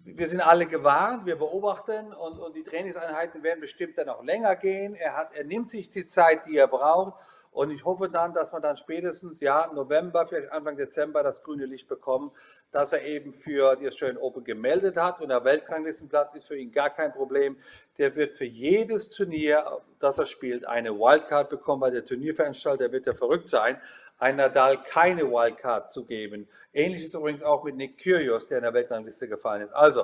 wir 0.06 0.28
sind 0.28 0.40
alle 0.40 0.68
gewarnt, 0.68 1.26
wir 1.26 1.36
beobachten 1.36 2.14
und, 2.14 2.38
und 2.38 2.56
die 2.56 2.64
Trainingseinheiten 2.64 3.42
werden 3.42 3.60
bestimmt 3.60 3.98
dann 3.98 4.08
auch 4.08 4.24
länger 4.24 4.56
gehen. 4.56 4.94
Er, 4.94 5.18
hat, 5.18 5.34
er 5.34 5.44
nimmt 5.44 5.68
sich 5.68 5.90
die 5.90 6.06
Zeit, 6.06 6.46
die 6.46 6.58
er 6.58 6.68
braucht 6.68 7.20
und 7.56 7.72
ich 7.72 7.86
hoffe 7.86 8.10
dann, 8.10 8.34
dass 8.34 8.52
wir 8.52 8.60
dann 8.60 8.76
spätestens 8.76 9.40
ja 9.40 9.72
November, 9.74 10.26
vielleicht 10.26 10.52
Anfang 10.52 10.76
Dezember 10.76 11.24
das 11.24 11.42
grüne 11.42 11.66
Licht 11.66 11.88
bekommen, 11.88 12.32
dass 12.74 12.92
er 12.92 13.02
eben 13.04 13.32
für 13.32 13.78
die 13.78 13.88
Australian 13.88 14.18
Open 14.18 14.44
gemeldet 14.44 14.98
hat. 14.98 15.22
Und 15.22 15.30
der 15.30 15.46
Weltranglistenplatz 15.46 16.34
ist 16.34 16.50
für 16.50 16.58
ihn 16.58 16.74
gar 16.74 16.90
kein 16.90 17.14
Problem. 17.14 17.56
Der 17.98 18.14
wird 18.18 18.38
für 18.38 18.44
jedes 18.44 19.10
Turnier, 19.10 19.80
das 20.02 20.18
er 20.18 20.26
spielt, 20.26 20.68
eine 20.68 21.00
Wildcard 21.00 21.50
bekommen, 21.50 21.82
weil 21.82 21.92
der 21.92 22.04
Turnierveranstalter 22.04 22.92
wird 22.92 23.08
ja 23.08 23.14
verrückt 23.14 23.48
sein, 23.48 23.80
ein 24.20 24.36
Nadal 24.36 24.84
keine 24.84 25.24
Wildcard 25.32 25.90
zu 25.90 26.04
geben. 26.04 26.50
Ähnlich 26.74 27.06
ist 27.06 27.14
übrigens 27.14 27.42
auch 27.42 27.64
mit 27.64 27.78
Nick 27.78 28.00
Kyrgios, 28.00 28.48
der 28.48 28.58
in 28.58 28.64
der 28.66 28.74
Weltrangliste 28.74 29.30
gefallen 29.30 29.62
ist. 29.62 29.72
Also, 29.72 30.04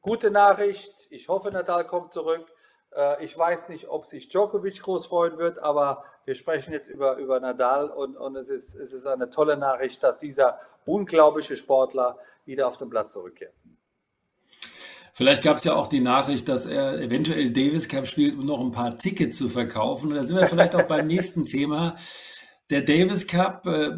gute 0.00 0.30
Nachricht. 0.30 1.08
Ich 1.10 1.28
hoffe, 1.28 1.50
Nadal 1.50 1.84
kommt 1.84 2.12
zurück. 2.12 2.46
Äh, 2.94 3.24
ich 3.24 3.36
weiß 3.36 3.68
nicht, 3.68 3.88
ob 3.88 4.06
sich 4.06 4.28
Djokovic 4.28 4.82
groß 4.82 5.06
freuen 5.06 5.38
wird, 5.38 5.58
aber 5.58 6.04
wir 6.24 6.34
sprechen 6.34 6.72
jetzt 6.72 6.88
über, 6.88 7.16
über 7.16 7.40
Nadal 7.40 7.90
und, 7.90 8.16
und 8.16 8.36
es, 8.36 8.48
ist, 8.48 8.74
es 8.74 8.92
ist 8.92 9.06
eine 9.06 9.30
tolle 9.30 9.56
Nachricht, 9.56 10.02
dass 10.02 10.18
dieser 10.18 10.58
unglaubliche 10.86 11.56
Sportler 11.56 12.18
wieder 12.44 12.68
auf 12.68 12.76
den 12.76 12.90
Platz 12.90 13.12
zurückkehrt. 13.12 13.54
Vielleicht 15.12 15.42
gab 15.42 15.56
es 15.56 15.64
ja 15.64 15.74
auch 15.74 15.88
die 15.88 16.00
Nachricht, 16.00 16.48
dass 16.48 16.66
er 16.66 16.98
eventuell 17.00 17.50
Davis 17.50 17.88
Cup 17.88 18.06
spielt, 18.06 18.38
um 18.38 18.46
noch 18.46 18.60
ein 18.60 18.70
paar 18.70 18.96
Tickets 18.96 19.36
zu 19.36 19.48
verkaufen. 19.48 20.10
Und 20.10 20.14
da 20.14 20.24
sind 20.24 20.38
wir 20.38 20.46
vielleicht 20.46 20.74
auch 20.74 20.84
beim 20.84 21.06
nächsten 21.08 21.44
Thema. 21.44 21.96
Der 22.70 22.82
Davis 22.82 23.26
Cup, 23.26 23.66
äh, 23.66 23.90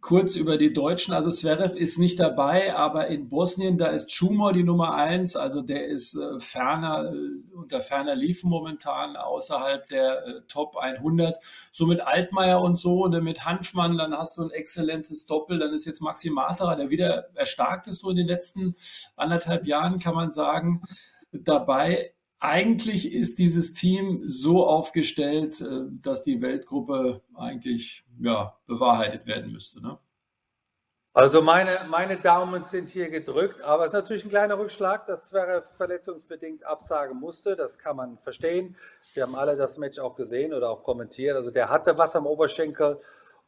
kurz 0.00 0.36
über 0.36 0.56
die 0.56 0.72
Deutschen, 0.72 1.12
also 1.12 1.30
Zverev 1.30 1.76
ist 1.76 1.98
nicht 1.98 2.20
dabei, 2.20 2.76
aber 2.76 3.08
in 3.08 3.28
Bosnien, 3.28 3.76
da 3.76 3.88
ist 3.88 4.12
Schumor 4.12 4.52
die 4.52 4.62
Nummer 4.62 4.94
eins, 4.94 5.34
also 5.34 5.62
der 5.62 5.88
ist 5.88 6.14
äh, 6.14 6.38
ferner, 6.38 7.12
äh, 7.12 7.56
unter 7.56 7.80
ferner 7.80 8.14
Liefen 8.14 8.48
momentan 8.48 9.16
außerhalb 9.16 9.88
der 9.88 10.24
äh, 10.24 10.40
Top 10.46 10.76
100. 10.76 11.38
So 11.72 11.86
mit 11.86 12.02
Altmaier 12.02 12.60
und 12.60 12.76
so 12.76 13.02
und 13.02 13.20
mit 13.24 13.44
Hanfmann, 13.44 13.98
dann 13.98 14.16
hast 14.16 14.38
du 14.38 14.44
ein 14.44 14.52
exzellentes 14.52 15.26
Doppel, 15.26 15.58
dann 15.58 15.74
ist 15.74 15.84
jetzt 15.84 16.00
Maxi 16.00 16.30
Matera, 16.30 16.76
der 16.76 16.88
wieder 16.88 17.30
erstarkt 17.34 17.88
ist 17.88 17.98
so 17.98 18.10
in 18.10 18.16
den 18.16 18.28
letzten 18.28 18.76
anderthalb 19.16 19.66
Jahren, 19.66 19.98
kann 19.98 20.14
man 20.14 20.30
sagen, 20.30 20.82
dabei 21.32 22.12
eigentlich 22.40 23.12
ist 23.12 23.38
dieses 23.38 23.74
Team 23.74 24.22
so 24.24 24.66
aufgestellt, 24.66 25.60
äh, 25.60 25.84
dass 26.02 26.22
die 26.22 26.42
Weltgruppe 26.42 27.20
eigentlich 27.34 28.04
ja, 28.18 28.56
bewahrheitet 28.66 29.26
werden 29.26 29.52
müsste. 29.52 29.82
Ne? 29.82 29.98
Also 31.12 31.42
meine, 31.42 31.80
meine 31.88 32.16
Daumen 32.16 32.62
sind 32.62 32.88
hier 32.88 33.10
gedrückt, 33.10 33.60
aber 33.62 33.82
es 33.82 33.88
ist 33.88 33.94
natürlich 33.94 34.24
ein 34.24 34.30
kleiner 34.30 34.58
Rückschlag, 34.58 35.06
dass 35.06 35.24
Zverev 35.24 35.66
verletzungsbedingt 35.76 36.64
absagen 36.64 37.18
musste. 37.18 37.56
Das 37.56 37.78
kann 37.78 37.96
man 37.96 38.16
verstehen. 38.16 38.76
Wir 39.14 39.24
haben 39.24 39.34
alle 39.34 39.56
das 39.56 39.76
Match 39.76 39.98
auch 39.98 40.14
gesehen 40.14 40.54
oder 40.54 40.70
auch 40.70 40.82
kommentiert. 40.82 41.36
Also 41.36 41.50
der 41.50 41.68
hatte 41.68 41.98
was 41.98 42.16
am 42.16 42.26
Oberschenkel 42.26 43.00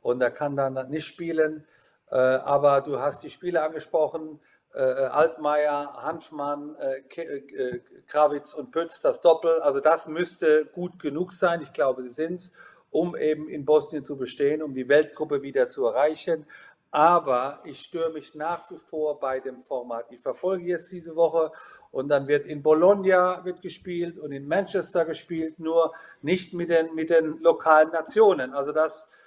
und 0.02 0.20
er 0.20 0.33
kann 0.33 0.57
dann 0.57 0.90
nicht 0.90 1.07
spielen. 1.07 1.64
Äh, 2.11 2.16
aber 2.16 2.83
du 2.83 2.98
hast 2.98 3.22
die 3.22 3.31
Spiele 3.31 3.62
angesprochen 3.62 4.40
äh, 4.74 4.80
Altmaier, 4.80 5.94
Hanfmann, 6.02 6.76
äh, 6.76 7.20
äh, 7.20 7.80
Krawitz 8.06 8.54
und 8.54 8.70
Pütz 8.70 9.00
das 9.00 9.20
Doppel. 9.20 9.61
Also 9.61 9.80
das 9.80 10.06
müsste 10.06 10.66
gut 10.66 10.98
genug 10.98 11.32
sein. 11.32 11.62
Ich 11.62 11.72
glaube, 11.72 12.02
sie 12.02 12.11
sind 12.11 12.35
es, 12.35 12.52
um 12.90 13.16
eben 13.16 13.48
in 13.48 13.64
Bosnien 13.64 14.04
zu 14.04 14.16
bestehen, 14.16 14.62
um 14.62 14.74
die 14.74 14.88
Weltgruppe 14.88 15.42
wieder 15.42 15.68
zu 15.68 15.87
erreichen. 15.87 16.46
Aber 16.90 17.61
ich 17.64 17.80
störe 17.80 18.11
mich 18.11 18.35
nach 18.35 18.70
wie 18.70 18.76
vor 18.76 19.18
bei 19.18 19.40
dem 19.40 19.62
Format. 19.62 20.06
Ich 20.11 20.20
verfolge 20.20 20.64
jetzt 20.64 20.92
diese 20.92 21.16
Woche 21.16 21.50
und 21.90 22.08
dann 22.08 22.28
wird 22.28 22.44
in 22.44 22.62
Bologna 22.62 23.44
wird 23.44 23.62
gespielt 23.62 24.18
und 24.18 24.30
in 24.30 24.46
Manchester 24.46 25.06
gespielt, 25.06 25.58
nur 25.58 25.94
nicht 26.20 26.52
mit 26.52 26.68
den, 26.68 26.94
mit 26.94 27.08
den 27.08 27.38
lokalen 27.40 27.90
Nationen. 27.90 28.52
Also 28.52 28.72
das 28.72 29.08
äh, 29.08 29.21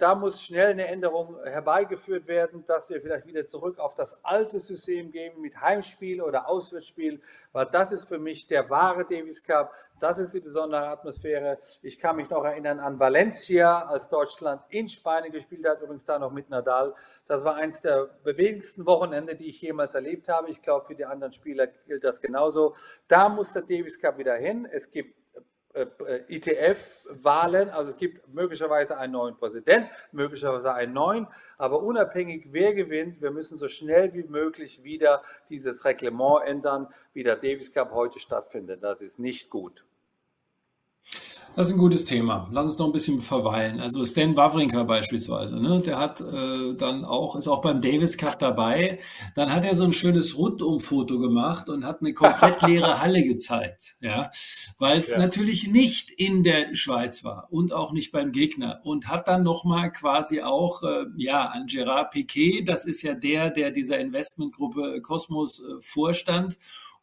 da 0.00 0.14
muss 0.14 0.42
schnell 0.42 0.72
eine 0.72 0.86
Änderung 0.86 1.42
herbeigeführt 1.44 2.26
werden, 2.26 2.62
dass 2.66 2.90
wir 2.90 3.00
vielleicht 3.00 3.26
wieder 3.26 3.46
zurück 3.46 3.78
auf 3.78 3.94
das 3.94 4.22
alte 4.22 4.60
System 4.60 5.10
gehen 5.10 5.40
mit 5.40 5.58
Heimspiel 5.62 6.20
oder 6.20 6.46
Auswärtsspiel, 6.46 7.22
weil 7.52 7.66
das 7.66 7.90
ist 7.90 8.06
für 8.06 8.18
mich 8.18 8.46
der 8.46 8.68
wahre 8.68 9.06
Davis 9.06 9.42
Cup. 9.42 9.72
Das 9.98 10.18
ist 10.18 10.34
die 10.34 10.40
besondere 10.40 10.88
Atmosphäre. 10.88 11.58
Ich 11.80 11.98
kann 11.98 12.16
mich 12.16 12.28
noch 12.28 12.44
erinnern 12.44 12.80
an 12.80 12.98
Valencia, 12.98 13.86
als 13.86 14.10
Deutschland 14.10 14.60
in 14.68 14.88
Spanien 14.90 15.32
gespielt 15.32 15.66
hat, 15.66 15.80
übrigens 15.80 16.04
da 16.04 16.18
noch 16.18 16.32
mit 16.32 16.50
Nadal. 16.50 16.92
Das 17.26 17.42
war 17.42 17.54
eines 17.54 17.80
der 17.80 18.10
bewegendsten 18.24 18.84
Wochenende, 18.84 19.36
die 19.36 19.48
ich 19.48 19.62
jemals 19.62 19.94
erlebt 19.94 20.28
habe. 20.28 20.50
Ich 20.50 20.60
glaube, 20.60 20.86
für 20.86 20.94
die 20.94 21.06
anderen 21.06 21.32
Spieler 21.32 21.68
gilt 21.68 22.04
das 22.04 22.20
genauso. 22.20 22.74
Da 23.08 23.30
muss 23.30 23.52
der 23.52 23.62
Davis 23.62 23.98
Cup 23.98 24.18
wieder 24.18 24.34
hin. 24.34 24.68
Es 24.70 24.90
gibt 24.90 25.21
ITF-Wahlen, 26.28 27.70
also 27.70 27.90
es 27.90 27.96
gibt 27.96 28.28
möglicherweise 28.28 28.98
einen 28.98 29.14
neuen 29.14 29.36
Präsident, 29.36 29.88
möglicherweise 30.12 30.74
einen 30.74 30.92
neuen, 30.92 31.26
aber 31.56 31.82
unabhängig 31.82 32.48
wer 32.50 32.74
gewinnt, 32.74 33.22
wir 33.22 33.30
müssen 33.30 33.56
so 33.56 33.68
schnell 33.68 34.12
wie 34.12 34.24
möglich 34.24 34.84
wieder 34.84 35.22
dieses 35.48 35.84
Reglement 35.84 36.44
ändern, 36.44 36.88
wie 37.14 37.22
der 37.22 37.36
Davis 37.36 37.72
Cup 37.72 37.92
heute 37.92 38.20
stattfindet. 38.20 38.82
Das 38.82 39.00
ist 39.00 39.18
nicht 39.18 39.48
gut. 39.48 39.84
Das 41.54 41.66
ist 41.66 41.74
ein 41.74 41.78
gutes 41.78 42.06
Thema. 42.06 42.48
Lass 42.50 42.64
uns 42.64 42.78
noch 42.78 42.86
ein 42.86 42.92
bisschen 42.92 43.20
verweilen. 43.20 43.78
Also 43.78 44.06
Stan 44.06 44.34
Wawrinka 44.34 44.84
beispielsweise, 44.84 45.60
ne? 45.60 45.82
der 45.84 45.98
hat 45.98 46.22
äh, 46.22 46.74
dann 46.74 47.04
auch, 47.04 47.36
ist 47.36 47.46
auch 47.46 47.60
beim 47.60 47.82
Davis 47.82 48.16
Cup 48.16 48.38
dabei. 48.38 48.98
Dann 49.34 49.52
hat 49.52 49.66
er 49.66 49.74
so 49.74 49.84
ein 49.84 49.92
schönes 49.92 50.38
Rundumfoto 50.38 51.18
gemacht 51.18 51.68
und 51.68 51.84
hat 51.84 52.00
eine 52.00 52.14
komplett 52.14 52.62
leere 52.66 53.02
Halle 53.02 53.22
gezeigt, 53.22 53.96
ja, 54.00 54.30
weil 54.78 54.98
es 55.00 55.10
ja. 55.10 55.18
natürlich 55.18 55.66
nicht 55.66 56.10
in 56.10 56.42
der 56.42 56.74
Schweiz 56.74 57.22
war 57.22 57.48
und 57.50 57.74
auch 57.74 57.92
nicht 57.92 58.12
beim 58.12 58.32
Gegner 58.32 58.80
und 58.84 59.08
hat 59.08 59.28
dann 59.28 59.42
nochmal 59.42 59.92
quasi 59.92 60.40
auch, 60.40 60.82
äh, 60.82 61.04
ja, 61.16 61.44
an 61.44 61.66
Gerard 61.66 62.12
Piquet, 62.12 62.64
das 62.64 62.86
ist 62.86 63.02
ja 63.02 63.12
der, 63.12 63.50
der 63.50 63.72
dieser 63.72 63.98
Investmentgruppe 63.98 65.02
Cosmos 65.02 65.60
äh, 65.60 65.80
vorstand 65.80 66.56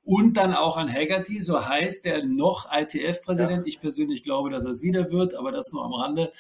und 0.10 0.38
dann 0.38 0.56
auch 0.56 0.76
an 0.76 0.92
Haggerty, 0.92 1.40
so 1.40 1.68
heißt 1.68 2.04
der 2.04 2.26
noch 2.26 2.68
ITF-Präsident. 2.72 3.60
Ja. 3.60 3.68
Ich 3.68 3.80
persönlich 3.80 4.24
glaube, 4.24 4.50
dass 4.50 4.64
er 4.64 4.72
es 4.72 4.82
wieder 4.82 5.12
wird, 5.12 5.36
aber 5.36 5.52
das 5.52 5.72
nur 5.72 5.86
am 5.86 5.94
Rande, 5.94 6.32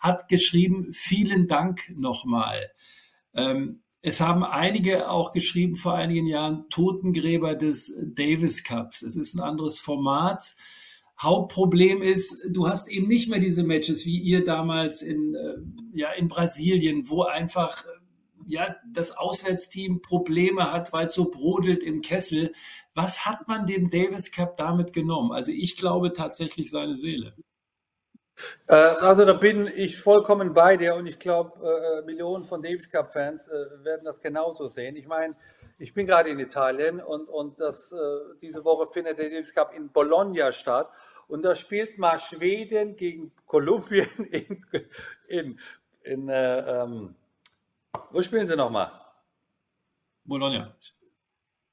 hat 0.00 0.26
geschrieben, 0.26 0.88
vielen 0.92 1.46
Dank 1.46 1.88
nochmal. 1.96 2.72
Ähm, 3.32 3.82
es 4.00 4.20
haben 4.20 4.42
einige 4.42 5.08
auch 5.08 5.30
geschrieben 5.30 5.76
vor 5.76 5.94
einigen 5.94 6.26
Jahren, 6.26 6.68
Totengräber 6.68 7.54
des 7.54 7.96
Davis 8.02 8.64
Cups. 8.64 9.02
Es 9.02 9.14
ist 9.14 9.34
ein 9.34 9.40
anderes 9.40 9.78
Format. 9.78 10.56
Hauptproblem 11.20 12.02
ist, 12.02 12.36
du 12.50 12.66
hast 12.66 12.88
eben 12.88 13.06
nicht 13.06 13.28
mehr 13.28 13.38
diese 13.38 13.62
Matches 13.62 14.04
wie 14.04 14.18
ihr 14.18 14.44
damals 14.44 15.00
in, 15.00 15.36
äh, 15.36 15.58
ja, 15.96 16.10
in 16.10 16.26
Brasilien, 16.26 17.08
wo 17.08 17.22
einfach 17.22 17.84
ja, 18.46 18.76
das 18.92 19.16
Auswärtsteam 19.16 20.02
Probleme 20.02 20.72
hat, 20.72 20.92
weil 20.92 21.06
es 21.06 21.14
so 21.14 21.30
brodelt 21.30 21.82
im 21.82 22.02
Kessel. 22.02 22.52
Was 22.94 23.26
hat 23.26 23.48
man 23.48 23.66
dem 23.66 23.90
Davis 23.90 24.32
Cup 24.32 24.56
damit 24.56 24.92
genommen? 24.92 25.32
Also 25.32 25.52
ich 25.52 25.76
glaube 25.76 26.12
tatsächlich 26.12 26.70
seine 26.70 26.96
Seele. 26.96 27.34
Äh, 28.66 28.74
also 28.74 29.24
da 29.24 29.34
bin 29.34 29.70
ich 29.74 29.98
vollkommen 29.98 30.54
bei 30.54 30.76
dir 30.76 30.94
und 30.94 31.06
ich 31.06 31.18
glaube, 31.18 31.52
äh, 31.66 32.04
Millionen 32.06 32.44
von 32.44 32.62
Davis 32.62 32.90
Cup-Fans 32.90 33.48
äh, 33.48 33.84
werden 33.84 34.04
das 34.04 34.20
genauso 34.20 34.68
sehen. 34.68 34.96
Ich 34.96 35.06
meine, 35.06 35.34
ich 35.78 35.94
bin 35.94 36.06
gerade 36.06 36.30
in 36.30 36.38
Italien 36.38 37.00
und, 37.00 37.28
und 37.28 37.60
das, 37.60 37.92
äh, 37.92 37.96
diese 38.40 38.64
Woche 38.64 38.86
findet 38.86 39.18
der 39.18 39.30
Davis 39.30 39.54
Cup 39.54 39.74
in 39.74 39.90
Bologna 39.90 40.52
statt 40.52 40.90
und 41.28 41.42
da 41.44 41.54
spielt 41.54 41.98
mal 41.98 42.18
Schweden 42.18 42.96
gegen 42.96 43.32
Kolumbien 43.46 44.08
in, 44.30 44.64
in, 45.28 45.60
in 46.02 46.28
äh, 46.28 46.82
ähm, 46.82 47.14
wo 48.10 48.22
spielen 48.22 48.46
sie 48.46 48.56
nochmal? 48.56 48.90
Bologna. 50.24 50.74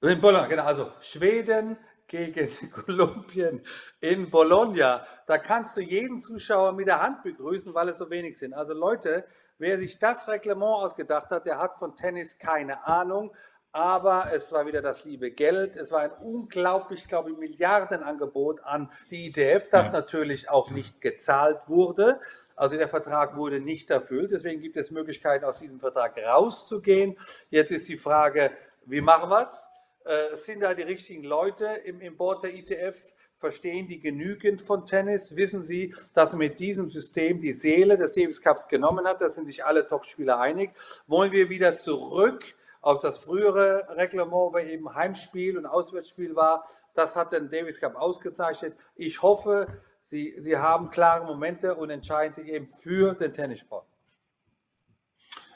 In 0.02 0.22
Bologna, 0.22 0.48
genau. 0.48 0.64
Also 0.64 0.92
Schweden 1.02 1.78
gegen 2.08 2.50
Kolumbien 2.72 3.64
in 4.00 4.30
Bologna. 4.30 5.06
Da 5.28 5.38
kannst 5.38 5.78
du 5.78 5.82
jeden 5.82 6.18
Zuschauer 6.18 6.74
mit 6.74 6.88
der 6.88 7.02
Hand 7.02 7.24
begrüßen, 7.24 7.74
weil 7.74 7.90
es 7.90 7.98
so 7.98 8.10
wenig 8.10 8.38
sind. 8.38 8.54
Also 8.54 8.74
Leute, 8.74 9.26
wer 9.58 9.78
sich 9.78 10.00
das 10.00 10.28
Reglement 10.28 10.84
ausgedacht 10.84 11.30
hat, 11.30 11.46
der 11.46 11.60
hat 11.60 11.78
von 11.78 11.96
Tennis 11.96 12.38
keine 12.38 12.86
Ahnung. 12.86 13.34
Aber 13.72 14.34
es 14.34 14.52
war 14.52 14.66
wieder 14.66 14.82
das 14.82 15.06
liebe 15.06 15.30
Geld. 15.30 15.76
Es 15.76 15.92
war 15.92 16.02
ein 16.02 16.12
unglaublich, 16.12 17.08
glaube 17.08 17.30
ich, 17.32 17.38
Milliardenangebot 17.38 18.64
an 18.64 18.92
die 19.12 19.28
ITF, 19.28 19.70
das 19.70 19.88
ja. 19.88 19.92
natürlich 19.92 20.50
auch 20.50 20.72
nicht 20.72 21.02
gezahlt 21.02 21.68
wurde. 21.68 22.20
Also 22.60 22.76
der 22.76 22.90
Vertrag 22.90 23.38
wurde 23.38 23.62
nicht 23.62 23.90
erfüllt. 23.90 24.32
Deswegen 24.34 24.60
gibt 24.60 24.76
es 24.76 24.92
Möglichkeiten, 24.92 25.46
aus 25.46 25.60
diesem 25.60 25.80
Vertrag 25.80 26.18
rauszugehen. 26.18 27.18
Jetzt 27.50 27.72
ist 27.72 27.88
die 27.88 27.96
Frage, 27.96 28.52
wie 28.86 29.00
machen 29.00 29.30
wir 29.30 29.44
es? 29.44 29.66
Äh, 30.04 30.36
sind 30.36 30.60
da 30.60 30.74
die 30.74 30.84
richtigen 30.84 31.24
Leute 31.24 31.68
im, 31.86 32.02
im 32.02 32.18
Board 32.18 32.44
der 32.44 32.54
ITF? 32.54 32.98
Verstehen 33.38 33.88
die 33.88 34.02
genügend 34.02 34.62
von 34.62 34.86
Tennis? 34.86 35.38
Wissen 35.38 35.62
sie, 35.62 35.96
dass 36.14 36.34
mit 36.34 36.60
diesem 36.60 36.90
System 36.90 37.40
die 37.40 37.54
Seele 37.54 37.98
des 37.98 38.12
Davis 38.12 38.42
Cups 38.42 38.68
genommen 38.68 39.08
hat? 39.08 39.22
Da 39.22 39.30
sind 39.30 39.46
sich 39.46 39.64
alle 39.64 39.88
Topspieler 39.88 40.38
einig. 40.38 40.72
Wollen 41.08 41.32
wir 41.32 41.48
wieder 41.48 41.78
zurück 41.78 42.44
auf 42.82 43.00
das 43.00 43.20
frühere 43.20 43.88
Reglement, 43.96 44.34
wo 44.34 44.58
eben 44.58 44.94
Heimspiel 44.94 45.58
und 45.58 45.66
Auswärtsspiel 45.66 46.36
war? 46.36 46.68
Das 46.94 47.16
hat 47.16 47.32
den 47.32 47.50
Davis 47.50 47.80
Cup 47.80 47.96
ausgezeichnet. 47.96 48.76
Ich 48.98 49.22
hoffe, 49.22 49.68
Sie, 50.10 50.34
sie 50.40 50.58
haben 50.58 50.90
klare 50.90 51.24
Momente 51.24 51.76
und 51.76 51.92
entscheiden 51.92 52.34
sich 52.34 52.48
eben 52.48 52.68
für 52.68 53.14
den 53.14 53.32
Tennissport. 53.32 53.86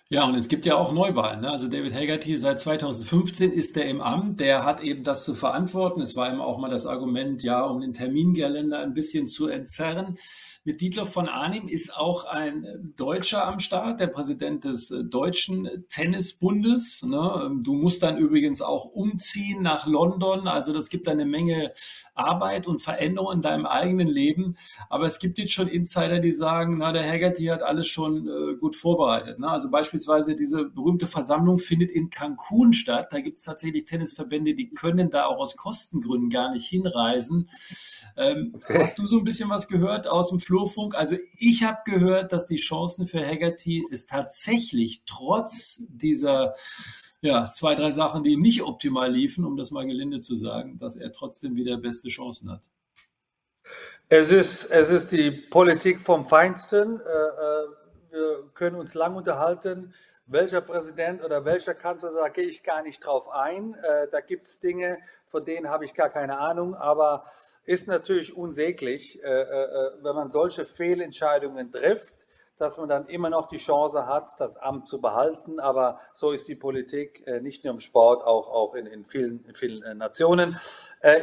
Ja, 0.09 0.25
und 0.25 0.35
es 0.35 0.47
gibt 0.47 0.67
ja 0.67 0.75
auch 0.75 0.91
Neuwahlen. 0.91 1.41
Ne? 1.41 1.49
Also 1.49 1.67
David 1.67 1.91
Haggerty 1.91 2.37
seit 2.37 2.59
2015 2.59 3.51
ist 3.51 3.75
er 3.77 3.85
im 3.85 3.99
Amt. 3.99 4.39
Der 4.39 4.63
hat 4.63 4.81
eben 4.81 5.03
das 5.03 5.23
zu 5.23 5.33
verantworten. 5.33 6.01
Es 6.01 6.15
war 6.15 6.31
ihm 6.31 6.39
auch 6.39 6.59
mal 6.59 6.69
das 6.69 6.85
Argument, 6.85 7.41
ja, 7.41 7.65
um 7.65 7.81
den 7.81 7.93
Terminkalender 7.93 8.77
ein 8.77 8.93
bisschen 8.93 9.25
zu 9.25 9.47
entzerren. 9.47 10.19
Mit 10.65 10.79
Dietloff 10.79 11.11
von 11.11 11.27
Arnim 11.27 11.67
ist 11.67 11.93
auch 11.93 12.23
ein 12.23 12.93
Deutscher 12.95 13.45
am 13.45 13.59
Start, 13.59 13.99
der 13.99 14.07
Präsident 14.07 14.63
des 14.63 14.91
äh, 14.91 15.03
Deutschen 15.03 15.67
Tennisbundes. 15.89 17.03
Ne? 17.03 17.41
Ähm, 17.45 17.63
du 17.63 17.73
musst 17.73 18.01
dann 18.01 18.17
übrigens 18.17 18.61
auch 18.61 18.85
umziehen 18.85 19.61
nach 19.61 19.85
London. 19.85 20.47
Also 20.47 20.71
das 20.71 20.89
gibt 20.89 21.09
eine 21.09 21.25
Menge 21.25 21.73
Arbeit 22.15 22.65
und 22.65 22.79
Veränderung 22.81 23.33
in 23.33 23.41
deinem 23.41 23.65
eigenen 23.65 24.07
Leben. 24.07 24.55
Aber 24.89 25.05
es 25.05 25.19
gibt 25.19 25.37
jetzt 25.37 25.51
schon 25.51 25.67
Insider, 25.67 26.19
die 26.19 26.31
sagen, 26.31 26.77
na, 26.77 26.93
der 26.93 27.05
Haggerty 27.05 27.47
hat 27.47 27.61
alles 27.61 27.87
schon 27.87 28.29
äh, 28.29 28.55
gut 28.55 28.77
vorbereitet. 28.77 29.39
Ne? 29.39 29.49
Also 29.49 29.69
beispielsweise 29.69 30.33
diese 30.33 30.63
berühmte 30.63 31.07
Versammlung 31.07 31.59
findet 31.59 31.91
in 31.91 32.09
Cancun 32.09 32.71
statt. 32.71 33.07
Da 33.11 33.19
gibt 33.19 33.37
es 33.37 33.43
tatsächlich 33.43 33.83
Tennisverbände, 33.83 34.55
die 34.55 34.69
können 34.69 35.11
da 35.11 35.25
auch 35.25 35.41
aus 35.41 35.57
Kostengründen 35.57 36.29
gar 36.29 36.53
nicht 36.53 36.65
hinreisen. 36.69 37.49
Ähm, 38.15 38.61
hast 38.67 38.97
du 38.99 39.07
so 39.07 39.17
ein 39.17 39.23
bisschen 39.23 39.49
was 39.49 39.67
gehört 39.67 40.07
aus 40.07 40.29
dem 40.29 40.39
Flurfunk? 40.39 40.95
Also 40.95 41.17
ich 41.37 41.63
habe 41.63 41.79
gehört, 41.85 42.31
dass 42.31 42.45
die 42.45 42.57
Chancen 42.57 43.07
für 43.07 43.25
Haggerty 43.25 43.85
es 43.91 44.05
tatsächlich 44.05 45.03
trotz 45.05 45.83
dieser 45.87 46.55
ja, 47.21 47.49
zwei, 47.51 47.73
drei 47.73 47.91
Sachen, 47.91 48.23
die 48.23 48.35
nicht 48.35 48.63
optimal 48.63 49.11
liefen, 49.11 49.45
um 49.45 49.55
das 49.55 49.71
mal 49.71 49.87
gelinde 49.87 50.19
zu 50.19 50.35
sagen, 50.35 50.77
dass 50.77 50.97
er 50.97 51.11
trotzdem 51.13 51.55
wieder 51.55 51.77
beste 51.77 52.09
Chancen 52.09 52.51
hat. 52.51 52.69
Es 54.09 54.29
ist, 54.29 54.65
es 54.65 54.89
ist 54.89 55.11
die 55.11 55.31
Politik 55.31 56.01
vom 56.01 56.25
Feinsten. 56.25 56.99
Äh, 56.99 57.03
äh, 57.03 57.67
wir 58.11 58.49
können 58.53 58.75
uns 58.75 58.93
lang 58.93 59.15
unterhalten, 59.15 59.93
welcher 60.25 60.61
Präsident 60.61 61.23
oder 61.23 61.45
welcher 61.45 61.73
Kanzler, 61.73 62.11
da 62.11 62.27
gehe 62.27 62.45
ich 62.45 62.61
gar 62.61 62.83
nicht 62.83 63.03
drauf 63.03 63.29
ein. 63.29 63.73
Äh, 63.75 64.07
da 64.11 64.19
gibt 64.19 64.47
es 64.47 64.59
Dinge, 64.59 64.97
von 65.27 65.45
denen 65.45 65.69
habe 65.69 65.85
ich 65.85 65.93
gar 65.93 66.09
keine 66.09 66.37
Ahnung, 66.37 66.75
aber 66.75 67.25
ist 67.65 67.87
natürlich 67.87 68.35
unsäglich, 68.35 69.23
äh, 69.23 69.27
äh, 69.27 69.91
wenn 70.01 70.15
man 70.15 70.29
solche 70.29 70.65
Fehlentscheidungen 70.65 71.71
trifft, 71.71 72.13
dass 72.59 72.77
man 72.77 72.87
dann 72.87 73.07
immer 73.07 73.29
noch 73.29 73.47
die 73.47 73.57
Chance 73.57 74.05
hat, 74.05 74.29
das 74.37 74.57
Amt 74.57 74.87
zu 74.87 75.01
behalten. 75.01 75.59
Aber 75.59 75.99
so 76.13 76.31
ist 76.31 76.47
die 76.47 76.55
Politik 76.55 77.25
äh, 77.25 77.41
nicht 77.41 77.63
nur 77.63 77.73
im 77.73 77.79
Sport, 77.79 78.23
auch, 78.23 78.75
in 78.75 79.05
vielen, 79.05 79.43
in 79.45 79.53
vielen 79.53 79.97
Nationen. 79.97 80.57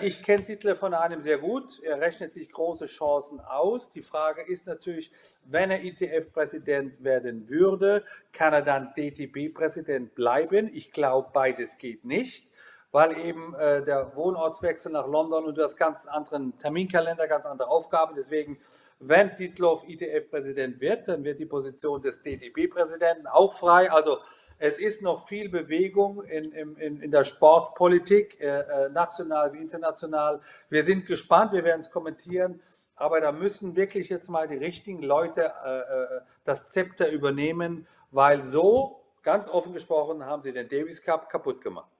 Ich 0.02 0.22
kenne 0.22 0.44
Titel 0.44 0.74
von 0.74 0.92
einem 0.92 1.22
sehr 1.22 1.38
gut. 1.38 1.80
Er 1.82 2.00
rechnet 2.00 2.34
sich 2.34 2.50
große 2.50 2.86
Chancen 2.86 3.40
aus. 3.40 3.88
Die 3.90 4.02
Frage 4.02 4.42
ist 4.42 4.66
natürlich, 4.66 5.10
wenn 5.44 5.70
er 5.70 5.82
ITF-Präsident 5.82 7.02
werden 7.02 7.48
würde, 7.48 8.04
kann 8.32 8.52
er 8.52 8.62
dann 8.62 8.92
DTB-Präsident 8.94 10.14
bleiben? 10.14 10.70
Ich 10.74 10.92
glaube, 10.92 11.30
beides 11.32 11.78
geht 11.78 12.04
nicht 12.04 12.49
weil 12.92 13.16
eben 13.18 13.54
äh, 13.54 13.82
der 13.82 14.14
Wohnortswechsel 14.16 14.92
nach 14.92 15.06
London 15.06 15.44
und 15.44 15.58
das 15.58 15.76
ganz 15.76 16.06
anderen 16.06 16.56
Terminkalender, 16.58 17.28
ganz 17.28 17.46
andere 17.46 17.68
Aufgaben. 17.68 18.14
Deswegen, 18.16 18.58
wenn 18.98 19.34
Dietloff 19.36 19.88
ITF-Präsident 19.88 20.80
wird, 20.80 21.08
dann 21.08 21.24
wird 21.24 21.38
die 21.38 21.46
Position 21.46 22.02
des 22.02 22.20
DTB-Präsidenten 22.20 23.26
auch 23.26 23.52
frei. 23.52 23.90
Also 23.90 24.18
es 24.58 24.78
ist 24.78 25.02
noch 25.02 25.26
viel 25.26 25.48
Bewegung 25.48 26.22
in, 26.24 26.52
in, 26.52 27.00
in 27.00 27.10
der 27.10 27.24
Sportpolitik, 27.24 28.40
äh, 28.40 28.60
äh, 28.60 28.88
national 28.90 29.52
wie 29.52 29.58
international. 29.58 30.40
Wir 30.68 30.84
sind 30.84 31.06
gespannt, 31.06 31.52
wir 31.52 31.64
werden 31.64 31.80
es 31.80 31.90
kommentieren. 31.90 32.60
Aber 32.96 33.22
da 33.22 33.32
müssen 33.32 33.76
wirklich 33.76 34.10
jetzt 34.10 34.28
mal 34.28 34.46
die 34.46 34.58
richtigen 34.58 35.02
Leute 35.02 35.52
äh, 35.64 35.78
äh 35.78 36.20
das 36.44 36.70
Zepter 36.70 37.10
übernehmen, 37.10 37.86
weil 38.10 38.42
so, 38.44 39.00
ganz 39.22 39.48
offen 39.48 39.72
gesprochen, 39.72 40.26
haben 40.26 40.42
sie 40.42 40.52
den 40.52 40.68
Davis 40.68 41.00
Cup 41.00 41.30
kaputt 41.30 41.62
gemacht. 41.62 41.90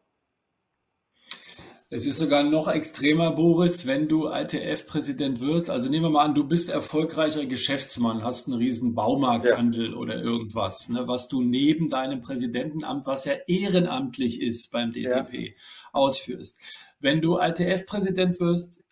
Es 1.92 2.06
ist 2.06 2.18
sogar 2.18 2.44
noch 2.44 2.68
extremer, 2.68 3.32
Boris, 3.32 3.84
wenn 3.84 4.06
du 4.06 4.28
ITF-Präsident 4.28 5.40
wirst. 5.40 5.70
Also 5.70 5.88
nehmen 5.88 6.04
wir 6.04 6.10
mal 6.10 6.24
an, 6.24 6.36
du 6.36 6.46
bist 6.46 6.68
erfolgreicher 6.68 7.46
Geschäftsmann, 7.46 8.22
hast 8.22 8.46
einen 8.46 8.58
riesen 8.58 8.94
Baumarkthandel 8.94 9.90
ja. 9.90 9.96
oder 9.96 10.22
irgendwas, 10.22 10.88
ne, 10.88 11.08
was 11.08 11.26
du 11.26 11.42
neben 11.42 11.90
deinem 11.90 12.20
Präsidentenamt, 12.20 13.06
was 13.06 13.24
ja 13.24 13.32
ehrenamtlich 13.48 14.40
ist 14.40 14.70
beim 14.70 14.92
DTP, 14.92 15.34
ja. 15.34 15.52
ausführst. 15.92 16.60
Wenn 17.00 17.20
du 17.20 17.40
ITF-Präsident 17.40 18.38
wirst, 18.38 18.84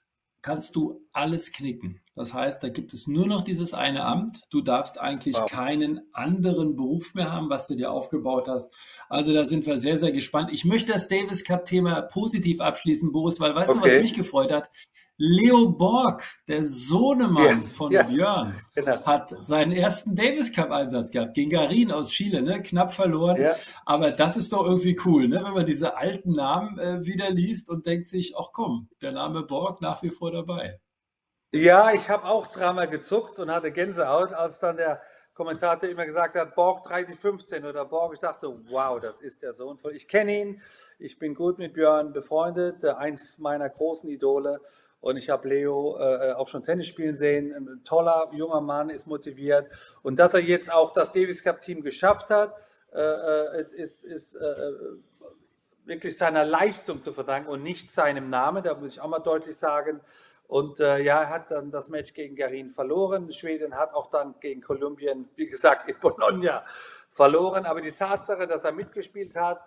kannst 0.43 0.77
du 0.77 1.07
alles 1.13 1.53
knicken. 1.53 2.01
Das 2.15 2.35
heißt, 2.35 2.63
da 2.63 2.69
gibt 2.69 2.93
es 2.93 3.07
nur 3.07 3.27
noch 3.27 3.45
dieses 3.45 3.75
eine 3.75 4.05
Amt. 4.05 4.43
Du 4.51 4.61
darfst 4.61 5.01
eigentlich 5.01 5.37
wow. 5.37 5.49
keinen 5.49 6.01
anderen 6.13 6.75
Beruf 6.75 7.15
mehr 7.15 7.31
haben, 7.31 7.49
was 7.49 7.69
du 7.69 7.77
dir 7.77 7.93
aufgebaut 7.93 8.49
hast. 8.49 8.73
Also 9.09 9.33
da 9.33 9.45
sind 9.45 9.67
wir 9.67 9.79
sehr, 9.79 9.99
sehr 9.99 10.13
gespannt. 10.13 10.51
Ich 10.53 10.65
möchte 10.65 10.93
das 10.93 11.09
Davis 11.09 11.45
Cup-Thema 11.45 12.03
positiv 12.03 12.61
abschließen, 12.61 13.13
Boris, 13.13 13.39
weil 13.41 13.55
weißt 13.55 13.71
okay. 13.71 13.81
du, 13.81 13.87
was 13.87 14.03
mich 14.03 14.15
gefreut 14.15 14.51
hat? 14.53 14.71
Leo 15.21 15.67
Borg, 15.71 16.23
der 16.47 16.65
Sohnemann 16.65 17.63
ja, 17.65 17.69
von 17.69 17.91
ja, 17.91 18.05
Björn, 18.05 18.61
genau. 18.73 19.05
hat 19.05 19.31
seinen 19.45 19.73
ersten 19.73 20.15
Davis 20.15 20.53
Cup-Einsatz 20.53 21.11
gehabt 21.11 21.35
gegen 21.35 21.51
Garin 21.51 21.91
aus 21.91 22.11
Chile, 22.11 22.41
ne? 22.41 22.63
knapp 22.63 22.93
verloren. 22.93 23.41
Ja. 23.41 23.57
Aber 23.85 24.13
das 24.13 24.37
ist 24.37 24.53
doch 24.53 24.65
irgendwie 24.65 24.97
cool, 25.05 25.27
ne? 25.27 25.43
wenn 25.45 25.55
man 25.55 25.67
diese 25.67 25.97
alten 25.97 26.35
Namen 26.35 26.79
äh, 26.79 27.05
wieder 27.05 27.31
liest 27.31 27.69
und 27.69 27.85
denkt 27.85 28.07
sich, 28.07 28.37
ach 28.39 28.51
komm, 28.53 28.89
der 29.03 29.11
Name 29.11 29.43
Borg 29.43 29.81
nach 29.81 30.05
wie 30.05 30.11
vor 30.11 30.31
dabei. 30.31 30.79
Ja, 31.53 31.93
ich 31.93 32.09
habe 32.09 32.25
auch 32.25 32.47
dreimal 32.47 32.89
gezuckt 32.89 33.41
und 33.41 33.51
hatte 33.51 33.73
Gänsehaut, 33.73 34.33
als 34.33 34.61
dann 34.61 34.77
der 34.77 35.03
Kommentator 35.35 35.89
immer 35.89 36.07
gesagt 36.07 36.37
hat, 36.37 36.55
Borg 36.55 36.85
3015 36.85 37.65
oder 37.65 37.85
Borg. 37.87 38.15
Ich 38.15 38.21
dachte, 38.21 38.57
wow, 38.69 39.01
das 39.01 39.21
ist 39.21 39.43
der 39.43 39.55
Sohn 39.55 39.79
von. 39.79 39.95
Ich 39.95 40.07
kenne 40.07 40.41
ihn, 40.41 40.63
ich 40.99 41.19
bin 41.19 41.35
gut 41.35 41.59
mit 41.59 41.75
Björn 41.75 42.13
befreundet, 42.13 42.85
äh, 42.85 42.91
eins 42.91 43.39
meiner 43.39 43.69
großen 43.69 44.09
Idole. 44.09 44.61
Und 45.01 45.17
ich 45.17 45.31
habe 45.31 45.49
Leo 45.49 45.97
äh, 45.99 46.33
auch 46.33 46.49
schon 46.49 46.65
Tennis 46.65 46.87
spielen 46.87 47.15
sehen. 47.15 47.55
Ein 47.55 47.85
toller 47.85 48.31
junger 48.33 48.61
Mann, 48.61 48.91
ist 48.91 49.07
motiviert. 49.07 49.69
Und 50.03 50.19
dass 50.19 50.35
er 50.35 50.41
jetzt 50.41 50.73
auch 50.73 50.93
das 50.93 51.13
Davis 51.13 51.43
Cup 51.43 51.61
Team 51.61 51.83
geschafft 51.83 52.31
hat, 52.31 52.55
äh, 52.93 53.01
äh 53.01 53.61
ist, 53.61 53.73
ist, 53.73 54.05
ist 54.05 54.35
äh, 54.35 54.73
wirklich 55.85 56.19
seiner 56.19 56.45
Leistung 56.45 57.03
zu 57.03 57.13
verdanken 57.13 57.49
und 57.49 57.63
nicht 57.63 57.93
seinem 57.93 58.29
Namen. 58.29 58.63
Da 58.63 58.75
muss 58.75 58.95
ich 58.95 59.01
auch 59.01 59.09
mal 59.09 59.21
deutlich 59.21 59.57
sagen. 59.57 60.01
Und 60.49 60.81
äh, 60.81 60.99
ja, 61.01 61.23
er 61.23 61.29
hat 61.29 61.51
dann 61.51 61.71
das 61.71 61.91
Match 61.91 62.15
gegen 62.15 62.35
Garin 62.35 62.71
verloren. 62.71 63.33
Schweden 63.33 63.75
hat 63.75 63.93
auch 63.93 64.11
dann 64.11 64.35
gegen 64.41 64.63
Kolumbien, 64.63 65.29
wie 65.37 65.47
gesagt, 65.47 65.89
in 65.89 65.99
Bologna 66.01 66.65
verloren. 67.11 67.67
Aber 67.67 67.83
die 67.83 67.93
Tatsache, 67.93 68.47
dass 68.47 68.65
er 68.65 68.73
mitgespielt 68.73 69.37
hat, 69.37 69.61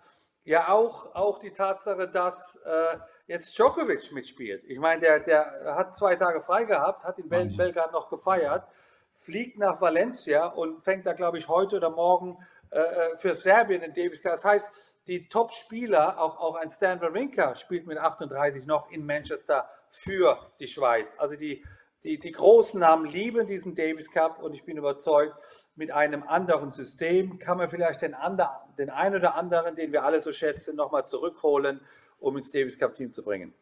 ja 0.44 0.70
auch, 0.70 1.14
auch 1.16 1.40
die 1.40 1.52
Tatsache, 1.52 2.08
dass 2.08 2.56
äh, 2.66 2.98
jetzt 3.32 3.58
Djokovic 3.58 4.12
mitspielt. 4.12 4.64
Ich 4.68 4.78
meine, 4.78 5.00
der, 5.00 5.20
der 5.22 5.76
hat 5.76 5.96
zwei 5.96 6.16
Tage 6.18 6.42
frei 6.42 6.66
gehabt, 6.66 7.06
hat 7.06 7.18
in 7.18 7.30
Belgrad 7.30 7.94
noch 7.94 8.10
gefeiert, 8.10 8.68
fliegt 9.16 9.58
nach 9.58 9.80
Valencia 9.80 10.48
und 10.48 10.84
fängt 10.84 11.06
da, 11.06 11.14
glaube 11.14 11.38
ich, 11.38 11.48
heute 11.48 11.78
oder 11.78 11.90
morgen 11.90 12.38
äh, 12.72 12.80
äh 12.80 13.18
für 13.18 13.34
Serbien 13.34 13.84
in 13.84 13.94
Davis 13.94 14.22
Cup. 14.22 14.34
Das 14.34 14.44
heißt, 14.44 14.70
die 15.08 15.30
Top-Spieler, 15.30 16.20
auch, 16.20 16.40
auch 16.40 16.56
ein 16.56 16.70
Stan 16.70 17.00
Wawrinka 17.00 17.56
spielt 17.56 17.88
mit 17.88 17.98
38 17.98 18.66
noch 18.66 18.92
in 18.92 19.06
Manchester 19.06 19.68
für 19.90 20.52
die 20.60 20.68
Schweiz. 20.68 21.16
Also 21.18 21.38
die, 21.38 21.64
die, 22.04 22.20
die 22.20 22.32
großen 22.32 22.82
Namen 22.82 23.06
lieben 23.06 23.48
diesen 23.48 23.76
Davis 23.76 24.12
Cup 24.12 24.44
und 24.44 24.54
ich 24.54 24.66
bin 24.66 24.76
überzeugt, 24.76 25.36
mit 25.76 25.92
einem 25.92 26.24
anderen 26.24 26.72
System 26.72 27.40
kann 27.40 27.58
man 27.58 27.70
vielleicht 27.70 28.02
den, 28.02 28.14
ander, 28.14 28.62
den 28.78 28.90
einen 28.90 29.16
oder 29.16 29.36
anderen, 29.36 29.76
den 29.76 29.94
wir 29.94 30.04
alle 30.04 30.20
so 30.20 30.34
schätzen, 30.34 30.76
nochmal 30.76 31.08
zurückholen, 31.08 31.80
um 32.22 32.38
ins 32.38 32.52
Davis 32.52 32.78
Cup 32.78 32.94
Team 32.94 33.12
zu 33.12 33.24
bringen. 33.24 33.54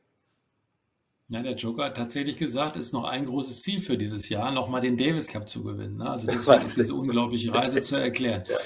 Ja, 1.29 1.41
der 1.41 1.55
Joker 1.55 1.85
hat 1.85 1.97
tatsächlich 1.97 2.37
gesagt, 2.37 2.75
ist 2.75 2.91
noch 2.91 3.03
ein 3.03 3.25
großes 3.25 3.61
Ziel 3.61 3.79
für 3.79 3.97
dieses 3.97 4.29
Jahr, 4.29 4.51
nochmal 4.51 4.81
den 4.81 4.97
Davis 4.97 5.27
Cup 5.27 5.47
zu 5.47 5.63
gewinnen. 5.63 5.97
Ne? 5.97 6.09
Also 6.09 6.27
deswegen 6.27 6.61
ist 6.63 6.77
diese 6.77 6.95
unglaubliche 6.95 7.53
Reise 7.53 7.81
zu 7.81 7.95
erklären. 7.95 8.43
Ja. 8.47 8.57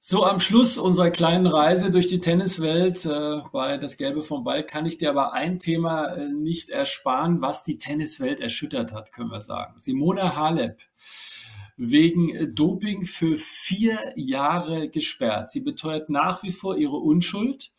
So 0.00 0.24
am 0.24 0.38
Schluss 0.38 0.78
unserer 0.78 1.10
kleinen 1.10 1.48
Reise 1.48 1.90
durch 1.90 2.06
die 2.06 2.20
Tenniswelt 2.20 3.04
äh, 3.04 3.40
bei 3.52 3.78
Das 3.78 3.96
Gelbe 3.96 4.22
vom 4.22 4.44
Ball 4.44 4.64
kann 4.64 4.86
ich 4.86 4.96
dir 4.96 5.10
aber 5.10 5.32
ein 5.32 5.58
Thema 5.58 6.14
äh, 6.14 6.28
nicht 6.28 6.70
ersparen, 6.70 7.42
was 7.42 7.64
die 7.64 7.78
Tenniswelt 7.78 8.38
erschüttert 8.38 8.92
hat, 8.92 9.12
können 9.12 9.30
wir 9.30 9.42
sagen. 9.42 9.74
Simona 9.78 10.36
Halep 10.36 10.80
wegen 11.76 12.28
äh, 12.34 12.46
Doping 12.46 13.06
für 13.06 13.36
vier 13.38 14.12
Jahre 14.14 14.88
gesperrt. 14.88 15.50
Sie 15.50 15.60
beteuert 15.60 16.10
nach 16.10 16.44
wie 16.44 16.52
vor 16.52 16.76
ihre 16.76 16.96
Unschuld. 16.96 17.72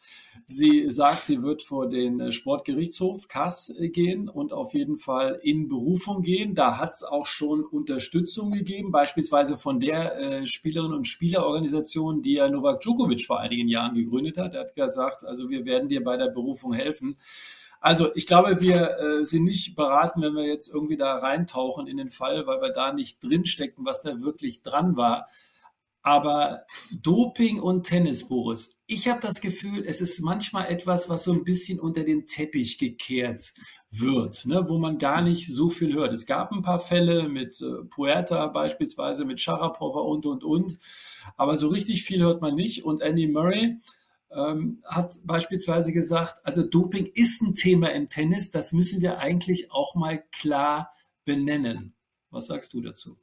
Sie 0.52 0.90
sagt, 0.90 1.26
sie 1.26 1.44
wird 1.44 1.62
vor 1.62 1.88
den 1.88 2.20
äh, 2.20 2.32
Sportgerichtshof 2.32 3.28
Kass 3.28 3.70
äh, 3.70 3.90
gehen 3.90 4.28
und 4.28 4.52
auf 4.52 4.74
jeden 4.74 4.98
Fall 4.98 5.40
in 5.44 5.68
Berufung 5.68 6.24
gehen. 6.24 6.56
Da 6.56 6.80
hat 6.80 6.96
es 6.96 7.04
auch 7.04 7.28
schon 7.28 7.64
Unterstützung 7.64 8.50
gegeben, 8.50 8.90
beispielsweise 8.90 9.58
von 9.58 9.80
der 9.80 10.18
äh, 10.18 10.48
Spielerinnen 10.48 10.98
und 10.98 11.06
Spielerorganisation, 11.06 12.24
die 12.24 12.34
ja 12.34 12.50
Novak 12.50 12.80
Djokovic 12.80 13.28
vor 13.28 13.40
einigen 13.40 13.68
Jahren 13.68 13.94
gegründet 13.94 14.40
hat. 14.40 14.56
Er 14.56 14.62
hat 14.62 14.76
gesagt, 14.76 15.24
also 15.24 15.52
wir 15.52 15.66
werden 15.66 15.88
dir 15.88 16.04
bei 16.04 16.18
der 16.18 16.30
Berufung 16.32 16.74
helfen. 16.74 17.18
Also 17.80 18.10
ich 18.16 18.26
glaube, 18.26 18.60
wir 18.60 18.98
äh, 18.98 19.26
sind 19.26 19.44
nicht 19.44 19.76
beraten, 19.76 20.24
wenn 20.24 20.34
wir 20.34 20.48
jetzt 20.48 20.74
irgendwie 20.74 20.98
da 20.98 21.18
reintauchen 21.18 21.86
in 21.86 21.98
den 21.98 22.10
Fall, 22.10 22.48
weil 22.48 22.60
wir 22.60 22.72
da 22.72 22.92
nicht 22.92 23.24
drinstecken, 23.24 23.86
was 23.86 24.02
da 24.02 24.20
wirklich 24.20 24.64
dran 24.64 24.98
war. 24.98 25.28
Aber 26.02 26.66
Doping 27.02 27.60
und 27.60 27.84
Tennis, 27.84 28.28
Boris, 28.28 28.72
ich 28.88 29.08
habe 29.08 29.20
das 29.20 29.42
Gefühl, 29.42 29.84
es 29.86 30.02
ist 30.02 30.22
manchmal 30.22 30.68
etwas, 30.68 31.10
was 31.10 31.26
so 31.26 31.34
ein 31.34 31.44
bisschen 31.44 31.80
unter 31.80 32.04
den 32.04 32.26
Teppich 32.26 32.78
gekehrt 32.78 33.54
wird, 33.92 34.46
ne, 34.46 34.68
wo 34.70 34.78
man 34.78 34.98
gar 34.98 35.22
nicht 35.22 35.48
so 35.48 35.70
viel 35.70 35.94
hört. 35.94 36.14
Es 36.14 36.26
gab 36.26 36.52
ein 36.52 36.62
paar 36.62 36.80
Fälle 36.80 37.28
mit 37.28 37.62
äh, 37.62 37.84
Puerta 37.90 38.48
beispielsweise, 38.48 39.26
mit 39.26 39.40
Sharapova 39.40 40.00
und, 40.00 40.26
und, 40.26 40.44
und. 40.44 40.78
Aber 41.38 41.58
so 41.58 41.68
richtig 41.68 42.04
viel 42.04 42.24
hört 42.24 42.42
man 42.42 42.56
nicht. 42.56 42.86
Und 42.86 43.02
Andy 43.02 43.28
Murray 43.28 43.78
ähm, 44.32 44.82
hat 44.86 45.20
beispielsweise 45.24 45.92
gesagt, 45.92 46.40
also 46.44 46.64
Doping 46.64 47.12
ist 47.14 47.42
ein 47.42 47.56
Thema 47.56 47.92
im 47.92 48.10
Tennis, 48.10 48.52
das 48.52 48.72
müssen 48.72 49.02
wir 49.02 49.20
eigentlich 49.20 49.72
auch 49.72 49.96
mal 49.96 50.24
klar 50.32 50.94
benennen. 51.26 51.94
Was 52.32 52.48
sagst 52.48 52.74
du 52.74 52.82
dazu? 52.82 53.18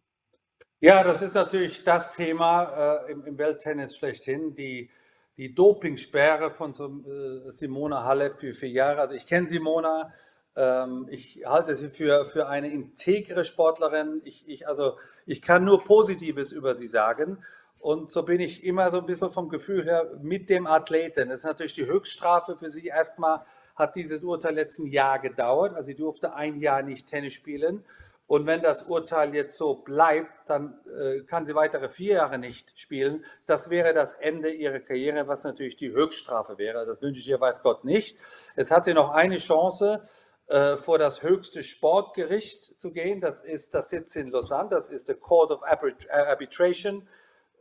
Ja, 0.80 1.02
das 1.02 1.22
ist 1.22 1.34
natürlich 1.34 1.84
das 1.84 2.12
Thema 2.12 3.06
äh, 3.06 3.12
im, 3.12 3.24
im, 3.24 3.38
Welttennis 3.38 3.96
schlechthin, 3.96 4.54
die, 4.54 4.90
die 5.38 5.54
Dopingsperre 5.54 6.50
von 6.50 6.72
äh, 6.72 7.50
Simona 7.50 8.04
Halep 8.04 8.38
für 8.38 8.52
vier 8.52 8.68
Jahre. 8.68 9.00
Also 9.00 9.14
ich 9.14 9.26
kenne 9.26 9.48
Simona, 9.48 10.12
ähm, 10.54 11.06
ich 11.10 11.42
halte 11.46 11.76
sie 11.76 11.88
für, 11.88 12.26
für 12.26 12.48
eine 12.48 12.68
integre 12.68 13.46
Sportlerin. 13.46 14.20
Ich, 14.24 14.46
ich, 14.48 14.68
also 14.68 14.98
ich 15.24 15.40
kann 15.40 15.64
nur 15.64 15.82
Positives 15.82 16.52
über 16.52 16.74
sie 16.74 16.88
sagen. 16.88 17.38
Und 17.78 18.10
so 18.10 18.22
bin 18.22 18.40
ich 18.40 18.62
immer 18.62 18.90
so 18.90 18.98
ein 18.98 19.06
bisschen 19.06 19.30
vom 19.30 19.48
Gefühl 19.48 19.84
her 19.86 20.18
mit 20.20 20.50
dem 20.50 20.66
Athleten. 20.66 21.30
Das 21.30 21.38
ist 21.38 21.44
natürlich 21.46 21.74
die 21.74 21.86
Höchststrafe 21.86 22.54
für 22.54 22.68
sie. 22.68 22.88
Erstmal 22.88 23.46
hat 23.76 23.96
dieses 23.96 24.22
Urteil 24.22 24.54
letzten 24.54 24.88
Jahr 24.88 25.20
gedauert. 25.20 25.74
Also 25.74 25.86
sie 25.86 25.94
durfte 25.94 26.34
ein 26.34 26.60
Jahr 26.60 26.82
nicht 26.82 27.06
Tennis 27.06 27.32
spielen. 27.32 27.82
Und 28.26 28.46
wenn 28.46 28.60
das 28.60 28.82
Urteil 28.82 29.34
jetzt 29.34 29.56
so 29.56 29.74
bleibt, 29.74 30.32
dann 30.48 30.80
äh, 30.86 31.22
kann 31.22 31.46
sie 31.46 31.54
weitere 31.54 31.88
vier 31.88 32.14
Jahre 32.14 32.38
nicht 32.38 32.78
spielen. 32.78 33.24
Das 33.46 33.70
wäre 33.70 33.94
das 33.94 34.14
Ende 34.14 34.50
ihrer 34.50 34.80
Karriere, 34.80 35.28
was 35.28 35.44
natürlich 35.44 35.76
die 35.76 35.92
Höchststrafe 35.92 36.58
wäre. 36.58 36.84
Das 36.86 37.00
wünsche 37.00 37.20
ich 37.20 37.28
ihr, 37.28 37.40
weiß 37.40 37.62
Gott, 37.62 37.84
nicht. 37.84 38.18
Jetzt 38.56 38.72
hat 38.72 38.84
sie 38.84 38.94
noch 38.94 39.10
eine 39.10 39.38
Chance, 39.38 40.02
äh, 40.48 40.76
vor 40.76 40.98
das 40.98 41.22
höchste 41.22 41.64
Sportgericht 41.64 42.78
zu 42.80 42.92
gehen. 42.92 43.20
Das 43.20 43.42
ist 43.42 43.74
das 43.74 43.90
Sitz 43.90 44.14
in 44.14 44.30
Lausanne, 44.30 44.70
das 44.70 44.90
ist 44.90 45.08
der 45.08 45.16
Court 45.16 45.50
of 45.50 45.62
Arbitration. 45.64 47.08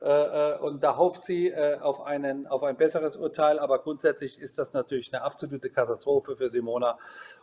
Äh, 0.05 0.53
äh, 0.53 0.57
und 0.59 0.83
da 0.83 0.97
hofft 0.97 1.23
sie 1.23 1.47
äh, 1.47 1.79
auf, 1.79 2.01
einen, 2.01 2.45
auf 2.45 2.61
ein 2.61 2.77
besseres 2.77 3.17
Urteil. 3.17 3.57
Aber 3.57 3.79
grundsätzlich 3.79 4.39
ist 4.39 4.59
das 4.59 4.73
natürlich 4.73 5.11
eine 5.11 5.23
absolute 5.23 5.71
Katastrophe 5.71 6.35
für 6.35 6.47
Simona. 6.47 6.99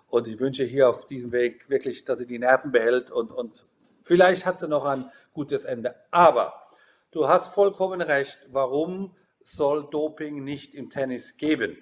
Und 0.08 0.28
ich 0.28 0.38
wünsche 0.38 0.62
hier 0.62 0.88
auf 0.88 1.06
diesem 1.06 1.32
Weg 1.32 1.68
wirklich, 1.68 2.04
dass 2.04 2.20
sie 2.20 2.26
die 2.26 2.38
Nerven 2.38 2.70
behält 2.70 3.10
und, 3.10 3.32
und 3.32 3.66
vielleicht 4.04 4.46
hat 4.46 4.60
sie 4.60 4.68
noch 4.68 4.84
ein 4.84 5.10
gutes 5.32 5.64
Ende. 5.64 5.96
Aber 6.12 6.54
du 7.10 7.26
hast 7.26 7.52
vollkommen 7.52 8.00
recht. 8.00 8.38
Warum 8.52 9.16
soll 9.42 9.88
Doping 9.90 10.44
nicht 10.44 10.72
im 10.74 10.88
Tennis 10.88 11.36
geben? 11.38 11.76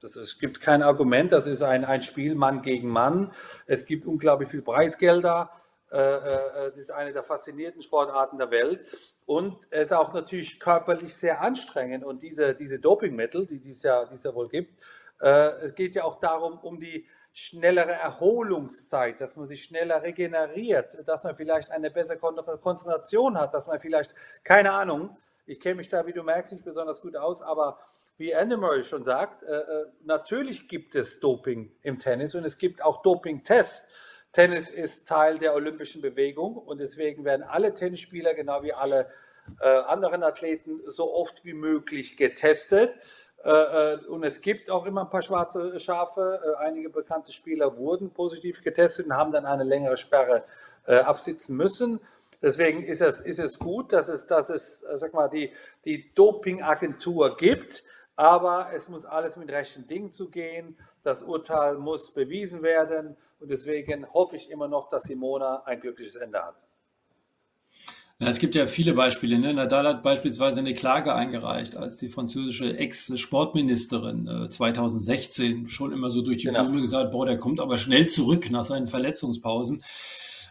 Das, 0.00 0.16
es 0.16 0.40
gibt 0.40 0.60
kein 0.60 0.82
Argument. 0.82 1.30
Das 1.30 1.46
ist 1.46 1.62
ein, 1.62 1.84
ein 1.84 2.02
Spiel 2.02 2.34
Mann 2.34 2.62
gegen 2.62 2.88
Mann. 2.88 3.32
Es 3.66 3.86
gibt 3.86 4.04
unglaublich 4.04 4.48
viel 4.48 4.62
Preisgelder. 4.62 5.52
Es 5.88 6.76
ist 6.76 6.90
eine 6.90 7.12
der 7.12 7.22
faszinierenden 7.22 7.82
Sportarten 7.82 8.38
der 8.38 8.50
Welt. 8.50 8.86
Und 9.24 9.56
es 9.70 9.86
ist 9.86 9.92
auch 9.92 10.12
natürlich 10.12 10.58
körperlich 10.58 11.14
sehr 11.14 11.40
anstrengend. 11.40 12.04
Und 12.04 12.22
diese, 12.22 12.54
diese 12.54 12.78
Dopingmittel, 12.78 13.46
die 13.46 13.70
es 13.70 13.82
ja, 13.82 14.04
ja 14.04 14.34
wohl 14.34 14.48
gibt, 14.48 14.80
es 15.18 15.74
geht 15.74 15.94
ja 15.94 16.04
auch 16.04 16.20
darum, 16.20 16.58
um 16.58 16.78
die 16.80 17.06
schnellere 17.32 17.92
Erholungszeit, 17.92 19.20
dass 19.20 19.36
man 19.36 19.46
sich 19.46 19.62
schneller 19.62 20.02
regeneriert, 20.02 21.06
dass 21.06 21.22
man 21.22 21.36
vielleicht 21.36 21.70
eine 21.70 21.90
bessere 21.90 22.16
Konzentration 22.16 23.38
hat, 23.38 23.52
dass 23.52 23.66
man 23.66 23.78
vielleicht, 23.78 24.14
keine 24.42 24.72
Ahnung, 24.72 25.16
ich 25.44 25.60
kenne 25.60 25.74
mich 25.74 25.88
da, 25.90 26.06
wie 26.06 26.14
du 26.14 26.22
merkst, 26.22 26.54
nicht 26.54 26.64
besonders 26.64 27.02
gut 27.02 27.14
aus, 27.14 27.42
aber 27.42 27.78
wie 28.16 28.32
Murray 28.56 28.82
schon 28.82 29.04
sagt, 29.04 29.42
äh, 29.42 29.54
äh, 29.54 29.86
natürlich 30.04 30.66
gibt 30.68 30.94
es 30.94 31.20
Doping 31.20 31.70
im 31.82 31.98
Tennis 31.98 32.34
und 32.34 32.44
es 32.44 32.56
gibt 32.56 32.82
auch 32.82 33.02
Doping-Tests. 33.02 33.86
Tennis 34.32 34.68
ist 34.68 35.08
Teil 35.08 35.38
der 35.38 35.54
olympischen 35.54 36.02
Bewegung 36.02 36.56
und 36.56 36.78
deswegen 36.78 37.24
werden 37.24 37.42
alle 37.42 37.72
Tennisspieler, 37.72 38.34
genau 38.34 38.62
wie 38.62 38.72
alle 38.72 39.08
äh, 39.60 39.68
anderen 39.68 40.22
Athleten, 40.22 40.80
so 40.86 41.14
oft 41.14 41.44
wie 41.44 41.54
möglich 41.54 42.16
getestet. 42.16 42.94
Äh, 43.44 43.96
und 44.08 44.24
es 44.24 44.40
gibt 44.40 44.70
auch 44.70 44.86
immer 44.86 45.02
ein 45.02 45.10
paar 45.10 45.22
schwarze 45.22 45.78
Schafe. 45.80 46.56
Einige 46.58 46.90
bekannte 46.90 47.32
Spieler 47.32 47.76
wurden 47.76 48.10
positiv 48.10 48.62
getestet 48.62 49.06
und 49.06 49.16
haben 49.16 49.32
dann 49.32 49.46
eine 49.46 49.64
längere 49.64 49.96
Sperre 49.96 50.44
absitzen 50.84 51.56
müssen. 51.56 51.98
Deswegen 52.40 52.84
ist 52.84 53.00
es, 53.00 53.20
ist 53.20 53.40
es 53.40 53.58
gut, 53.58 53.92
dass 53.92 54.08
es, 54.08 54.26
dass 54.26 54.50
es 54.50 54.84
sag 54.94 55.12
mal, 55.14 55.28
die, 55.28 55.52
die 55.84 56.14
Dopingagentur 56.14 57.36
gibt, 57.36 57.82
aber 58.14 58.70
es 58.72 58.88
muss 58.88 59.04
alles 59.04 59.36
mit 59.36 59.50
rechten 59.50 59.86
Dingen 59.86 60.10
zugehen. 60.10 60.78
Das 61.06 61.22
Urteil 61.22 61.78
muss 61.78 62.12
bewiesen 62.12 62.64
werden 62.64 63.16
und 63.38 63.48
deswegen 63.48 64.12
hoffe 64.12 64.34
ich 64.34 64.50
immer 64.50 64.66
noch, 64.66 64.88
dass 64.88 65.04
Simona 65.04 65.62
ein 65.64 65.78
glückliches 65.78 66.16
Ende 66.16 66.42
hat. 66.42 66.66
Ja, 68.18 68.26
es 68.26 68.40
gibt 68.40 68.56
ja 68.56 68.66
viele 68.66 68.92
Beispiele. 68.92 69.38
Ne? 69.38 69.54
Nadal 69.54 69.86
hat 69.86 70.02
beispielsweise 70.02 70.58
eine 70.58 70.74
Klage 70.74 71.14
eingereicht, 71.14 71.76
als 71.76 71.98
die 71.98 72.08
französische 72.08 72.76
Ex-Sportministerin 72.76 74.26
äh, 74.26 74.50
2016 74.50 75.68
schon 75.68 75.92
immer 75.92 76.10
so 76.10 76.22
durch 76.22 76.38
die 76.38 76.46
genau. 76.46 76.64
Blume 76.64 76.80
gesagt, 76.80 77.12
boah, 77.12 77.24
der 77.24 77.36
kommt 77.36 77.60
aber 77.60 77.78
schnell 77.78 78.08
zurück 78.08 78.50
nach 78.50 78.64
seinen 78.64 78.88
Verletzungspausen. 78.88 79.84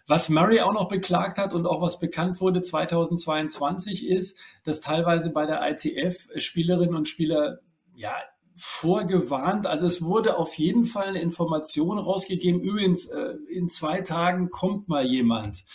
Was 0.07 0.29
Murray 0.29 0.61
auch 0.61 0.71
noch 0.71 0.87
beklagt 0.87 1.37
hat 1.37 1.53
und 1.53 1.65
auch 1.65 1.81
was 1.81 1.99
bekannt 1.99 2.39
wurde 2.39 2.61
2022 2.61 4.07
ist, 4.07 4.39
dass 4.63 4.79
teilweise 4.79 5.33
bei 5.33 5.45
der 5.45 5.69
ITF 5.69 6.29
Spielerinnen 6.37 6.95
und 6.95 7.09
Spieler 7.09 7.59
ja 7.93 8.15
vorgewarnt. 8.55 9.67
Also 9.67 9.85
es 9.85 10.01
wurde 10.01 10.37
auf 10.37 10.55
jeden 10.55 10.85
Fall 10.85 11.07
eine 11.07 11.21
Information 11.21 11.99
rausgegeben. 11.99 12.61
Übrigens, 12.61 13.07
äh, 13.07 13.35
in 13.49 13.69
zwei 13.69 14.01
Tagen 14.01 14.49
kommt 14.49 14.87
mal 14.87 15.05
jemand. 15.05 15.65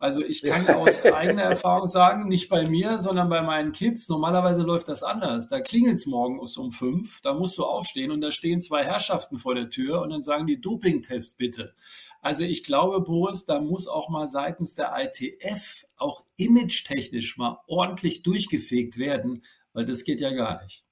Also 0.00 0.22
ich 0.22 0.42
kann 0.42 0.66
ja. 0.66 0.76
aus 0.76 1.04
eigener 1.04 1.42
Erfahrung 1.54 1.86
sagen, 1.86 2.28
nicht 2.28 2.48
bei 2.48 2.68
mir, 2.68 2.98
sondern 2.98 3.28
bei 3.28 3.42
meinen 3.42 3.72
Kids. 3.72 4.08
Normalerweise 4.08 4.62
läuft 4.62 4.88
das 4.88 5.02
anders. 5.02 5.48
Da 5.48 5.60
klingelt 5.60 5.98
es 5.98 6.06
morgens 6.06 6.56
um 6.56 6.70
fünf, 6.70 7.20
da 7.20 7.34
musst 7.34 7.58
du 7.58 7.64
aufstehen 7.64 8.12
und 8.12 8.20
da 8.20 8.30
stehen 8.30 8.60
zwei 8.60 8.84
Herrschaften 8.84 9.38
vor 9.38 9.54
der 9.54 9.70
Tür 9.70 10.02
und 10.02 10.10
dann 10.10 10.22
sagen 10.22 10.46
die 10.46 10.60
Dopingtest 10.60 11.36
bitte. 11.36 11.74
Also 12.20 12.44
ich 12.44 12.64
glaube, 12.64 13.00
Boris, 13.00 13.44
da 13.44 13.60
muss 13.60 13.86
auch 13.88 14.08
mal 14.08 14.28
seitens 14.28 14.74
der 14.74 14.92
ITF 14.96 15.84
auch 15.96 16.24
image-technisch 16.36 17.36
mal 17.36 17.58
ordentlich 17.66 18.22
durchgefegt 18.22 18.98
werden, 18.98 19.44
weil 19.72 19.84
das 19.84 20.04
geht 20.04 20.20
ja 20.20 20.30
gar 20.30 20.62
nicht. 20.62 20.84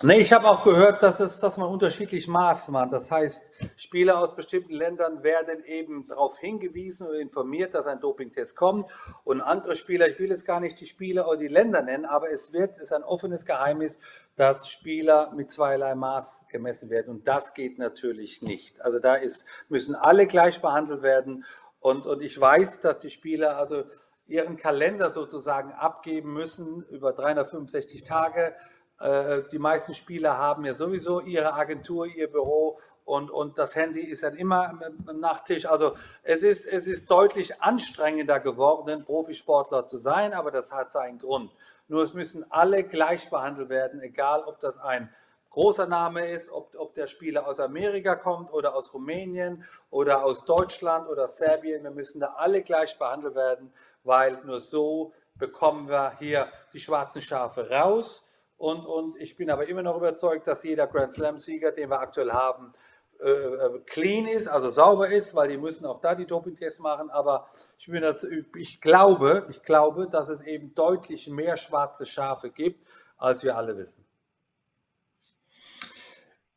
Nee, 0.00 0.20
ich 0.20 0.32
habe 0.32 0.48
auch 0.48 0.62
gehört, 0.62 1.02
dass, 1.02 1.18
es, 1.18 1.40
dass 1.40 1.56
man 1.56 1.68
unterschiedlich 1.68 2.28
Maß 2.28 2.68
macht. 2.68 2.92
Das 2.92 3.10
heißt, 3.10 3.50
Spieler 3.74 4.20
aus 4.20 4.36
bestimmten 4.36 4.72
Ländern 4.72 5.24
werden 5.24 5.64
eben 5.64 6.06
darauf 6.06 6.38
hingewiesen 6.38 7.08
oder 7.08 7.18
informiert, 7.18 7.74
dass 7.74 7.88
ein 7.88 7.98
Dopingtest 7.98 8.54
kommt. 8.54 8.88
Und 9.24 9.40
andere 9.40 9.74
Spieler, 9.74 10.08
ich 10.08 10.20
will 10.20 10.30
jetzt 10.30 10.46
gar 10.46 10.60
nicht 10.60 10.80
die 10.80 10.86
Spieler 10.86 11.26
oder 11.26 11.38
die 11.38 11.48
Länder 11.48 11.82
nennen, 11.82 12.04
aber 12.04 12.30
es 12.30 12.52
wird, 12.52 12.78
ist 12.78 12.92
ein 12.92 13.02
offenes 13.02 13.44
Geheimnis, 13.44 13.98
dass 14.36 14.68
Spieler 14.70 15.32
mit 15.34 15.50
zweierlei 15.50 15.96
Maß 15.96 16.44
gemessen 16.48 16.90
werden. 16.90 17.16
Und 17.16 17.26
das 17.26 17.52
geht 17.52 17.80
natürlich 17.80 18.40
nicht. 18.40 18.80
Also 18.80 19.00
da 19.00 19.16
ist, 19.16 19.46
müssen 19.68 19.96
alle 19.96 20.28
gleich 20.28 20.62
behandelt 20.62 21.02
werden. 21.02 21.44
Und, 21.80 22.06
und 22.06 22.22
ich 22.22 22.40
weiß, 22.40 22.78
dass 22.80 23.00
die 23.00 23.10
Spieler 23.10 23.56
also 23.56 23.82
ihren 24.28 24.56
Kalender 24.56 25.10
sozusagen 25.10 25.72
abgeben 25.72 26.32
müssen 26.32 26.84
über 26.84 27.12
365 27.12 28.04
Tage 28.04 28.54
die 29.00 29.58
meisten 29.58 29.94
Spieler 29.94 30.38
haben 30.38 30.64
ja 30.64 30.74
sowieso 30.74 31.20
ihre 31.20 31.54
Agentur, 31.54 32.06
ihr 32.06 32.30
Büro 32.30 32.78
und, 33.08 33.30
und 33.30 33.56
das 33.56 33.74
Handy 33.74 34.02
ist 34.02 34.22
dann 34.22 34.36
immer 34.36 34.78
am 35.06 35.20
Nachttisch. 35.20 35.64
Also 35.64 35.96
es 36.22 36.42
ist, 36.42 36.66
es 36.66 36.86
ist 36.86 37.10
deutlich 37.10 37.62
anstrengender 37.62 38.38
geworden, 38.38 39.04
Profisportler 39.04 39.86
zu 39.86 39.96
sein, 39.96 40.34
aber 40.34 40.50
das 40.50 40.72
hat 40.72 40.90
seinen 40.90 41.18
Grund. 41.18 41.50
Nur 41.88 42.02
es 42.02 42.12
müssen 42.12 42.44
alle 42.50 42.84
gleich 42.84 43.30
behandelt 43.30 43.70
werden, 43.70 44.02
egal 44.02 44.44
ob 44.44 44.60
das 44.60 44.76
ein 44.78 45.08
großer 45.50 45.86
Name 45.86 46.30
ist, 46.30 46.50
ob, 46.50 46.74
ob 46.76 46.94
der 46.94 47.06
Spieler 47.06 47.48
aus 47.48 47.60
Amerika 47.60 48.14
kommt 48.14 48.52
oder 48.52 48.74
aus 48.74 48.92
Rumänien 48.92 49.64
oder 49.90 50.22
aus 50.22 50.44
Deutschland 50.44 51.08
oder 51.08 51.28
Serbien. 51.28 51.84
Wir 51.84 51.90
müssen 51.90 52.20
da 52.20 52.34
alle 52.36 52.60
gleich 52.62 52.98
behandelt 52.98 53.34
werden, 53.34 53.72
weil 54.04 54.44
nur 54.44 54.60
so 54.60 55.14
bekommen 55.36 55.88
wir 55.88 56.18
hier 56.18 56.52
die 56.74 56.80
schwarzen 56.80 57.22
Schafe 57.22 57.70
raus 57.70 58.22
und, 58.58 58.84
und 58.84 59.16
ich 59.20 59.36
bin 59.36 59.50
aber 59.50 59.68
immer 59.68 59.82
noch 59.82 59.96
überzeugt, 59.96 60.46
dass 60.46 60.64
jeder 60.64 60.88
Grand 60.88 61.12
Slam-Sieger, 61.12 61.72
den 61.72 61.90
wir 61.90 62.00
aktuell 62.00 62.32
haben, 62.32 62.72
äh, 63.20 63.30
äh, 63.30 63.80
clean 63.86 64.26
ist, 64.26 64.46
also 64.46 64.70
sauber 64.70 65.08
ist, 65.08 65.34
weil 65.34 65.48
die 65.48 65.56
müssen 65.56 65.86
auch 65.86 66.00
da 66.00 66.14
die 66.14 66.26
Doping-Tests 66.26 66.80
machen. 66.80 67.08
Aber 67.10 67.48
ich, 67.78 67.86
bin 67.86 68.02
dazu, 68.02 68.28
ich, 68.56 68.80
glaube, 68.80 69.46
ich 69.50 69.62
glaube, 69.62 70.08
dass 70.08 70.28
es 70.28 70.40
eben 70.40 70.74
deutlich 70.74 71.28
mehr 71.28 71.56
schwarze 71.56 72.04
Schafe 72.04 72.50
gibt, 72.50 72.84
als 73.16 73.42
wir 73.42 73.56
alle 73.56 73.76
wissen. 73.76 74.04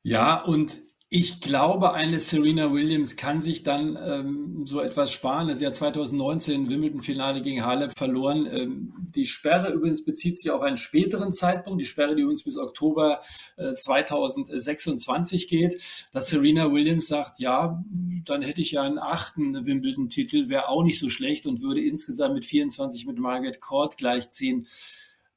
Ja, 0.04 0.44
und 0.44 0.80
ich 1.14 1.42
glaube, 1.42 1.92
eine 1.92 2.22
Serena 2.22 2.72
Williams 2.72 3.18
kann 3.18 3.42
sich 3.42 3.64
dann 3.64 4.00
ähm, 4.02 4.66
so 4.66 4.80
etwas 4.80 5.12
sparen. 5.12 5.50
Das 5.50 5.60
Jahr 5.60 5.74
2019 5.74 6.70
Wimbledon-Finale 6.70 7.42
gegen 7.42 7.66
Halep 7.66 7.98
verloren. 7.98 8.48
Ähm, 8.50 8.94
die 9.14 9.26
Sperre 9.26 9.74
übrigens 9.74 10.06
bezieht 10.06 10.38
sich 10.38 10.50
auf 10.52 10.62
einen 10.62 10.78
späteren 10.78 11.34
Zeitpunkt. 11.34 11.82
Die 11.82 11.86
Sperre, 11.86 12.16
die 12.16 12.22
übrigens 12.22 12.44
bis 12.44 12.56
Oktober 12.56 13.20
äh, 13.58 13.74
2026 13.74 15.50
geht. 15.50 15.84
Dass 16.14 16.30
Serena 16.30 16.72
Williams 16.72 17.08
sagt, 17.08 17.40
ja, 17.40 17.84
dann 18.24 18.42
hätte 18.42 18.62
ich 18.62 18.72
ja 18.72 18.84
einen 18.84 18.98
achten 18.98 19.66
Wimbledon-Titel, 19.66 20.48
wäre 20.48 20.70
auch 20.70 20.84
nicht 20.86 20.98
so 20.98 21.10
schlecht 21.10 21.46
und 21.46 21.62
würde 21.62 21.82
insgesamt 21.82 22.36
mit 22.36 22.46
24 22.46 23.06
mit 23.06 23.20
Margaret 23.20 23.60
Court 23.60 23.98
gleichziehen. 23.98 24.66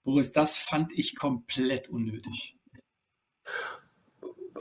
Boris, 0.05 0.31
das 0.31 0.57
fand 0.57 0.93
ich 0.93 1.16
komplett 1.16 1.89
unnötig. 1.89 2.55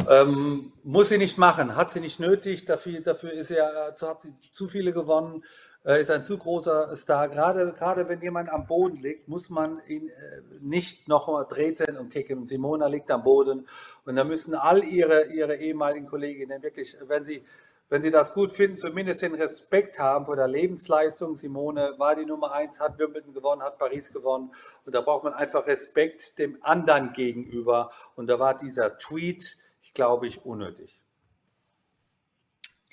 Ähm, 0.10 0.74
muss 0.84 1.10
sie 1.10 1.18
nicht 1.20 1.38
machen, 1.38 1.76
hat 1.76 1.92
sie 1.92 2.00
nicht 2.00 2.20
nötig. 2.20 2.66
Dafür, 2.66 3.02
dafür 3.02 3.32
ist 3.32 3.50
ja, 3.50 3.94
hat 4.02 4.22
sie 4.22 4.34
zu 4.50 4.68
viele 4.68 4.92
gewonnen, 4.92 5.44
äh, 5.86 6.02
ist 6.02 6.10
ein 6.10 6.24
zu 6.24 6.38
großer 6.38 6.96
Star. 6.96 7.30
Gerade, 7.30 7.74
gerade 7.74 8.10
wenn 8.10 8.22
jemand 8.22 8.50
am 8.50 8.66
Boden 8.66 8.98
liegt, 8.98 9.28
muss 9.28 9.50
man 9.50 9.82
ihn 9.88 10.10
äh, 10.10 10.42
nicht 10.62 11.08
nochmal 11.08 11.48
treten 11.48 11.98
und 11.98 12.10
kicken. 12.10 12.48
Simona 12.48 12.88
liegt 12.88 13.12
am 13.12 13.24
Boden 13.24 13.68
und 14.06 14.16
da 14.16 14.24
müssen 14.24 14.56
all 14.56 14.84
ihre, 14.84 15.26
ihre 15.26 15.58
ehemaligen 15.58 16.08
Kolleginnen 16.08 16.64
wirklich, 16.64 16.98
wenn 17.08 17.24
sie, 17.24 17.44
wenn 17.90 18.02
sie 18.02 18.10
das 18.10 18.34
gut 18.34 18.52
finden, 18.52 18.78
zumindest 18.78 19.22
den 19.22 19.36
Respekt 19.36 20.00
haben 20.00 20.26
vor 20.26 20.36
der 20.36 20.48
Lebensleistung. 20.48 21.36
Simone 21.36 21.94
war 21.98 22.16
die 22.16 22.26
Nummer 22.26 22.52
eins, 22.54 22.80
hat 22.80 22.98
Wimbledon 22.98 23.34
gewonnen, 23.34 23.62
hat 23.62 23.78
Paris 23.78 24.12
gewonnen. 24.12 24.52
Und 24.86 24.96
da 24.96 25.02
braucht 25.02 25.24
man 25.24 25.34
einfach 25.34 25.68
Respekt 25.68 26.40
dem 26.40 26.58
anderen 26.62 27.14
gegenüber. 27.14 27.92
Und 28.16 28.26
da 28.26 28.40
war 28.40 28.58
dieser 28.58 28.98
Tweet, 28.98 29.58
glaube 29.94 30.28
ich, 30.28 30.46
unnötig. 30.46 31.00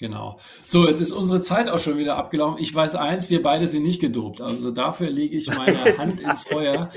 Genau. 0.00 0.40
So, 0.64 0.88
jetzt 0.88 1.02
ist 1.02 1.12
unsere 1.12 1.42
Zeit 1.42 1.68
auch 1.68 1.78
schon 1.78 1.98
wieder 1.98 2.16
abgelaufen. 2.16 2.58
Ich 2.58 2.74
weiß 2.74 2.94
eins, 2.94 3.28
wir 3.28 3.42
beide 3.42 3.68
sind 3.68 3.82
nicht 3.82 4.00
gedopt. 4.00 4.40
Also 4.40 4.70
dafür 4.70 5.10
lege 5.10 5.36
ich 5.36 5.48
meine 5.48 5.76
Hand 5.98 6.20
ins 6.20 6.44
Feuer. 6.44 6.88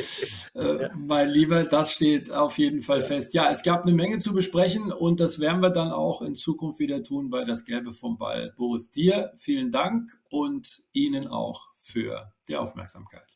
Äh, 0.55 0.87
mein 0.95 1.27
Lieber, 1.27 1.65
das 1.65 1.91
steht 1.91 2.31
auf 2.31 2.57
jeden 2.57 2.81
Fall 2.81 3.01
fest. 3.01 3.33
Ja, 3.33 3.51
es 3.51 3.61
gab 3.61 3.83
eine 3.83 3.91
Menge 3.91 4.19
zu 4.19 4.31
besprechen 4.31 4.93
und 4.93 5.19
das 5.19 5.41
werden 5.41 5.61
wir 5.61 5.69
dann 5.69 5.91
auch 5.91 6.21
in 6.21 6.35
Zukunft 6.35 6.79
wieder 6.79 7.03
tun 7.03 7.29
bei 7.29 7.43
das 7.43 7.65
Gelbe 7.65 7.93
vom 7.93 8.17
Ball. 8.17 8.53
Boris, 8.55 8.89
dir 8.89 9.33
vielen 9.35 9.71
Dank 9.71 10.09
und 10.29 10.83
Ihnen 10.93 11.27
auch 11.27 11.73
für 11.73 12.31
die 12.47 12.55
Aufmerksamkeit. 12.55 13.27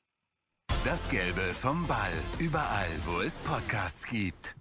Das 0.85 1.09
Gelbe 1.09 1.41
vom 1.41 1.85
Ball. 1.87 2.13
Überall, 2.39 2.87
wo 3.05 3.19
es 3.19 3.37
Podcasts 3.39 4.07
gibt. 4.07 4.56